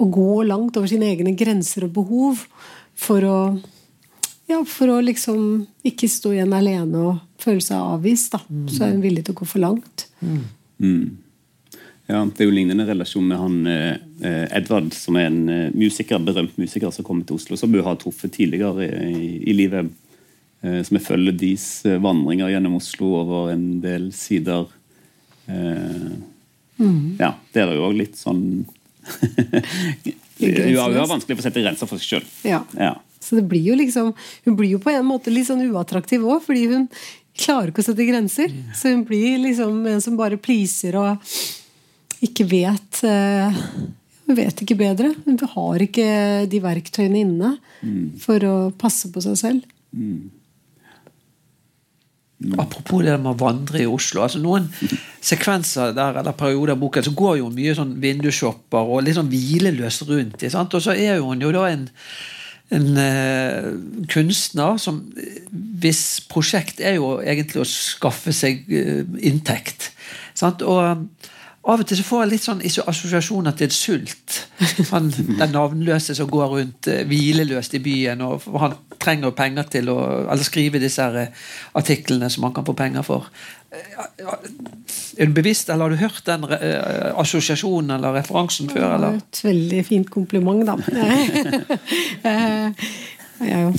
og 0.03 0.11
gå 0.11 0.43
langt 0.49 0.77
over 0.77 0.89
sine 0.91 1.11
egne 1.13 1.35
grenser 1.39 1.85
og 1.87 1.93
behov 1.95 2.41
for 2.99 3.27
å 3.29 3.39
ja, 4.47 4.59
for 4.69 4.91
å 4.93 5.01
liksom 5.01 5.67
ikke 5.87 6.09
stå 6.11 6.35
igjen 6.35 6.53
alene 6.53 6.99
og 7.01 7.21
føle 7.41 7.63
seg 7.65 7.79
avvist. 7.81 8.33
da. 8.35 8.41
Så 8.69 8.85
er 8.85 8.91
hun 8.93 9.03
villig 9.05 9.25
til 9.25 9.33
å 9.35 9.39
gå 9.41 9.47
for 9.49 9.63
langt. 9.63 10.07
Ja, 12.07 12.21
Det 12.25 12.45
er 12.45 12.51
jo 12.51 12.55
lignende 12.55 12.85
relasjon 12.85 13.27
med 13.31 13.39
han 13.41 13.67
eh, 13.71 13.97
eh, 14.21 14.47
Edvard, 14.59 14.91
som 14.93 15.17
er 15.17 15.31
en 15.31 15.49
eh, 15.49 15.71
musiker, 15.73 16.21
berømt 16.21 16.59
musiker 16.61 16.93
som 16.93 17.05
kommer 17.07 17.25
til 17.25 17.39
Oslo, 17.39 17.57
som 17.57 17.73
hun 17.73 17.85
har 17.87 17.97
truffet 18.01 18.35
tidligere 18.37 18.89
i, 19.09 19.39
i 19.49 19.55
livet. 19.57 19.89
Eh, 20.65 20.83
som 20.85 20.99
jeg 20.99 21.07
følger 21.07 21.37
deres 21.41 21.67
eh, 21.89 21.97
vandringer 22.05 22.53
gjennom 22.53 22.77
Oslo 22.77 23.15
over 23.23 23.55
en 23.55 23.81
del 23.85 24.11
sider. 24.17 24.69
Eh, 25.49 26.13
Ja, 27.21 27.29
det 27.55 27.61
er 27.63 27.77
jo 27.77 27.85
òg 27.87 27.93
litt 28.01 28.17
sånn 28.19 28.65
hun 29.05 30.77
har 30.81 31.07
vanskelig 31.07 31.37
for 31.37 31.43
å 31.45 31.47
sette 31.47 31.63
grenser 31.63 31.87
for 31.87 32.01
seg 32.03 32.09
sjøl. 32.17 32.25
Ja. 32.49 32.63
Ja. 32.75 32.95
Så 33.23 33.39
det 33.39 33.45
blir 33.49 33.63
jo 33.63 33.77
liksom 33.79 34.11
Hun 34.45 34.57
blir 34.59 34.75
jo 34.75 34.81
på 34.83 34.91
en 34.93 35.07
måte 35.07 35.33
litt 35.33 35.47
sånn 35.49 35.63
uattraktiv 35.71 36.25
òg, 36.27 36.43
fordi 36.45 36.67
hun 36.73 36.89
klarer 37.39 37.71
ikke 37.71 37.85
å 37.85 37.87
sette 37.87 38.07
grenser. 38.09 38.51
Så 38.77 38.91
hun 38.93 39.05
blir 39.07 39.39
liksom 39.45 39.85
en 39.87 40.03
som 40.05 40.17
bare 40.19 40.37
pleaser 40.41 40.99
og 40.99 41.31
ikke 42.23 42.47
vet 42.51 43.01
Vi 44.25 44.35
vet 44.39 44.63
ikke 44.65 44.79
bedre. 44.79 45.11
Vi 45.27 45.49
har 45.53 45.83
ikke 45.85 46.07
de 46.49 46.61
verktøyene 46.65 47.21
inne 47.21 47.51
for 48.23 48.47
å 48.49 48.55
passe 48.79 49.11
på 49.13 49.21
seg 49.25 49.37
selv. 49.37 49.67
Apropos 52.59 53.05
det 53.05 53.15
med 53.23 53.31
å 53.31 53.39
vandre 53.39 53.81
i 53.85 53.89
Oslo. 53.89 54.25
altså 54.25 54.41
Noen 54.43 54.67
sekvenser 55.31 55.95
der, 55.97 56.21
eller 56.21 56.37
perioder 56.37 56.75
av 56.75 56.81
boken 56.83 57.07
så 57.07 57.15
går 57.17 57.39
jo 57.41 57.51
mye 57.55 57.75
sånn 57.79 57.95
vindusshopper 58.03 58.95
og 58.95 59.05
litt 59.07 59.19
sånn 59.19 59.31
hvileløst 59.33 60.07
rundt. 60.11 60.45
sant? 60.53 60.75
Og 60.75 60.85
så 60.85 60.97
er 60.99 61.23
hun 61.23 61.43
jo 61.45 61.53
da 61.55 61.69
en, 61.71 61.87
en 62.75 62.89
eh, 63.01 63.71
kunstner 64.11 64.81
som 64.83 65.03
Hvis 65.85 66.25
prosjekt 66.31 66.81
er 66.81 66.99
jo 66.99 67.19
egentlig 67.23 67.63
å 67.63 67.69
skaffe 67.69 68.35
seg 68.35 68.67
eh, 68.73 69.05
inntekt. 69.31 69.93
Sant? 70.37 70.65
Og 70.67 70.83
eh, 70.85 71.31
av 71.65 71.81
og 71.81 71.89
til 71.89 71.97
så 71.97 72.05
får 72.05 72.23
jeg 72.23 72.31
litt 72.31 72.45
sånn 72.45 72.63
assosiasjoner 72.91 73.55
til 73.57 73.71
sult. 73.73 74.41
Han, 74.91 75.09
den 75.15 75.55
navnløse 75.55 76.17
som 76.17 76.29
går 76.31 76.51
rundt 76.53 76.89
eh, 76.93 77.05
hvileløst 77.09 77.77
i 77.79 77.83
byen, 77.85 78.21
og 78.27 78.45
han 78.61 78.77
trenger 79.01 79.33
penger 79.37 79.71
til 79.73 79.89
å 79.93 79.99
eller 80.25 80.45
skrive 80.45 80.83
disse 80.83 81.05
her, 81.05 81.17
eh, 81.23 81.47
artiklene 81.81 82.29
som 82.33 82.45
han 82.49 82.55
kan 82.57 82.67
få 82.69 82.77
penger 82.77 83.07
for. 83.07 83.31
Eh, 83.73 83.81
Er 85.17 85.31
du 85.31 85.33
bevisst, 85.33 85.71
eller 85.71 85.87
har 85.87 85.95
du 85.95 86.03
hørt 86.03 86.25
den 86.27 86.45
assosiasjonen 87.15 87.97
eller 87.97 88.17
referansen 88.19 88.69
før? 88.71 88.97
Eller? 88.97 89.11
Det 89.15 89.15
var 89.15 89.23
et 89.23 89.43
veldig 89.47 89.83
fint 89.87 90.11
kompliment, 90.11 90.67
da. 90.67 90.77
Jeg, 93.45 93.75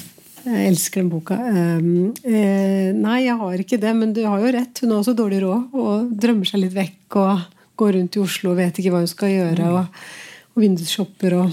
jeg 0.46 0.68
elsker 0.70 1.02
den 1.02 1.10
boka. 1.10 1.36
Um, 1.42 2.12
eh, 2.22 2.92
nei, 2.94 3.24
jeg 3.26 3.38
har 3.40 3.62
ikke 3.64 3.80
det, 3.82 3.94
men 3.98 4.14
du 4.14 4.22
har 4.28 4.44
jo 4.44 4.52
rett. 4.54 4.82
Hun 4.84 4.94
har 4.94 5.02
også 5.02 5.16
dårlig 5.18 5.42
råd 5.42 5.78
og 5.82 6.12
drømmer 6.22 6.50
seg 6.50 6.62
litt 6.62 6.76
vekk 6.76 7.18
og 7.22 7.55
går 7.80 7.96
rundt 7.98 8.18
i 8.18 8.22
Oslo 8.24 8.54
og 8.54 8.60
vet 8.60 8.82
ikke 8.82 8.94
hva 8.94 9.02
hun 9.04 9.12
skal 9.12 9.34
gjøre. 9.34 9.72
Og, 9.72 10.04
og 10.56 10.66
vindusshopper 10.66 11.40
og 11.42 11.50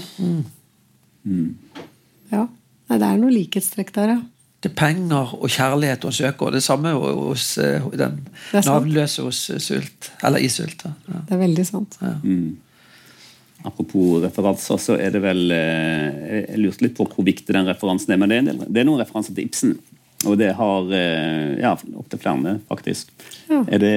Ja. 2.33 2.47
Nei, 2.89 2.97
det 2.99 3.07
er 3.07 3.19
noe 3.21 3.31
likhetstrekk 3.31 3.93
der, 3.95 4.15
ja. 4.17 4.21
Det 4.63 4.71
er 4.71 4.75
penger 4.79 5.33
og 5.35 5.49
kjærlighet 5.51 6.05
hun 6.07 6.15
søker, 6.15 6.47
og 6.47 6.53
det 6.55 6.61
samme 6.63 6.91
hos 6.95 7.57
den 7.59 8.21
navnløse 8.55 9.25
hos 9.25 9.41
eh, 9.51 9.59
Sult. 9.59 10.11
Eller 10.23 10.39
i 10.39 10.47
Sult. 10.51 10.85
Ja. 10.87 11.23
Det 11.27 11.35
er 11.35 11.41
veldig 11.41 11.65
sant. 11.67 11.97
Apropos 13.63 14.21
referanser, 14.23 14.79
så 14.79 14.95
er 14.99 15.13
det 15.15 15.21
vel 15.23 15.51
eh, 15.55 16.43
Jeg 16.49 16.59
lurte 16.59 16.83
litt 16.83 16.95
på 16.97 17.07
hvor 17.07 17.27
viktig 17.27 17.55
den 17.55 17.67
referansen 17.67 18.15
er. 18.15 18.19
Men 18.19 18.31
det 18.31 18.37
er, 18.37 18.43
en 18.43 18.49
del, 18.51 18.63
det 18.67 18.81
er 18.83 18.87
noen 18.87 19.03
referanser 19.03 19.35
til 19.35 19.47
Ibsen. 19.47 19.75
Og 20.23 20.37
det 20.39 20.51
har 20.55 20.91
eh, 20.95 21.53
ja, 21.59 21.73
opptil 21.99 22.19
flere, 22.21 22.57
faktisk. 22.69 23.11
Er 23.49 23.79
det 23.81 23.93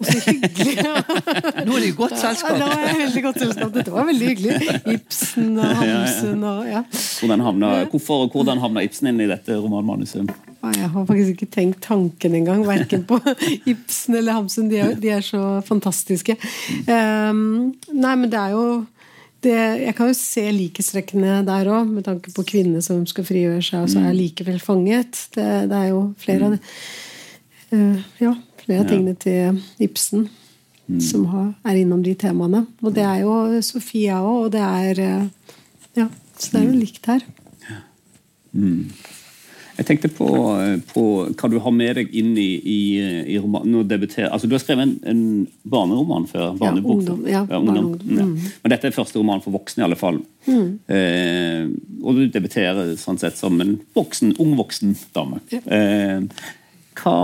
Og 0.00 0.06
så 0.08 0.18
hyggelig. 0.24 0.76
Nå 1.66 1.76
er 1.76 1.82
det 1.82 1.90
jo 1.90 1.96
godt 1.98 2.14
Ja, 2.16 2.20
selskap. 2.22 2.56
da 2.58 2.68
er 2.74 2.86
jeg 2.88 3.00
veldig 3.02 3.22
godt 3.26 3.40
selskap. 3.44 3.72
Dette 3.74 3.94
var 3.94 4.08
veldig 4.08 4.30
hyggelig. 4.30 4.76
Ibsen 4.94 5.50
og 5.58 5.74
Hamsun 5.80 6.46
og 6.50 6.70
ja. 6.70 6.84
hvordan 7.20 7.44
havna, 7.46 7.72
Hvorfor 7.92 8.24
og 8.26 8.36
hvordan 8.36 8.62
havna 8.62 8.84
Ibsen 8.86 9.12
inn 9.12 9.20
i 9.24 9.28
dette 9.30 9.58
romanmanuset? 9.60 10.30
Jeg 10.60 10.90
har 10.92 11.04
faktisk 11.08 11.36
ikke 11.36 11.52
tenkt 11.54 11.82
tanken 11.86 12.34
engang, 12.36 12.66
verken 12.68 13.04
på 13.08 13.20
Ibsen 13.72 14.18
eller 14.20 14.36
Hamsun. 14.36 14.68
De 14.72 14.80
er, 14.80 14.96
de 15.00 15.12
er 15.12 15.24
så 15.24 15.60
fantastiske. 15.66 16.36
Um, 16.88 17.70
nei, 17.92 18.16
men 18.16 18.28
det 18.32 18.40
er 18.40 18.56
jo 18.56 18.64
det, 19.42 19.56
Jeg 19.80 19.94
kan 19.96 20.10
jo 20.10 20.16
se 20.16 20.44
likhetstrekkene 20.52 21.40
der 21.46 21.70
òg, 21.72 21.88
med 21.88 22.04
tanke 22.08 22.32
på 22.34 22.44
kvinner 22.46 22.82
som 22.84 23.06
skal 23.08 23.26
frigjøre 23.26 23.62
seg, 23.64 23.84
og 23.84 23.92
så 23.92 24.02
er 24.04 24.16
likevel 24.16 24.60
fanget. 24.62 25.26
Det, 25.34 25.46
det 25.70 25.78
er 25.78 25.88
jo 25.92 26.02
flere 26.20 26.48
av 26.48 26.56
det. 26.56 26.60
Uh, 27.70 28.02
ja, 28.20 28.34
flere 28.64 28.84
av 28.84 28.90
tingene 28.90 29.16
til 29.20 29.60
Ibsen. 29.80 30.28
som 30.98 31.24
har, 31.30 31.52
er 31.70 31.76
innom 31.78 32.02
de 32.02 32.16
temaene. 32.18 32.64
Og 32.82 32.94
det 32.96 33.04
er 33.06 33.20
jo 33.22 33.60
Sofia 33.62 34.18
òg, 34.26 34.48
og 34.48 34.52
det 34.56 34.64
er 34.66 35.04
uh, 35.06 35.56
Ja, 35.96 36.08
så 36.38 36.50
det 36.52 36.60
er 36.60 36.66
jo 36.66 36.80
likt 36.80 37.06
her. 37.06 37.24
Jeg 39.80 39.86
tenkte 39.88 40.10
på, 40.12 40.26
på 40.90 41.02
hva 41.24 41.48
du 41.48 41.56
har 41.64 41.72
med 41.72 41.96
deg 41.96 42.10
inn 42.20 42.34
i, 42.36 42.50
i, 42.60 42.80
i 43.32 43.38
romanen. 43.40 43.78
Altså 44.28 44.48
Du 44.50 44.52
har 44.52 44.60
skrevet 44.60 44.84
en, 44.84 44.92
en 45.08 45.22
barneroman 45.72 46.26
før? 46.28 46.50
Barnebok, 46.60 46.98
ungdom, 46.98 47.22
ja, 47.30 47.40
ungdom. 47.56 47.94
Mm. 48.02 48.18
Ja. 48.18 48.26
mm. 48.28 48.50
Men 48.60 48.74
dette 48.74 48.90
er 48.90 48.96
første 48.96 49.16
roman 49.22 49.40
for 49.40 49.56
voksne, 49.56 49.80
i 49.80 49.86
alle 49.88 49.96
fall. 49.96 50.20
Eh, 50.44 51.64
og 52.02 52.20
du 52.20 52.26
debuterer 52.28 52.92
sånn 53.00 53.20
sett 53.22 53.40
som 53.40 53.56
en 53.64 53.78
voksen, 53.96 54.34
ung 54.42 54.52
voksen 54.60 54.92
dame. 55.16 55.40
Eh, 55.48 56.20
hva, 57.00 57.16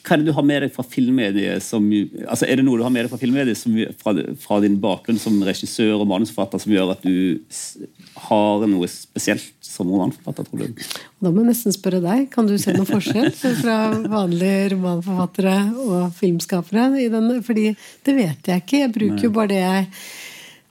hva 0.00 0.14
er 0.14 0.22
det 0.22 0.30
du 0.30 0.32
har 0.36 0.44
med 0.46 0.62
deg 0.64 0.72
fra 0.72 0.84
filmmediet 0.86 1.64
som 1.64 1.84
altså 2.24 2.46
Er 2.48 2.56
det 2.56 2.64
noe 2.64 2.78
du 2.80 2.84
har 2.86 2.92
med 2.92 3.04
deg 3.04 3.12
fra 3.12 3.20
filmmediet 3.20 3.58
som, 3.58 3.74
fra, 4.00 4.14
fra 4.40 4.60
din 4.64 4.78
bakgrunn 4.80 5.20
som 5.20 5.36
regissør 5.44 6.00
og 6.00 6.08
manusforfatter 6.08 6.62
som 6.62 6.72
gjør 6.72 6.94
at 6.94 7.04
du 7.04 7.40
har 8.28 8.64
noe 8.70 8.88
spesielt 8.90 9.52
som 9.64 9.90
romanforfatter, 9.92 10.48
tror 10.48 10.64
du? 10.64 10.80
Da 11.20 11.30
må 11.30 11.42
jeg 11.42 11.50
nesten 11.50 11.74
spørre 11.74 12.00
deg. 12.04 12.26
Kan 12.32 12.48
du 12.48 12.56
se 12.60 12.74
noen 12.74 12.88
forskjell 12.88 13.30
fra 13.62 13.76
vanlige 14.16 14.72
romanforfattere 14.74 15.56
og 15.84 16.16
filmskapere? 16.16 16.88
i 17.00 17.08
den? 17.12 17.30
Fordi 17.46 17.68
det 18.06 18.16
vet 18.16 18.50
jeg 18.50 18.64
ikke. 18.64 18.82
Jeg 18.84 18.94
bruker 18.96 19.28
jo 19.28 19.32
bare 19.36 19.52
det 19.52 19.60
jeg 19.60 19.86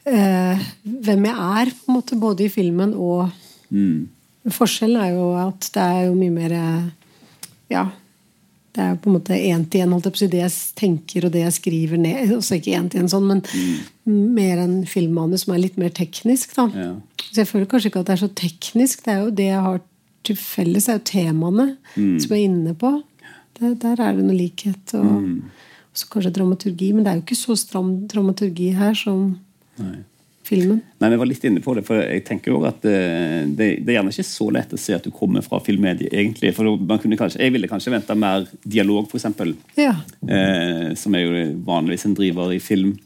eh, 0.09 0.67
Hvem 0.83 1.29
jeg 1.29 1.47
er, 1.61 1.73
på 1.77 1.91
en 1.93 1.99
måte, 1.99 2.19
både 2.19 2.47
i 2.47 2.51
filmen 2.53 2.97
og 2.97 3.29
Forskjellen 4.49 4.97
er 5.03 5.11
jo 5.13 5.25
at 5.37 5.67
det 5.75 5.83
er 5.83 6.05
jo 6.07 6.15
mye 6.17 6.33
mer 6.33 6.53
Ja. 7.69 7.83
Det 8.75 8.83
er 8.83 8.89
jo 8.93 8.99
på 9.01 9.09
en 9.09 9.15
måte 9.17 9.33
én 9.33 9.63
til 9.65 9.81
én, 9.81 9.93
holdt 9.95 10.05
jeg 10.05 10.13
på 10.13 10.19
å 10.19 10.21
si. 10.21 10.29
Det 10.29 10.41
jeg 10.43 10.55
tenker 10.77 11.25
og 11.25 11.33
det 11.33 11.41
jeg 11.41 11.55
skriver 11.55 12.01
ned. 12.01 12.33
Også 12.35 12.59
ikke 12.59 12.75
én 12.77 12.89
til 12.91 13.03
én 13.03 13.09
sånn, 13.11 13.29
men 13.29 13.41
mer 14.37 14.61
enn 14.61 14.75
filmmanus 14.89 15.45
som 15.45 15.55
er 15.55 15.63
litt 15.63 15.79
mer 15.81 15.93
teknisk, 15.95 16.53
da. 16.57 16.67
Ja. 16.77 16.91
Så 17.23 17.41
jeg 17.41 17.49
føler 17.49 17.69
kanskje 17.69 17.91
ikke 17.91 18.03
at 18.03 18.11
det 18.11 18.15
er 18.15 18.21
så 18.23 18.31
teknisk. 18.41 19.05
Det 19.05 19.13
er 19.13 19.23
jo 19.23 19.33
det 19.39 19.47
jeg 19.49 19.63
har 19.65 19.81
til 20.29 20.37
felles, 20.37 20.89
er 20.89 20.99
jo 20.99 21.07
temaene 21.09 21.67
som 21.95 22.35
jeg 22.35 22.35
er 22.37 22.45
inne 22.45 22.75
på. 22.77 22.93
Der, 23.59 23.73
der 23.81 24.03
er 24.05 24.15
det 24.15 24.27
noe 24.27 24.37
likhet. 24.37 24.93
Og 24.99 25.09
mm. 25.25 25.33
så 25.97 26.11
kanskje 26.13 26.35
dramaturgi. 26.37 26.91
Men 26.93 27.05
det 27.05 27.11
er 27.11 27.19
jo 27.19 27.25
ikke 27.25 27.41
så 27.41 27.57
stram 27.59 27.93
dramaturgi 28.11 28.71
her 28.77 28.93
som 28.97 29.33
filmen. 30.49 30.81
Nei, 30.99 31.09
Vi 31.13 31.19
var 31.21 31.29
litt 31.29 31.45
inne 31.47 31.61
på 31.63 31.75
det, 31.77 31.85
for 31.87 32.01
jeg 32.01 32.23
tenker 32.27 32.53
jo 32.53 32.61
at 32.67 32.85
eh, 32.89 33.45
det, 33.47 33.69
det 33.85 33.93
er 33.93 33.99
gjerne 33.99 34.13
ikke 34.13 34.27
så 34.27 34.49
lett 34.55 34.73
å 34.75 34.79
se 34.81 34.95
at 34.97 35.05
du 35.05 35.13
kommer 35.15 35.45
fra 35.45 35.61
filmmediet, 35.63 36.11
egentlig. 36.11 36.53
For 36.57 36.79
kanskje, 36.89 37.41
Jeg 37.43 37.55
ville 37.55 37.69
kanskje 37.71 37.93
venta 37.93 38.17
mer 38.17 38.47
dialog, 38.63 39.07
f.eks. 39.09 39.29
Ja. 39.79 39.95
Eh, 40.25 40.89
som 40.99 41.15
er 41.15 41.25
jo 41.25 41.45
vanligvis 41.67 42.07
en 42.09 42.17
driver 42.17 42.55
i 42.55 42.59
film. 42.63 42.97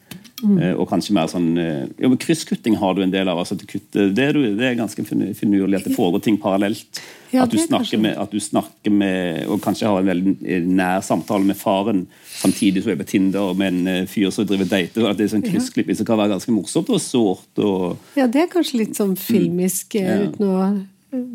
Eh, 0.43 0.73
og 0.75 0.89
kanskje 0.91 1.13
mer 1.15 1.29
sånn 1.32 1.51
eh, 1.58 1.86
ja, 2.01 2.10
men 2.12 2.17
Krysskutting 2.19 2.75
har 2.82 2.93
du 2.97 3.03
en 3.06 3.12
del 3.13 3.29
av. 3.32 3.38
altså 3.39 3.56
du 3.56 3.63
kutter, 3.69 4.10
det, 4.12 4.25
er, 4.29 4.39
det 4.58 4.65
er 4.67 4.75
ganske 4.75 5.06
finurlig 5.39 5.77
at 5.79 5.86
det 5.88 5.95
foregår 5.95 6.23
ting 6.25 6.38
parallelt. 6.41 6.99
Ja, 7.34 7.43
at, 7.45 7.51
du 7.53 7.58
kanskje- 7.58 7.97
med, 7.99 8.17
at 8.19 8.29
du 8.29 8.38
snakker 8.43 8.91
med 8.93 9.47
Og 9.49 9.62
kanskje 9.63 9.88
har 9.89 10.03
en 10.03 10.06
veldig 10.12 10.60
nær 10.69 10.99
samtale 11.01 11.47
med 11.47 11.58
faren 11.58 12.03
samtidig 12.29 12.84
som 12.84 12.91
du 12.91 12.93
er 12.93 12.99
på 12.99 13.08
Tinder 13.10 13.56
med 13.58 13.71
en 13.73 13.88
eh, 13.88 14.06
fyr 14.06 14.29
som 14.29 14.45
driver 14.45 14.67
date. 14.69 15.01
og 15.01 15.10
at 15.10 15.17
det 15.17 15.25
er 15.25 15.34
sånn 15.38 15.45
kryssklipping 15.47 15.97
som 15.97 16.06
kan 16.06 16.19
være 16.19 16.36
ganske 16.36 16.53
morsomt 16.53 16.91
og 16.93 17.01
sårt. 17.01 17.63
og 17.63 17.97
ja, 18.19 18.27
det 18.27 18.43
er 18.43 18.51
kanskje 18.53 18.84
litt 18.84 18.99
sånn 18.99 19.15
filmisk 19.17 19.95
mm. 19.95 20.03
Ja. 20.03 20.19
uten 20.27 20.49
å 20.49 20.58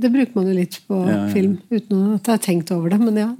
Det 0.02 0.10
bruker 0.10 0.34
man 0.34 0.46
jo 0.50 0.54
litt 0.58 0.80
på 0.86 1.00
Ja, 1.06 1.16
ja. 1.24 1.32
film 1.32 1.58
uten 1.70 2.14
at 2.14 2.26
jeg 2.26 2.34
har 2.36 2.44
tenkt 2.46 2.70
over 2.74 2.90
det, 2.90 3.00
men 3.00 3.16
ja. 3.16 3.32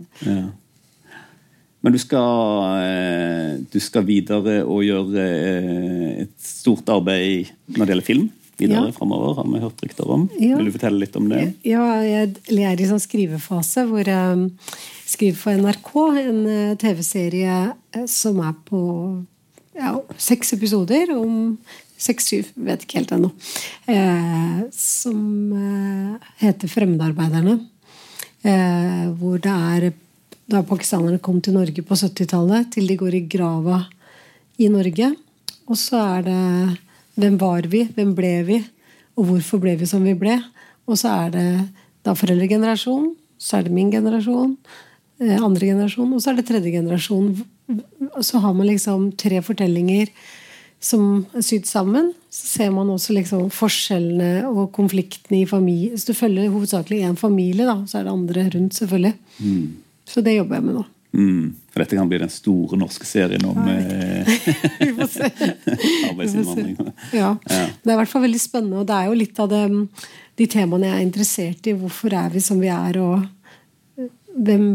Men 1.81 1.95
du 1.95 1.99
skal, 2.03 2.81
eh, 2.83 3.59
du 3.71 3.79
skal 3.81 4.07
videre 4.09 4.65
og 4.67 4.83
gjøre 4.83 5.25
eh, 5.29 6.23
et 6.25 6.35
stort 6.43 6.89
arbeid 6.91 7.53
når 7.77 7.85
det 7.85 7.93
gjelder 7.95 8.09
film 8.09 8.29
videre 8.59 8.89
Ja. 8.89 8.93
fremover, 8.93 9.37
har 9.39 9.47
vi 9.47 9.61
hørt 9.63 9.83
rykter 9.85 10.11
om. 10.11 10.29
Ja. 10.41 10.57
Vil 10.59 10.67
du 10.67 10.73
fortelle 10.75 10.99
litt 10.99 11.17
om 11.17 11.29
det? 11.31 11.55
Ja, 11.63 12.01
jeg 12.03 12.35
er 12.51 12.81
i 12.81 12.89
sånn 12.91 13.03
skrivefase 13.03 13.87
hvor 13.87 14.03
jeg 14.03 14.51
skriver 15.07 15.39
for 15.39 15.53
NRK 15.55 15.93
en 16.25 16.41
eh, 16.47 16.75
TV-serie 16.81 17.59
eh, 17.95 18.07
som 18.11 18.41
er 18.43 18.57
på 18.67 18.83
ja, 19.79 19.95
seks 20.19 20.53
episoder 20.59 21.15
om 21.17 21.59
Seks-syv, 21.99 22.53
vet 22.63 22.85
ikke 22.85 23.01
helt 23.01 23.11
ennå. 23.11 23.29
Eh, 23.91 24.59
som 24.71 25.19
eh, 25.51 26.29
heter 26.39 26.71
'Fremmedarbeiderne'. 26.71 27.57
Eh, 28.47 29.09
hvor 29.19 29.41
det 29.43 29.51
er 29.51 29.93
da 30.49 30.63
pakistanerne 30.65 31.21
kom 31.21 31.43
til 31.45 31.57
Norge 31.59 31.85
på 31.85 31.97
70-tallet, 31.97 32.71
til 32.73 32.89
de 32.89 32.97
går 32.99 33.19
i 33.19 33.27
grava 33.29 33.83
i 34.59 34.71
Norge. 34.73 35.13
Og 35.69 35.77
så 35.77 36.01
er 36.17 36.25
det 36.25 36.43
hvem 37.19 37.37
var 37.41 37.69
vi, 37.69 37.85
hvem 37.95 38.15
ble 38.17 38.33
vi, 38.49 38.59
og 39.19 39.29
hvorfor 39.29 39.61
ble 39.63 39.77
vi 39.81 39.89
som 39.91 40.05
vi 40.07 40.15
ble. 40.17 40.39
Og 40.89 40.97
så 41.01 41.13
er 41.27 41.35
det 41.35 41.49
da 42.07 42.15
foreldregenerasjon, 42.17 43.11
så 43.39 43.59
er 43.59 43.67
det 43.67 43.75
min 43.75 43.91
generasjon, 43.93 44.57
eh, 45.21 45.37
andre 45.37 45.73
generasjon, 45.75 46.13
og 46.15 46.23
så 46.23 46.33
er 46.33 46.39
det 46.39 46.49
tredje 46.49 46.73
generasjon. 46.73 47.33
Så 48.25 48.41
har 48.41 48.55
man 48.55 48.71
liksom 48.71 49.11
tre 49.21 49.43
fortellinger 49.45 50.09
som 50.81 51.27
er 51.35 51.45
sydd 51.45 51.67
sammen. 51.69 52.13
Så 52.31 52.47
ser 52.55 52.71
man 52.73 52.89
også 52.89 53.13
liksom 53.17 53.51
forskjellene 53.53 54.47
og 54.49 54.71
konfliktene 54.73 55.43
i 55.43 55.51
familie. 55.51 55.99
Så 55.99 56.13
du 56.13 56.19
følger 56.19 56.49
hovedsakelig 56.55 57.03
én 57.05 57.19
familie, 57.19 57.67
da, 57.67 57.83
så 57.85 57.99
er 57.99 58.09
det 58.09 58.15
andre 58.15 58.47
rundt, 58.55 58.79
selvfølgelig. 58.79 59.15
Så 60.09 60.25
det 60.25 60.39
jobber 60.39 60.59
jeg 60.59 60.67
med 60.67 60.79
nå. 60.81 60.85
Mm. 61.19 61.55
For 61.73 61.81
dette 61.81 61.97
kan 61.97 62.09
bli 62.11 62.21
den 62.21 62.33
store 62.33 62.77
norske 62.77 63.07
serien 63.09 63.45
om 63.49 63.59
eh, 63.73 64.29
arbeidsinnvandring. 66.11 66.77
Ja. 67.17 67.33
Ja. 67.49 67.65
Det 67.83 67.91
er 67.91 67.95
i 67.95 68.01
hvert 68.03 68.13
fall 68.13 68.27
veldig 68.27 68.43
spennende, 68.43 68.83
og 68.83 68.89
det 68.89 68.99
er 68.99 69.09
jo 69.09 69.17
litt 69.17 69.41
av 69.43 69.51
det, 69.53 69.65
de 70.39 70.49
temaene 70.51 70.91
jeg 70.91 70.99
er 70.99 71.07
interessert 71.07 71.71
i. 71.71 71.77
Hvorfor 71.81 72.17
er 72.19 72.35
vi 72.35 72.45
som 72.45 72.61
vi 72.61 72.71
er, 72.73 73.01
og 73.01 73.25
hvem, 74.39 74.69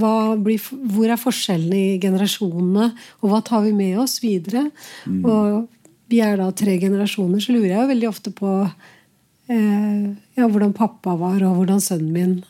hva 0.00 0.14
blir, 0.40 0.62
hvor 0.94 1.10
er 1.10 1.20
forskjellene 1.20 1.80
i 1.80 1.98
generasjonene, 2.02 2.92
og 3.20 3.32
hva 3.32 3.42
tar 3.44 3.66
vi 3.66 3.74
med 3.76 3.98
oss 4.00 4.20
videre? 4.22 4.68
Og 5.10 5.66
vi 6.10 6.22
er 6.24 6.38
da 6.40 6.48
tre 6.56 6.78
generasjoner, 6.80 7.42
så 7.42 7.54
lurer 7.54 7.74
jeg 7.74 7.82
jo 7.82 7.90
veldig 7.90 8.08
ofte 8.08 8.32
på 8.34 8.54
eh, 8.64 10.06
ja, 10.38 10.46
hvordan 10.46 10.72
pappa 10.76 11.14
var, 11.20 11.42
og 11.46 11.60
hvordan 11.60 11.82
sønnen 11.84 12.14
min 12.14 12.40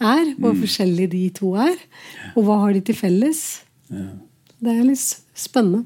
er. 0.00 0.34
Hvor 0.38 0.54
forskjellige 0.58 1.10
de 1.14 1.22
to 1.36 1.54
er. 1.58 1.76
Og 2.36 2.44
hva 2.46 2.60
har 2.64 2.72
de 2.76 2.80
til 2.88 2.94
felles? 2.98 3.42
Det 3.88 4.72
er 4.74 4.84
litt 4.86 5.18
spennende. 5.38 5.84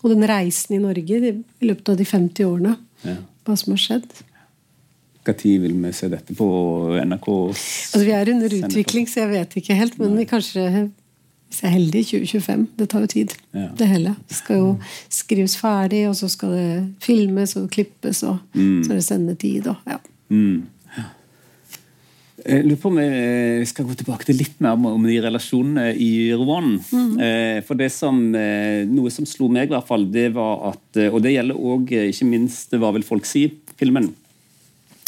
Og 0.00 0.14
den 0.14 0.24
reisen 0.28 0.76
i 0.76 0.80
Norge 0.80 1.20
i 1.28 1.68
løpet 1.68 1.92
av 1.92 1.98
de 2.00 2.06
50 2.08 2.46
årene. 2.48 2.76
Ja. 3.04 3.16
Hva 3.44 3.56
som 3.58 3.74
har 3.74 3.80
skjedd. 3.82 4.08
Når 5.30 5.42
vil 5.62 5.74
vi 5.82 5.92
se 5.92 6.08
dette 6.08 6.34
på 6.34 6.46
NRK? 7.04 7.28
Altså, 7.50 8.00
vi 8.06 8.14
er 8.16 8.30
under 8.32 8.54
utvikling, 8.56 9.06
så 9.08 9.20
jeg 9.24 9.30
vet 9.34 9.56
ikke 9.60 9.76
helt. 9.76 9.98
Men 10.00 10.16
kanskje, 10.26 10.64
hvis 11.50 11.60
jeg 11.60 11.68
er 11.68 11.74
heldig, 11.76 12.02
2025. 12.08 12.66
Det 12.78 12.88
tar 12.88 13.04
jo 13.04 13.06
tid, 13.06 13.34
Ja. 13.54 13.68
det 13.76 13.88
hele. 13.88 14.16
Det 14.28 14.36
skal 14.36 14.56
jo 14.56 14.78
skrives 15.10 15.56
ferdig, 15.60 16.08
og 16.08 16.16
så 16.16 16.28
skal 16.28 16.48
det 16.56 16.94
filmes 17.00 17.56
og 17.56 17.70
klippes, 17.70 18.22
og 18.22 18.38
så 18.54 18.90
er 18.90 18.94
det 18.96 19.04
sendetid. 19.04 19.66
Og, 19.66 19.76
ja. 19.86 19.98
Mm. 20.30 20.66
Jeg 22.40 22.64
lurer 22.64 22.80
på 22.80 22.90
om 22.90 22.98
jeg 23.02 23.66
skal 23.68 23.86
gå 23.88 23.96
tilbake 24.00 24.26
til 24.28 24.38
litt 24.40 24.60
mer 24.64 24.78
om, 24.78 25.04
de 25.04 25.18
relasjonene 25.20 25.90
i 26.00 26.30
romanen. 26.32 26.78
Mm. 26.90 27.64
for 27.66 27.76
det 27.76 27.90
som, 27.92 28.22
eh, 28.34 28.86
Noe 28.88 29.10
som 29.12 29.26
slo 29.28 29.48
meg, 29.52 29.68
i 29.68 29.74
hvert 29.74 29.88
fall, 29.88 30.06
det 30.10 30.30
var 30.36 30.72
at 30.72 31.00
eh, 31.00 31.12
Og 31.12 31.20
det 31.24 31.34
gjelder 31.34 31.58
òg 31.58 31.92
ikke 32.08 32.28
minst 32.28 32.72
Hva 32.72 32.92
vil 32.96 33.04
folk 33.06 33.28
si? 33.28 33.48
filmen. 33.80 34.10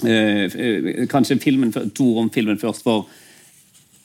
Eh, 0.04 0.44
eh, 0.44 1.06
kanskje 1.06 1.38
filmen, 1.38 1.72
to 1.72 2.04
ord 2.14 2.24
om 2.24 2.30
filmen 2.30 2.58
først. 2.58 2.82
for 2.82 3.06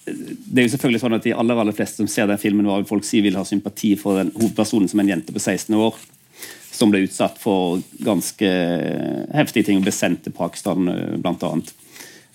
det 0.08 0.62
er 0.62 0.68
jo 0.70 0.72
selvfølgelig 0.78 1.02
sånn 1.02 1.16
at 1.18 1.24
De 1.26 1.34
aller 1.36 1.60
aller 1.60 1.76
fleste 1.76 2.00
som 2.00 2.08
ser 2.08 2.30
den 2.30 2.40
filmen, 2.40 2.66
hva 2.66 2.78
vil 2.80 2.88
folk 2.88 3.04
si, 3.04 3.20
vil 3.22 3.36
ha 3.36 3.44
sympati 3.44 3.98
for 4.00 4.16
den 4.16 4.32
hovedpersonen 4.32 4.88
som 4.88 5.02
en 5.04 5.10
jente 5.10 5.34
på 5.36 5.42
16 5.42 5.76
år 5.76 5.98
som 6.78 6.92
ble 6.94 7.02
utsatt 7.08 7.40
for 7.42 7.82
ganske 8.06 8.50
heftige 9.34 9.66
ting 9.66 9.80
og 9.80 9.88
ble 9.88 9.94
sendt 9.96 10.24
til 10.24 10.36
Pakistan, 10.38 10.88
eh, 10.88 11.18
blant 11.18 11.44
annet. 11.44 11.74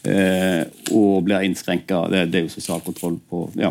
Eh, 0.03 0.63
og 0.91 1.23
blir 1.27 1.45
innskrenka 1.47 2.09
det, 2.11 2.25
det 2.33 2.41
er 2.41 2.49
jo 2.49 2.57
sosial 2.57 2.81
kontroll 2.83 3.21
på 3.31 3.45
ja. 3.55 3.71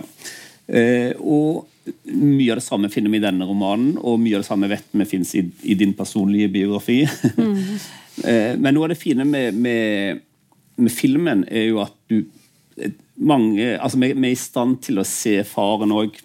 Eh, 0.72 1.12
og 1.20 1.68
mye 2.08 2.54
av 2.54 2.62
det 2.62 2.64
samme 2.64 2.92
finner 2.94 3.12
vi 3.12 3.20
i 3.20 3.24
denne 3.24 3.48
romanen, 3.50 3.98
og 3.98 4.20
mye 4.22 4.38
av 4.38 4.44
det 4.46 4.48
samme 4.48 4.70
vet 4.72 4.94
vi 4.96 5.08
finnes 5.10 5.34
i, 5.36 5.44
i 5.68 5.76
din 5.76 5.96
personlige 5.98 6.52
biografi. 6.54 7.02
eh, 8.30 8.54
men 8.56 8.70
noe 8.72 8.88
av 8.88 8.94
det 8.94 9.02
fine 9.02 9.26
med, 9.28 9.58
med, 9.58 10.22
med 10.80 10.94
filmen 10.94 11.44
er 11.50 11.68
jo 11.72 11.82
at 11.84 11.98
du 12.12 12.22
mange, 13.22 13.76
altså 13.78 14.00
vi, 14.02 14.14
vi 14.16 14.32
er 14.32 14.36
i 14.36 14.40
stand 14.40 14.80
til 14.86 15.02
å 15.02 15.08
se 15.08 15.42
faren 15.48 15.94
òg. 15.94 16.16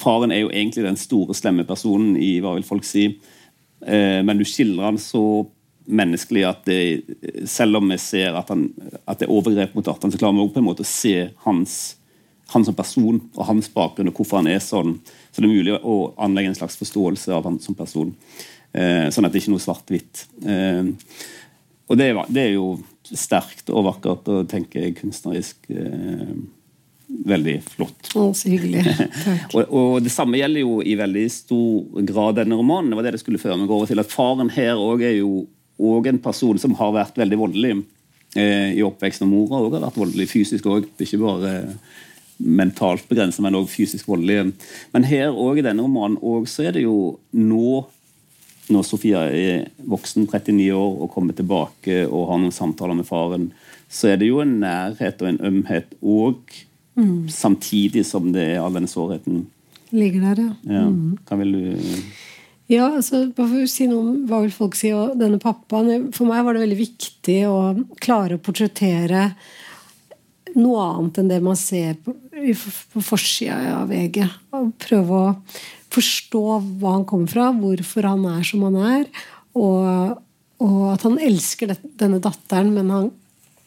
Faren 0.00 0.32
er 0.32 0.44
jo 0.44 0.52
egentlig 0.52 0.84
den 0.86 0.98
store, 1.00 1.36
slemme 1.36 1.66
personen 1.68 2.14
i 2.20 2.36
Hva 2.42 2.54
vil 2.56 2.66
folk 2.66 2.86
si? 2.88 3.08
Eh, 3.84 4.20
men 4.24 4.40
du 4.40 4.44
skildrer 4.48 4.90
han 4.90 5.00
så 5.00 5.44
menneskelig 5.84 6.46
at 6.48 6.64
det, 6.68 6.78
selv 7.50 7.80
om 7.80 7.90
vi 7.92 7.98
ser 8.00 8.36
at, 8.38 8.48
han, 8.52 8.70
at 9.04 9.20
det 9.20 9.28
er 9.28 9.34
overgrep 9.34 9.76
mot 9.76 9.88
Artan, 9.90 10.12
så 10.12 10.20
klarer 10.20 10.38
vi 10.38 10.48
på 10.54 10.62
en 10.62 10.68
måte 10.70 10.86
å 10.86 10.88
se 10.88 11.28
hans 11.44 11.96
han 12.52 12.64
som 12.64 12.76
person 12.76 13.20
og 13.34 13.46
hans 13.48 13.70
bakgrunn 13.72 14.10
og 14.10 14.18
hvorfor 14.18 14.42
han 14.42 14.50
er 14.52 14.60
sånn. 14.62 14.98
Så 15.32 15.42
det 15.42 15.48
er 15.48 15.54
mulig 15.54 15.76
å 15.80 15.94
anlegge 16.22 16.52
en 16.52 16.58
slags 16.58 16.76
forståelse 16.80 17.32
av 17.34 17.46
han 17.48 17.56
som 17.62 17.76
person. 17.78 18.12
Eh, 18.74 19.06
sånn 19.14 19.26
at 19.26 19.32
det 19.32 19.40
ikke 19.40 19.52
er 19.52 19.56
noe 19.56 19.64
svart-hvitt. 19.64 20.26
Eh, 20.44 20.90
og 21.88 22.00
det 22.00 22.10
er, 22.10 22.20
det 22.32 22.44
er, 22.44 22.52
jo 22.56 22.74
sterkt 23.04 23.72
og 23.72 23.88
vakkert 23.88 24.28
og 24.32 24.46
tenker 24.50 24.92
kunstnerisk 24.96 25.66
eh, 25.72 26.36
veldig 27.34 27.56
flott. 27.66 28.12
Å, 28.16 28.28
så 28.36 28.52
hyggelig. 28.52 28.84
og, 29.56 29.62
og, 29.64 29.98
Det 30.04 30.12
samme 30.12 30.40
gjelder 30.40 30.64
jo 30.64 30.78
i 30.84 30.96
veldig 30.98 31.26
stor 31.32 32.04
grad 32.08 32.40
denne 32.40 32.58
romanen. 32.60 32.92
Det 32.92 33.00
var 33.00 33.08
det 33.08 33.16
det 33.16 33.24
skulle 33.24 33.42
føre 33.42 33.58
meg 33.60 33.72
over 33.72 33.90
til. 33.90 34.02
At 34.02 34.12
Faren 34.12 34.52
her 34.54 34.74
også 34.76 35.08
er 35.10 35.18
jo 35.20 35.44
òg 35.80 36.08
en 36.10 36.22
person 36.22 36.58
som 36.60 36.76
har 36.78 36.94
vært 36.94 37.18
veldig 37.18 37.38
voldelig 37.40 37.74
eh, 38.36 38.74
i 38.78 38.82
oppveksten. 38.86 39.26
Og 39.26 39.32
mora 39.32 39.62
også 39.62 39.78
har 39.78 39.86
vært 39.88 40.02
voldelig 40.04 40.28
fysisk 40.30 40.68
òg. 40.70 40.88
Ikke 41.02 41.22
bare 41.22 41.54
mentalt 42.38 43.06
begrenset, 43.08 43.42
men 43.44 43.58
òg 43.58 43.68
fysisk 43.70 44.08
voldelig. 44.10 44.54
Men 44.94 45.06
her 45.08 45.34
òg 45.34 45.60
i 45.60 45.66
denne 45.66 45.84
romanen 45.84 46.18
også, 46.20 46.54
så 46.54 46.68
er 46.68 46.78
det 46.78 46.86
jo 46.86 47.18
nå 47.36 47.84
når 48.72 48.84
Sofia 48.88 49.26
er 49.28 49.66
voksen, 49.84 50.24
39 50.24 50.70
år, 50.72 50.92
og 51.04 51.10
kommer 51.12 51.36
tilbake 51.36 52.04
og 52.06 52.30
har 52.30 52.40
noen 52.40 52.54
samtaler 52.54 52.96
med 52.96 53.08
faren, 53.08 53.50
så 53.92 54.12
er 54.12 54.20
det 54.20 54.30
jo 54.30 54.40
en 54.42 54.56
nærhet 54.62 55.20
og 55.20 55.28
en 55.28 55.40
ømhet 55.50 55.92
òg, 56.00 56.54
mm. 56.96 57.26
samtidig 57.28 58.06
som 58.08 58.30
det 58.32 58.46
er 58.54 58.62
all 58.62 58.74
denne 58.76 58.90
sårheten. 58.90 59.44
Ligger 59.94 60.30
der, 60.30 60.40
ja. 60.46 60.78
ja. 60.78 60.86
Mm. 60.88 61.18
Hva 61.28 61.38
vil 61.42 61.52
du 61.54 61.84
ja, 62.74 62.88
altså, 62.98 63.24
bare 63.34 63.50
for 63.50 63.64
å 63.64 63.70
si 63.70 63.86
noe 63.90 64.02
om 64.02 64.24
hva 64.28 64.40
vil 64.44 64.54
folk 64.54 64.76
si 64.78 64.90
og 64.94 65.14
denne 65.20 65.40
pappaen. 65.42 66.10
For 66.14 66.28
meg 66.28 66.44
var 66.46 66.56
det 66.56 66.64
veldig 66.64 66.80
viktig 66.80 67.38
å 67.50 67.58
klare 68.02 68.38
å 68.38 68.42
portrettere 68.42 69.28
noe 70.54 70.82
annet 70.84 71.18
enn 71.20 71.30
det 71.30 71.40
man 71.42 71.58
ser 71.58 71.96
på, 72.02 72.14
på 72.14 73.02
forsida 73.02 73.58
av 73.80 73.90
VG. 73.90 74.22
Og 74.54 74.70
prøve 74.82 75.20
å 75.20 75.32
forstå 75.94 76.44
hva 76.80 76.96
han 76.98 77.08
kommer 77.08 77.30
fra, 77.30 77.50
hvorfor 77.54 78.08
han 78.10 78.24
er 78.30 78.46
som 78.46 78.64
han 78.68 78.78
er. 78.82 79.04
Og, 79.58 80.16
og 80.64 80.80
at 80.92 81.04
han 81.06 81.20
elsker 81.22 81.76
denne 82.00 82.20
datteren, 82.22 82.72
men 82.74 82.90
han, 82.94 83.10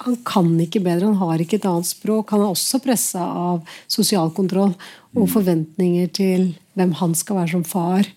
han, 0.03 0.20
kan 0.28 0.51
ikke 0.64 0.84
bedre. 0.84 1.12
Han 1.12 1.22
har 1.22 1.43
ikke 1.43 1.60
et 1.62 1.70
annet 1.70 1.89
språk. 1.89 2.34
Han 2.36 2.45
er 2.45 2.53
også 2.53 2.82
pressa 2.84 3.24
av 3.24 3.64
sosial 3.91 4.32
kontroll 4.36 4.74
og 5.16 5.26
mm. 5.26 5.32
forventninger 5.34 6.14
til 6.16 6.51
hvem 6.78 6.93
han 6.99 7.16
skal 7.18 7.41
være 7.41 7.55
som 7.58 7.68
far 7.68 8.08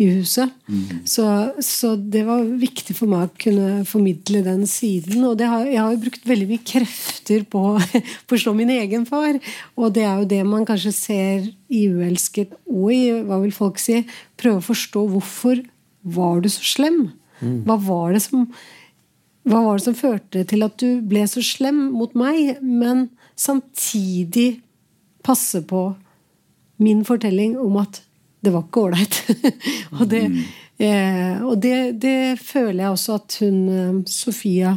i 0.00 0.06
huset. 0.14 0.52
Mm. 0.70 1.02
Så, 1.08 1.24
så, 1.64 1.92
det 1.96 2.22
var 2.24 2.46
viktig 2.60 2.96
for 2.96 3.10
meg 3.10 3.28
å 3.28 3.40
kunne 3.42 3.84
formidle 3.88 4.42
den 4.46 4.64
siden. 4.70 5.20
Og 5.28 5.42
har, 5.44 5.66
jeg 5.68 5.80
har 5.80 5.92
jo 5.94 6.02
brukt 6.06 6.26
veldig 6.28 6.48
mye 6.50 6.64
krefter 6.72 7.44
på 7.50 7.64
å 7.74 8.02
forstå 8.30 8.54
min 8.56 8.72
egen 8.78 9.06
far. 9.08 9.36
Og 9.76 9.92
det 9.96 10.06
er 10.06 10.22
jo 10.22 10.30
det 10.32 10.42
man 10.48 10.66
kanskje 10.68 10.94
ser 10.96 11.48
i 11.68 11.86
'Uelsket' 11.86 12.56
og 12.66 12.90
i 12.96 13.04
Hva 13.28 13.40
vil 13.44 13.54
folk 13.54 13.80
si? 13.82 14.00
Prøve 14.40 14.62
å 14.62 14.68
forstå 14.70 15.06
hvorfor 15.12 15.64
var 16.02 16.40
du 16.40 16.48
så 16.48 16.64
slem? 16.64 17.10
Mm. 17.40 17.64
Hva 17.68 17.76
var 17.84 18.16
det 18.16 18.24
som 18.24 18.48
hva 19.48 19.62
var 19.64 19.78
det 19.78 19.86
som 19.86 19.96
førte 19.96 20.42
til 20.44 20.62
at 20.66 20.74
du 20.82 21.00
ble 21.08 21.22
så 21.28 21.40
slem 21.40 21.86
mot 21.94 22.12
meg, 22.18 22.58
men 22.60 23.06
samtidig 23.40 24.60
passe 25.24 25.62
på 25.64 25.94
min 26.80 27.00
fortelling 27.08 27.56
om 27.60 27.78
at 27.80 28.02
det 28.40 28.52
var 28.54 28.66
ikke 28.66 28.84
ålreit. 28.88 29.20
og, 29.98 30.04
det, 30.08 30.24
mm. 30.32 30.42
eh, 30.86 31.42
og 31.44 31.56
det, 31.60 31.78
det, 32.00 32.18
føler 32.40 32.84
jeg 32.84 32.96
også 32.96 33.16
at 33.20 33.38
hun 33.44 33.62
eh, 33.68 33.96
Sofia 34.10 34.74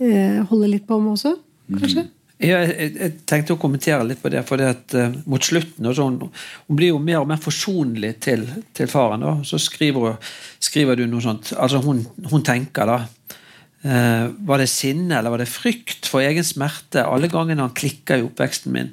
eh, 0.00 0.42
holder 0.48 0.72
litt 0.72 0.86
på 0.88 1.00
med 1.00 1.16
også, 1.16 1.36
kanskje. 1.76 2.06
Mm. 2.06 2.12
Ja, 2.36 2.58
jeg, 2.68 2.90
jeg, 2.98 3.12
tenkte 3.24 3.54
å 3.54 3.60
kommentere 3.60 4.04
litt 4.04 4.20
på 4.20 4.28
det. 4.28 4.42
for 4.44 4.60
det 4.60 4.66
at 4.68 4.94
uh, 4.98 5.14
Mot 5.24 5.40
slutten 5.40 5.88
sånn, 5.96 6.18
Hun 6.20 6.76
blir 6.76 6.92
jo 6.92 6.98
mer 7.00 7.22
og 7.22 7.30
mer 7.30 7.40
forsonlig 7.40 8.10
til, 8.20 8.44
til 8.76 8.90
faren. 8.92 9.24
Da. 9.24 9.38
Så 9.40 9.56
skriver, 9.62 10.18
skriver, 10.60 11.00
du 11.00 11.06
noe 11.08 11.24
sånt 11.24 11.54
altså 11.56 11.80
Hun, 11.84 12.04
hun 12.28 12.44
tenker 12.44 12.92
da 12.92 12.98
uh, 13.06 14.26
Var 14.36 14.60
det 14.60 14.68
sinne 14.68 15.16
eller 15.16 15.32
var 15.32 15.40
det 15.40 15.48
frykt 15.48 16.10
for 16.12 16.24
egen 16.24 16.44
smerte 16.44 17.06
alle 17.08 17.32
gangene 17.32 17.64
han 17.64 17.76
klikka 17.76 18.20
i 18.20 18.26
oppveksten 18.28 18.76
min? 18.76 18.92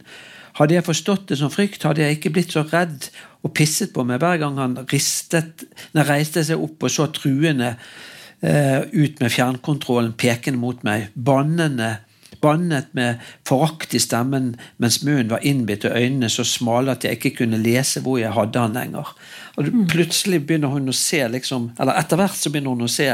Hadde 0.61 0.77
jeg 0.77 0.87
forstått 0.87 1.31
det 1.31 1.41
som 1.41 1.51
frykt, 1.51 1.83
hadde 1.83 2.05
jeg 2.05 2.19
ikke 2.19 2.31
blitt 2.35 2.53
så 2.53 2.63
redd 2.69 3.09
og 3.43 3.51
pisset 3.55 3.91
på 3.95 4.05
meg 4.07 4.21
hver 4.23 4.39
gang 4.41 4.57
han 4.61 4.77
ristet, 4.91 5.65
reiste 5.93 6.45
seg 6.47 6.61
opp 6.63 6.85
og 6.87 6.93
så 6.93 7.09
truende 7.11 7.73
eh, 8.39 8.81
ut 8.87 9.19
med 9.19 9.33
fjernkontrollen 9.33 10.15
pekende 10.19 10.61
mot 10.61 10.83
meg, 10.87 11.09
bannende, 11.13 11.97
bannet 12.43 12.89
med 12.97 13.21
forakt 13.47 13.93
i 13.95 14.01
stemmen 14.01 14.53
mens 14.81 14.99
munnen 15.05 15.31
var 15.31 15.43
innbitt 15.47 15.85
og 15.87 15.95
øynene 15.95 16.29
så 16.31 16.45
smale 16.47 16.95
at 16.95 17.05
jeg 17.05 17.19
ikke 17.19 17.37
kunne 17.43 17.61
lese 17.61 18.03
hvor 18.03 18.19
jeg 18.19 18.33
hadde 18.35 18.59
han 18.59 18.75
lenger. 18.77 19.11
Og 19.57 19.69
mm. 19.69 19.83
Plutselig 19.91 20.41
begynner 20.47 20.73
hun 20.73 20.89
å 20.89 20.97
se 20.97 21.21
liksom, 21.31 21.71
eller 21.79 21.99
etter 21.99 22.19
hvert 22.19 22.37
så 22.37 22.51
begynner 22.51 22.75
hun 22.75 22.87
å 22.87 22.91
se 22.91 23.09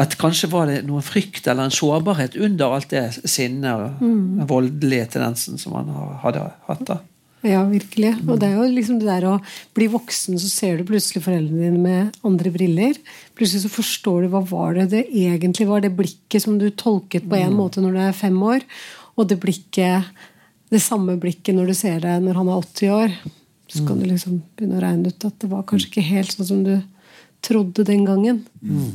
at 0.00 0.16
kanskje 0.20 0.50
var 0.52 0.70
det 0.70 0.80
noen 0.86 1.04
frykt 1.04 1.48
eller 1.50 1.66
en 1.66 1.74
sårbarhet 1.74 2.36
under 2.40 2.76
alt 2.76 2.92
det 2.92 3.06
sinnet 3.24 3.70
og 3.72 4.02
mm. 4.02 4.44
voldelige 4.50 5.12
tendensen 5.16 5.60
som 5.60 5.76
han 5.78 5.90
hadde 6.24 6.44
hatt. 6.68 6.84
da. 6.88 7.00
Ja, 7.40 7.62
virkelig. 7.64 8.12
Og 8.28 8.36
det 8.40 8.50
er 8.50 8.58
jo 8.58 8.66
liksom 8.68 8.98
det 9.00 9.08
der 9.08 9.26
å 9.30 9.36
bli 9.76 9.86
voksen, 9.88 10.36
så 10.40 10.48
ser 10.50 10.76
du 10.76 10.88
plutselig 10.88 11.22
foreldrene 11.24 11.70
dine 11.70 11.80
med 11.80 12.18
andre 12.26 12.52
briller. 12.52 12.98
Plutselig 13.38 13.64
så 13.64 13.72
forstår 13.72 14.26
du 14.26 14.32
hva 14.34 14.42
var 14.50 14.76
det 14.76 14.90
det 14.92 15.06
egentlig 15.08 15.68
var, 15.70 15.80
det 15.80 15.94
blikket 15.96 16.44
som 16.44 16.58
du 16.60 16.68
tolket 16.68 17.28
på 17.30 17.38
en 17.38 17.54
mm. 17.54 17.56
måte 17.56 17.80
når 17.80 17.96
du 17.96 18.00
er 18.04 18.18
fem 18.18 18.36
år, 18.44 18.66
og 19.16 19.30
det 19.30 19.40
blikket, 19.40 20.10
det 20.70 20.82
samme 20.84 21.16
blikket 21.20 21.56
når 21.56 21.72
du 21.72 21.78
ser 21.78 22.02
det 22.04 22.18
når 22.26 22.42
han 22.42 22.52
er 22.52 22.60
80 22.60 22.96
år. 22.98 23.16
Så 23.70 23.86
kan 23.86 23.96
du 23.96 24.04
mm. 24.04 24.10
liksom 24.12 24.40
begynne 24.58 24.76
å 24.76 24.84
regne 24.84 25.12
ut 25.12 25.28
at 25.30 25.40
det 25.40 25.50
var 25.50 25.64
kanskje 25.68 25.92
ikke 25.92 26.08
helt 26.10 26.34
sånn 26.34 26.50
som 26.50 26.62
du 26.66 26.74
trodde 27.46 27.86
den 27.88 28.04
gangen. 28.04 28.44
Mm. 28.60 28.92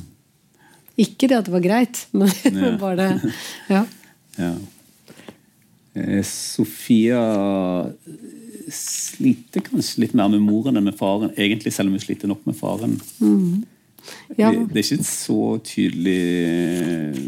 Ikke 1.01 1.27
det 1.31 1.39
at 1.39 1.49
det 1.49 1.55
var 1.55 1.65
greit, 1.65 2.05
men 2.17 2.29
ja. 2.29 2.77
bare 2.83 2.95
det 3.01 3.33
Ja. 3.73 3.83
ja. 4.45 4.53
Eh, 5.95 6.23
Sofia 6.27 7.21
sliter 8.73 9.63
kanskje 9.65 10.05
litt 10.05 10.15
mer 10.17 10.31
med 10.33 10.43
moren 10.45 10.79
enn 10.79 10.87
med 10.87 10.97
faren, 10.97 11.33
egentlig, 11.35 11.73
selv 11.75 11.91
om 11.91 11.97
hun 11.97 12.03
sliter 12.03 12.31
nok 12.31 12.45
med 12.47 12.57
faren. 12.59 12.99
Mm. 13.19 13.63
Ja. 14.37 14.51
Det, 14.51 14.67
det, 14.71 14.79
er 14.79 14.83
ikke 14.83 14.99
en 14.99 15.07
så 15.07 15.41
tydelig 15.65 16.19
eh, 16.45 17.21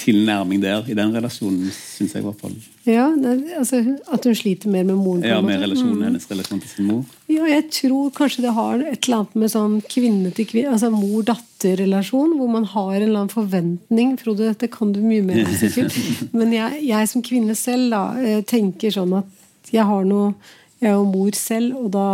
tilnærming 0.00 0.60
der 0.62 0.86
i 0.88 0.96
den 0.96 1.12
relasjonen, 1.14 1.70
syns 1.72 2.14
jeg 2.14 2.22
i 2.22 2.26
hvert 2.26 2.40
fall. 2.40 2.54
Ja, 2.88 3.08
det, 3.16 3.34
altså, 3.58 3.80
At 4.12 4.24
hun 4.24 4.36
sliter 4.38 4.70
mer 4.72 4.86
med 4.88 4.98
moren? 5.00 5.24
Ja, 5.26 5.40
med 5.44 5.60
relasjonen, 5.62 5.98
mm. 5.98 6.04
hennes 6.08 6.28
relasjon 6.30 6.62
til 6.62 6.72
sin 6.72 6.88
mor. 6.88 7.02
Ja, 7.30 7.48
jeg 7.50 7.66
tror 7.74 8.12
kanskje 8.16 8.44
det 8.46 8.54
har 8.56 8.78
et 8.80 9.08
eller 9.08 9.20
annet 9.20 9.36
med 9.42 9.52
sånn 9.54 9.76
kvinne 9.90 10.32
til 10.36 10.48
kvinne, 10.50 10.76
altså 10.76 10.92
mor-datter-relasjon, 10.94 12.36
hvor 12.38 12.52
man 12.52 12.68
har 12.74 12.94
en 12.94 13.02
eller 13.08 13.24
annen 13.24 13.34
forventning. 13.34 14.14
Frode, 14.20 14.52
dette 14.52 14.70
kan 14.72 14.94
du 14.94 15.02
mye 15.04 15.26
mer 15.26 15.44
om, 15.50 15.92
Men 16.36 16.56
jeg, 16.56 16.80
jeg, 16.88 17.12
som 17.12 17.26
kvinne 17.26 17.58
selv 17.58 17.92
da, 17.94 18.04
eh, 18.22 18.40
tenker 18.46 18.94
sånn 18.94 19.20
at 19.20 19.36
jeg 19.70 19.86
har 19.86 20.06
noe 20.08 20.32
Jeg 20.80 20.90
er 20.90 20.96
jo 20.96 21.08
mor 21.08 21.36
selv, 21.36 21.76
og 21.76 21.90
da, 21.92 22.06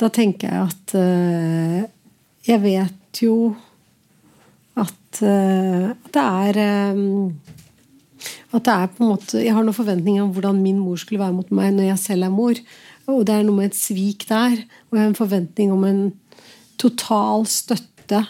da 0.00 0.10
tenker 0.10 0.50
jeg 0.50 0.70
at 0.70 0.94
uh, 0.98 1.82
jeg 2.48 2.62
vet 2.64 3.22
jo 3.22 3.36
at, 4.74 5.22
uh, 5.22 5.92
at 5.92 6.08
det 6.14 6.24
er 6.26 6.62
um, 6.96 7.30
at 8.52 8.66
det 8.66 8.72
er 8.72 8.90
på 8.92 9.02
en 9.02 9.12
måte, 9.14 9.40
Jeg 9.40 9.54
har 9.54 9.64
noen 9.64 9.76
forventninger 9.76 10.22
om 10.22 10.32
hvordan 10.34 10.60
min 10.62 10.80
mor 10.80 10.98
skulle 11.00 11.22
være 11.22 11.36
mot 11.36 11.50
meg 11.54 11.72
når 11.74 11.92
jeg 11.92 12.02
selv 12.02 12.26
er 12.26 12.34
mor. 12.34 12.58
Og 13.10 13.24
det 13.26 13.34
er 13.34 13.46
noe 13.46 13.56
med 13.56 13.70
et 13.70 13.78
svik 13.78 14.26
der. 14.28 14.60
Og 14.90 14.96
jeg 14.96 15.02
har 15.02 15.10
en 15.10 15.18
forventning 15.18 15.72
om 15.74 15.84
en 15.88 16.02
total 16.80 17.46
støtte 17.50 18.22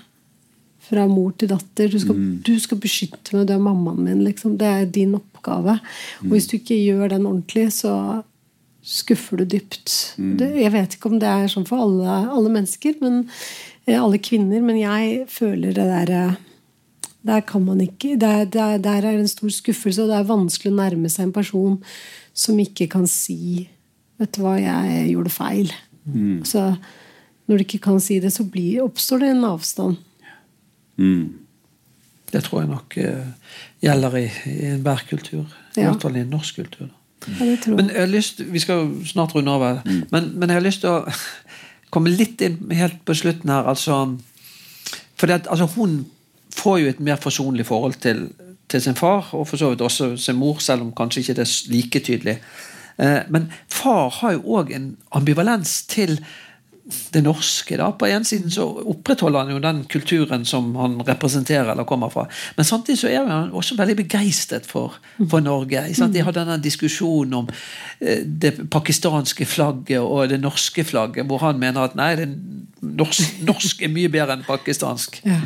fra 0.87 1.07
mor 1.11 1.33
til 1.39 1.51
datter. 1.51 1.91
Du 1.91 1.99
skal, 2.01 2.19
mm. 2.19 2.37
du 2.47 2.55
skal 2.63 2.81
beskytte 2.83 3.37
meg, 3.37 3.49
du 3.49 3.57
er 3.57 3.65
mammaen 3.65 4.05
min. 4.07 4.23
Liksom. 4.27 4.57
Det 4.61 4.69
er 4.69 4.87
din 4.87 5.17
oppgave. 5.19 5.79
Mm. 5.79 6.29
Og 6.29 6.37
hvis 6.37 6.49
du 6.51 6.57
ikke 6.59 6.79
gjør 6.79 7.17
den 7.17 7.27
ordentlig, 7.27 7.73
så 7.75 8.23
skuffer 8.83 9.39
du 9.41 9.47
dypt. 9.47 9.93
Mm. 10.19 10.37
Det, 10.41 10.49
jeg 10.59 10.73
vet 10.75 10.97
ikke 10.97 11.11
om 11.13 11.21
det 11.23 11.31
er 11.31 11.51
sånn 11.51 11.67
for 11.69 11.85
alle, 11.85 12.17
alle 12.35 12.51
mennesker, 12.53 12.97
men, 13.03 13.23
eh, 13.87 13.99
alle 13.99 14.19
kvinner, 14.23 14.65
men 14.65 14.81
jeg 14.81 15.29
føler 15.31 15.77
det 15.77 15.87
derre 15.91 16.25
eh, 16.33 16.41
der 17.23 17.45
kan 17.47 17.63
man 17.63 17.81
ikke 17.81 18.17
der, 18.19 18.45
der, 18.51 18.81
der, 18.83 19.05
er 19.07 19.19
en 19.19 19.29
stor 19.31 19.51
skuffelse, 19.55 20.03
og 20.03 20.11
det 20.11 20.17
er 20.19 20.27
vanskelig 20.27 20.73
å 20.73 20.79
nærme 20.79 21.11
seg 21.11 21.29
en 21.29 21.37
person 21.37 21.77
som 22.35 22.59
ikke 22.59 22.89
kan 22.91 23.07
si 23.11 23.69
Vet 24.21 24.37
du 24.37 24.43
hva, 24.45 24.53
jeg 24.61 25.07
gjorde 25.09 25.31
feil. 25.35 25.71
Mm. 26.05 26.45
Så 26.47 26.61
når 27.49 27.59
du 27.59 27.63
ikke 27.65 27.81
kan 27.83 27.97
si 27.99 28.21
det, 28.23 28.31
så 28.31 28.45
blir, 28.47 28.85
oppstår 28.85 29.23
det 29.25 29.31
en 29.33 29.47
avstand. 29.49 29.97
Mm. 31.01 31.41
Det 32.31 32.43
tror 32.45 32.61
jeg 32.61 32.71
nok 32.71 32.97
uh, 33.03 33.57
gjelder 33.83 34.19
i, 34.21 34.23
i 34.53 34.55
enhver 34.77 35.03
kultur. 35.09 35.57
I 35.75 35.89
hvert 35.89 36.05
fall 36.05 36.21
i 36.21 36.23
en 36.23 36.31
norsk 36.37 36.61
kultur. 36.61 36.93
Ja, 37.29 37.55
men 37.71 37.91
jeg 37.91 38.01
har 38.01 38.11
lyst, 38.11 38.41
Vi 38.53 38.59
skal 38.59 38.89
snart 39.07 39.35
runde 39.35 39.51
av, 39.51 39.81
mm. 39.85 40.03
men, 40.11 40.33
men, 40.35 40.51
jeg 40.51 40.59
har 40.59 40.65
lyst 40.65 40.81
til 40.83 40.91
å 40.91 41.05
komme 41.95 42.11
litt 42.11 42.41
inn 42.43 42.59
helt 42.73 43.05
på 43.07 43.15
slutten 43.15 43.51
her. 43.51 43.69
altså 43.69 44.19
for 45.17 45.27
det, 45.27 45.47
altså, 45.47 45.69
Hun 45.77 46.07
får 46.57 46.79
jo 46.79 46.89
et 46.89 47.01
mer 47.01 47.17
forsonlig 47.17 47.67
forhold 47.67 47.95
til, 48.03 48.29
til, 48.69 48.83
sin 48.83 48.99
far, 48.99 49.29
og 49.33 49.47
for 49.49 49.57
så 49.57 49.71
vidt 49.71 49.81
også 49.81 50.17
sin 50.17 50.37
mor, 50.37 50.59
selv 50.59 50.83
om 50.83 50.93
kanskje 50.93 51.21
ikke 51.21 51.35
det 51.39 51.47
er 51.47 51.73
like 51.73 52.01
tydelig. 52.01 52.39
Eh, 52.99 53.21
men 53.31 53.53
far 53.69 54.11
har 54.21 54.33
jo 54.33 54.59
òg 54.59 54.73
en 54.75 54.97
ambivalens 55.13 55.83
til 55.87 56.19
det 56.85 57.23
norske. 57.23 57.77
da. 57.77 57.91
På 57.93 58.07
en 58.07 58.25
siden 58.25 58.51
så 58.51 58.65
opprettholder 58.91 59.45
han 59.45 59.53
jo 59.55 59.61
den 59.63 59.85
kulturen 59.91 60.45
som 60.45 60.75
han 60.77 60.99
representerer 61.07 61.71
eller 61.73 61.85
kommer 61.85 62.11
fra. 62.11 62.27
Men 62.57 62.67
samtidig 62.67 62.99
så 62.99 63.09
er 63.09 63.29
han 63.29 63.53
også 63.53 63.77
veldig 63.79 63.97
begeistret 64.03 64.67
for, 64.67 64.99
for 65.31 65.41
Norge. 65.41 65.85
De 66.13 66.25
hadde 66.27 66.41
denne 66.41 66.59
diskusjonen 66.63 67.35
om 67.43 67.49
eh, 68.01 68.25
det 68.25 68.69
pakistanske 68.71 69.47
flagget 69.47 70.01
og 70.01 70.29
det 70.29 70.41
norske 70.43 70.85
flagget, 70.85 71.27
hvor 71.27 71.39
han 71.47 71.59
mener 71.63 71.87
at 71.87 71.97
nei, 71.99 72.15
det 72.19 72.29
norsk, 72.83 73.41
norsk 73.47 73.83
er 73.83 73.95
mye 73.95 74.11
bedre 74.11 74.39
enn 74.39 74.47
pakistansk. 74.47 75.23
Ja. 75.25 75.41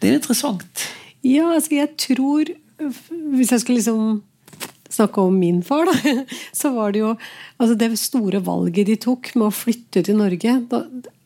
Det 0.00 0.10
er 0.10 0.20
interessant. 0.20 0.86
Ja, 1.24 1.54
altså 1.54 1.74
jeg 1.74 1.96
tror 1.98 2.44
Hvis 3.32 3.52
jeg 3.52 3.60
skulle 3.60 3.78
liksom 3.78 4.22
snakke 4.96 5.22
om 5.22 5.36
min 5.38 5.62
far, 5.66 5.88
da, 5.88 6.24
så 6.60 6.72
var 6.74 6.94
det 6.94 7.04
jo 7.04 7.12
altså 7.56 7.76
det 7.78 7.90
store 8.00 8.42
valget 8.44 8.90
de 8.90 8.98
tok 9.00 9.32
med 9.36 9.48
å 9.48 9.54
flytte 9.54 10.02
til 10.06 10.18
Norge. 10.18 10.58
Da, 10.70 10.82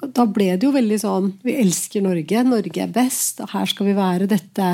da 0.06 0.26
ble 0.28 0.52
det 0.54 0.68
jo 0.68 0.74
veldig 0.74 1.00
sånn 1.02 1.32
Vi 1.46 1.56
elsker 1.62 2.04
Norge. 2.04 2.44
Norge 2.46 2.84
er 2.84 2.94
best. 2.94 3.42
og 3.44 3.52
Her 3.54 3.70
skal 3.70 3.90
vi 3.90 3.98
være. 3.98 4.30
Dette, 4.30 4.72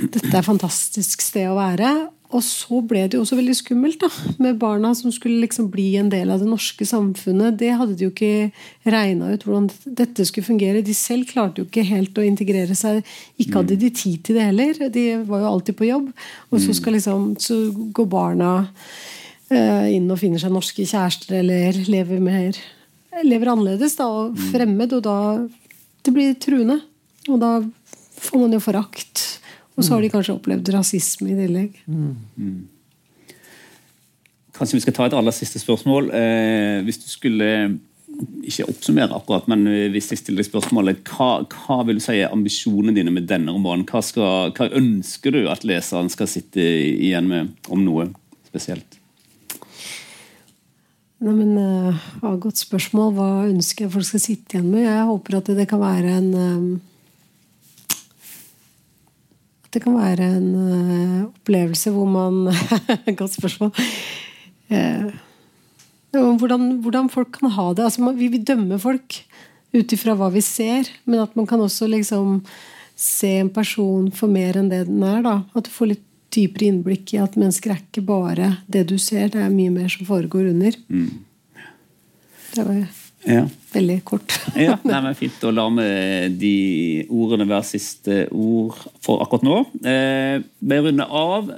dette 0.00 0.30
er 0.30 0.40
et 0.40 0.52
fantastisk 0.52 1.24
sted 1.24 1.50
å 1.50 1.58
være. 1.58 1.94
Og 2.34 2.42
så 2.42 2.80
ble 2.82 3.04
det 3.06 3.14
jo 3.14 3.22
også 3.22 3.36
veldig 3.38 3.54
skummelt 3.54 4.00
da, 4.02 4.08
med 4.42 4.58
barna 4.58 4.90
som 4.98 5.12
skulle 5.14 5.38
liksom 5.44 5.68
bli 5.70 5.92
en 6.00 6.10
del 6.10 6.32
av 6.34 6.42
det 6.42 6.48
norske 6.50 6.86
samfunnet. 6.88 7.54
Det 7.60 7.70
hadde 7.78 7.94
de 7.94 8.08
jo 8.08 8.10
ikke 8.10 8.50
regna 8.90 9.30
ut 9.30 9.44
hvordan 9.46 9.68
dette 10.00 10.26
skulle 10.26 10.48
fungere. 10.48 10.82
De 10.82 10.96
selv 10.98 11.28
klarte 11.30 11.62
jo 11.62 11.68
ikke 11.68 11.86
helt 11.86 12.18
å 12.18 12.26
integrere 12.26 12.74
seg. 12.78 13.04
Ikke 13.38 13.60
hadde 13.60 13.78
de 13.78 13.92
tid 13.94 14.24
til 14.26 14.40
det 14.40 14.48
heller. 14.48 14.82
De 14.90 15.04
var 15.28 15.44
jo 15.44 15.52
alltid 15.52 15.78
på 15.78 15.86
jobb. 15.86 16.10
Og 16.50 16.64
så, 16.64 16.74
skal 16.74 16.98
liksom, 16.98 17.28
så 17.38 17.60
går 17.94 18.10
barna 18.10 18.50
eh, 19.54 19.94
inn 19.94 20.10
og 20.10 20.18
finner 20.18 20.42
seg 20.42 20.56
norske 20.56 20.88
kjærester 20.90 21.38
eller 21.38 21.78
lever, 21.86 22.18
mer, 22.18 22.58
lever 23.22 23.52
annerledes 23.54 23.94
da, 24.00 24.10
og 24.10 24.42
fremmed. 24.50 24.98
Og 24.98 25.06
da 25.06 25.18
det 26.04 26.12
blir 26.18 26.34
truende. 26.42 26.80
Og 27.30 27.38
da 27.40 27.56
får 28.26 28.42
man 28.42 28.58
jo 28.58 28.64
forakt. 28.66 29.22
Og 29.74 29.82
så 29.82 29.96
har 29.96 30.04
de 30.04 30.12
kanskje 30.12 30.36
opplevd 30.36 30.70
rasisme 30.74 31.32
i 31.32 31.38
tillegg. 31.38 31.80
Mm. 31.90 32.68
Kanskje 34.54 34.78
vi 34.78 34.84
skal 34.84 34.94
ta 34.94 35.08
et 35.08 35.16
aller 35.18 35.34
siste 35.34 35.58
spørsmål. 35.58 36.12
Eh, 36.14 36.78
hvis 36.86 37.00
du 37.02 37.08
skulle 37.10 37.50
ikke 38.46 38.68
oppsummere 38.70 39.16
akkurat, 39.16 39.48
men 39.50 39.64
hvis 39.90 40.12
jeg 40.12 40.20
stiller 40.20 40.44
deg 40.44 40.46
spørsmålet, 40.46 41.00
hva, 41.10 41.42
hva, 41.50 41.80
vil 41.88 41.98
du 41.98 42.04
si 42.04 42.20
er 42.20 42.30
ambisjonene 42.30 42.94
dine 42.94 43.10
med 43.10 43.26
denne 43.26 43.54
romanen? 43.54 43.82
Hva, 43.88 44.02
skal, 44.06 44.52
hva, 44.54 44.68
ønsker 44.78 45.34
du 45.34 45.40
at 45.50 45.66
leseren 45.66 46.12
skal 46.12 46.30
sitte 46.30 46.62
igjen 46.62 47.26
med 47.30 47.50
om 47.74 47.82
noe 47.82 48.12
spesielt? 48.46 49.00
Nei, 51.24 51.32
men, 51.32 51.54
uh, 51.58 52.34
Godt 52.38 52.60
spørsmål. 52.60 53.14
Hva 53.16 53.28
ønsker 53.48 53.86
jeg 53.86 53.94
folk 53.94 54.06
skal 54.06 54.22
sitte 54.22 54.58
igjen 54.58 54.70
med? 54.70 54.84
Jeg 54.86 55.06
håper 55.08 55.38
at 55.40 55.50
det, 55.50 55.58
det 55.62 55.70
kan 55.70 55.82
være 55.82 56.18
en 56.20 56.30
um, 56.34 56.66
det 59.74 59.82
kan 59.82 59.96
være 59.98 60.28
en 60.36 60.50
uh, 60.54 61.20
opplevelse 61.28 61.92
hvor 61.94 62.06
man 62.08 62.46
Godt 63.20 63.36
spørsmål. 63.36 63.72
Uh, 64.70 65.10
hvordan, 66.38 66.78
hvordan, 66.84 67.10
folk 67.10 67.34
kan 67.40 67.50
ha 67.50 67.72
det. 67.74 67.84
Altså, 67.84 68.04
man, 68.06 68.18
vi 68.18 68.30
vil 68.32 68.46
dømme 68.46 68.78
folk 68.78 69.18
ut 69.74 69.92
ifra 69.92 70.14
hva 70.14 70.30
vi 70.30 70.42
ser, 70.44 70.88
men 71.04 71.24
at 71.24 71.34
man 71.36 71.46
kan 71.50 71.60
også 71.60 71.88
liksom 71.90 72.40
se 72.94 73.32
en 73.40 73.50
person 73.50 74.10
for 74.14 74.30
mer 74.30 74.60
enn 74.60 74.70
det 74.70 74.84
den 74.86 75.02
er. 75.02 75.22
Da. 75.26 75.40
At 75.54 75.66
du 75.66 75.72
får 75.74 75.90
litt 75.90 76.04
dypere 76.34 76.70
innblikk 76.70 77.14
i 77.14 77.22
at 77.22 77.36
mennesker 77.38 77.74
er 77.74 77.82
ikke 77.82 78.04
bare 78.06 78.56
det 78.70 78.86
du 78.90 78.96
ser, 78.98 79.28
det 79.30 79.42
er 79.42 79.54
mye 79.54 79.72
mer 79.74 79.90
som 79.90 80.06
foregår 80.06 80.50
under. 80.50 80.78
Mm. 80.88 81.24
Det 82.54 82.66
var 82.66 82.84
ja. 83.24 83.44
Veldig 83.74 83.96
kort. 84.06 84.34
ja, 84.58 84.76
nei, 84.86 84.98
men 85.02 85.16
Fint. 85.18 85.40
å 85.48 85.52
la 85.54 85.64
med 85.72 86.36
de 86.38 87.06
ordene 87.10 87.46
være 87.48 87.66
siste 87.66 88.18
ord 88.30 88.76
for 89.02 89.24
akkurat 89.24 89.46
nå. 89.46 89.56
Eh, 89.82 90.36
vi 90.60 90.78
runder 90.84 91.10
av, 91.10 91.50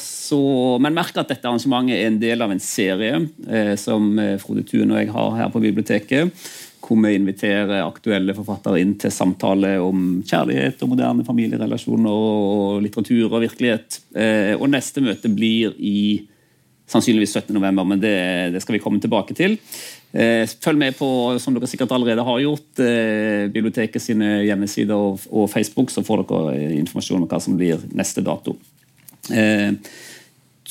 så, 0.00 0.42
men 0.82 0.98
merk 0.98 1.16
at 1.22 1.32
dette 1.32 1.48
arrangementet 1.48 1.96
er 1.96 2.10
en 2.10 2.18
del 2.20 2.44
av 2.44 2.52
en 2.52 2.60
serie 2.62 3.22
eh, 3.48 3.72
som 3.80 4.12
eh, 4.20 4.36
Frode 4.42 4.66
Thun 4.68 4.92
og 4.92 5.00
jeg 5.00 5.14
har 5.14 5.38
her 5.38 5.54
på 5.54 5.62
biblioteket. 5.64 6.44
Hvor 6.82 6.98
vi 6.98 7.14
inviterer 7.14 7.86
aktuelle 7.86 8.34
forfattere 8.36 8.82
inn 8.82 8.96
til 9.00 9.14
samtale 9.14 9.76
om 9.80 10.18
kjærlighet 10.26 10.82
og 10.82 10.90
moderne 10.92 11.24
familierelasjoner 11.24 12.10
og 12.10 12.82
litteratur 12.84 13.30
og 13.30 13.46
virkelighet. 13.46 14.02
Eh, 14.18 14.52
og 14.58 14.68
neste 14.74 15.00
møte 15.04 15.30
blir 15.32 15.78
i 15.78 16.26
sannsynligvis 16.92 17.38
17. 17.38 17.54
november, 17.56 17.86
men 17.88 18.02
det, 18.02 18.16
det 18.52 18.60
skal 18.60 18.76
vi 18.76 18.82
komme 18.82 19.00
tilbake 19.00 19.36
til. 19.38 19.56
Eh, 20.12 20.44
følg 20.60 20.76
med 20.76 20.96
på, 20.98 21.08
som 21.40 21.54
dere 21.56 21.68
sikkert 21.70 21.92
allerede 21.96 22.24
har 22.26 22.40
gjort, 22.42 22.80
eh, 22.84 23.48
biblioteket 23.48 24.02
sine 24.02 24.42
hjemmesider 24.44 24.94
og, 24.94 25.50
Facebook, 25.50 25.90
så 25.90 26.04
får 26.04 26.26
dere 26.28 26.56
eh, 26.58 26.78
informasjon 26.82 27.22
om 27.22 27.28
hva 27.30 27.40
som 27.40 27.56
blir 27.56 27.80
neste 27.96 28.24
dato. 28.24 28.58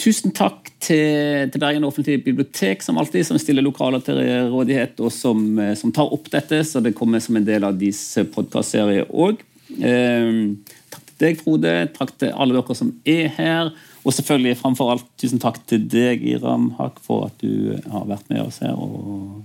Tusen 0.02 0.34
takk 0.34 0.70
til, 0.80 1.50
til 1.52 1.62
Bergen 1.62 1.84
offentlige 1.88 2.22
bibliotek 2.24 2.84
som 2.86 3.00
alltid, 3.02 3.26
som 3.26 3.40
stiller 3.42 3.66
lokaler 3.66 4.02
til 4.06 4.20
rådighet 4.52 5.02
og 5.02 5.12
som, 5.14 5.42
som, 5.78 5.92
tar 5.94 6.14
opp 6.14 6.30
dette, 6.32 6.62
så 6.64 6.82
det 6.82 6.94
kommer 6.98 7.20
som 7.20 7.38
en 7.38 7.46
del 7.46 7.66
av 7.66 7.78
deres 7.80 8.02
podkastserier 8.34 9.10
òg. 9.10 9.42
takk 9.72 11.06
til 11.06 11.18
deg, 11.26 11.42
Frode. 11.42 11.74
Takk 11.98 12.14
til 12.22 12.34
alle 12.34 12.60
dere 12.60 12.78
som 12.78 12.94
er 13.10 13.34
her. 13.38 13.74
Og 14.02 14.16
selvfølgelig 14.18 14.58
framfor 14.58 14.92
alt 14.96 15.08
tusen 15.22 15.42
takk 15.42 15.60
til 15.70 15.84
deg, 15.90 16.24
Iram 16.26 16.72
Hak, 16.80 16.98
for 17.06 17.28
at 17.30 17.38
du 17.44 17.78
har 17.92 18.08
vært 18.10 18.30
med 18.32 18.42
oss 18.44 18.62
her. 18.64 18.74
og 18.74 19.44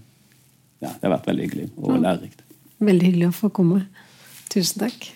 ja, 0.80 0.92
Det 0.94 1.04
har 1.04 1.16
vært 1.18 1.28
veldig 1.28 1.48
hyggelig 1.48 1.68
og 1.76 1.98
lærerikt. 2.00 2.42
Veldig 2.78 3.10
hyggelig 3.10 3.28
å 3.30 3.36
få 3.36 3.52
komme. 3.52 3.84
Tusen 4.52 4.84
takk. 4.84 5.10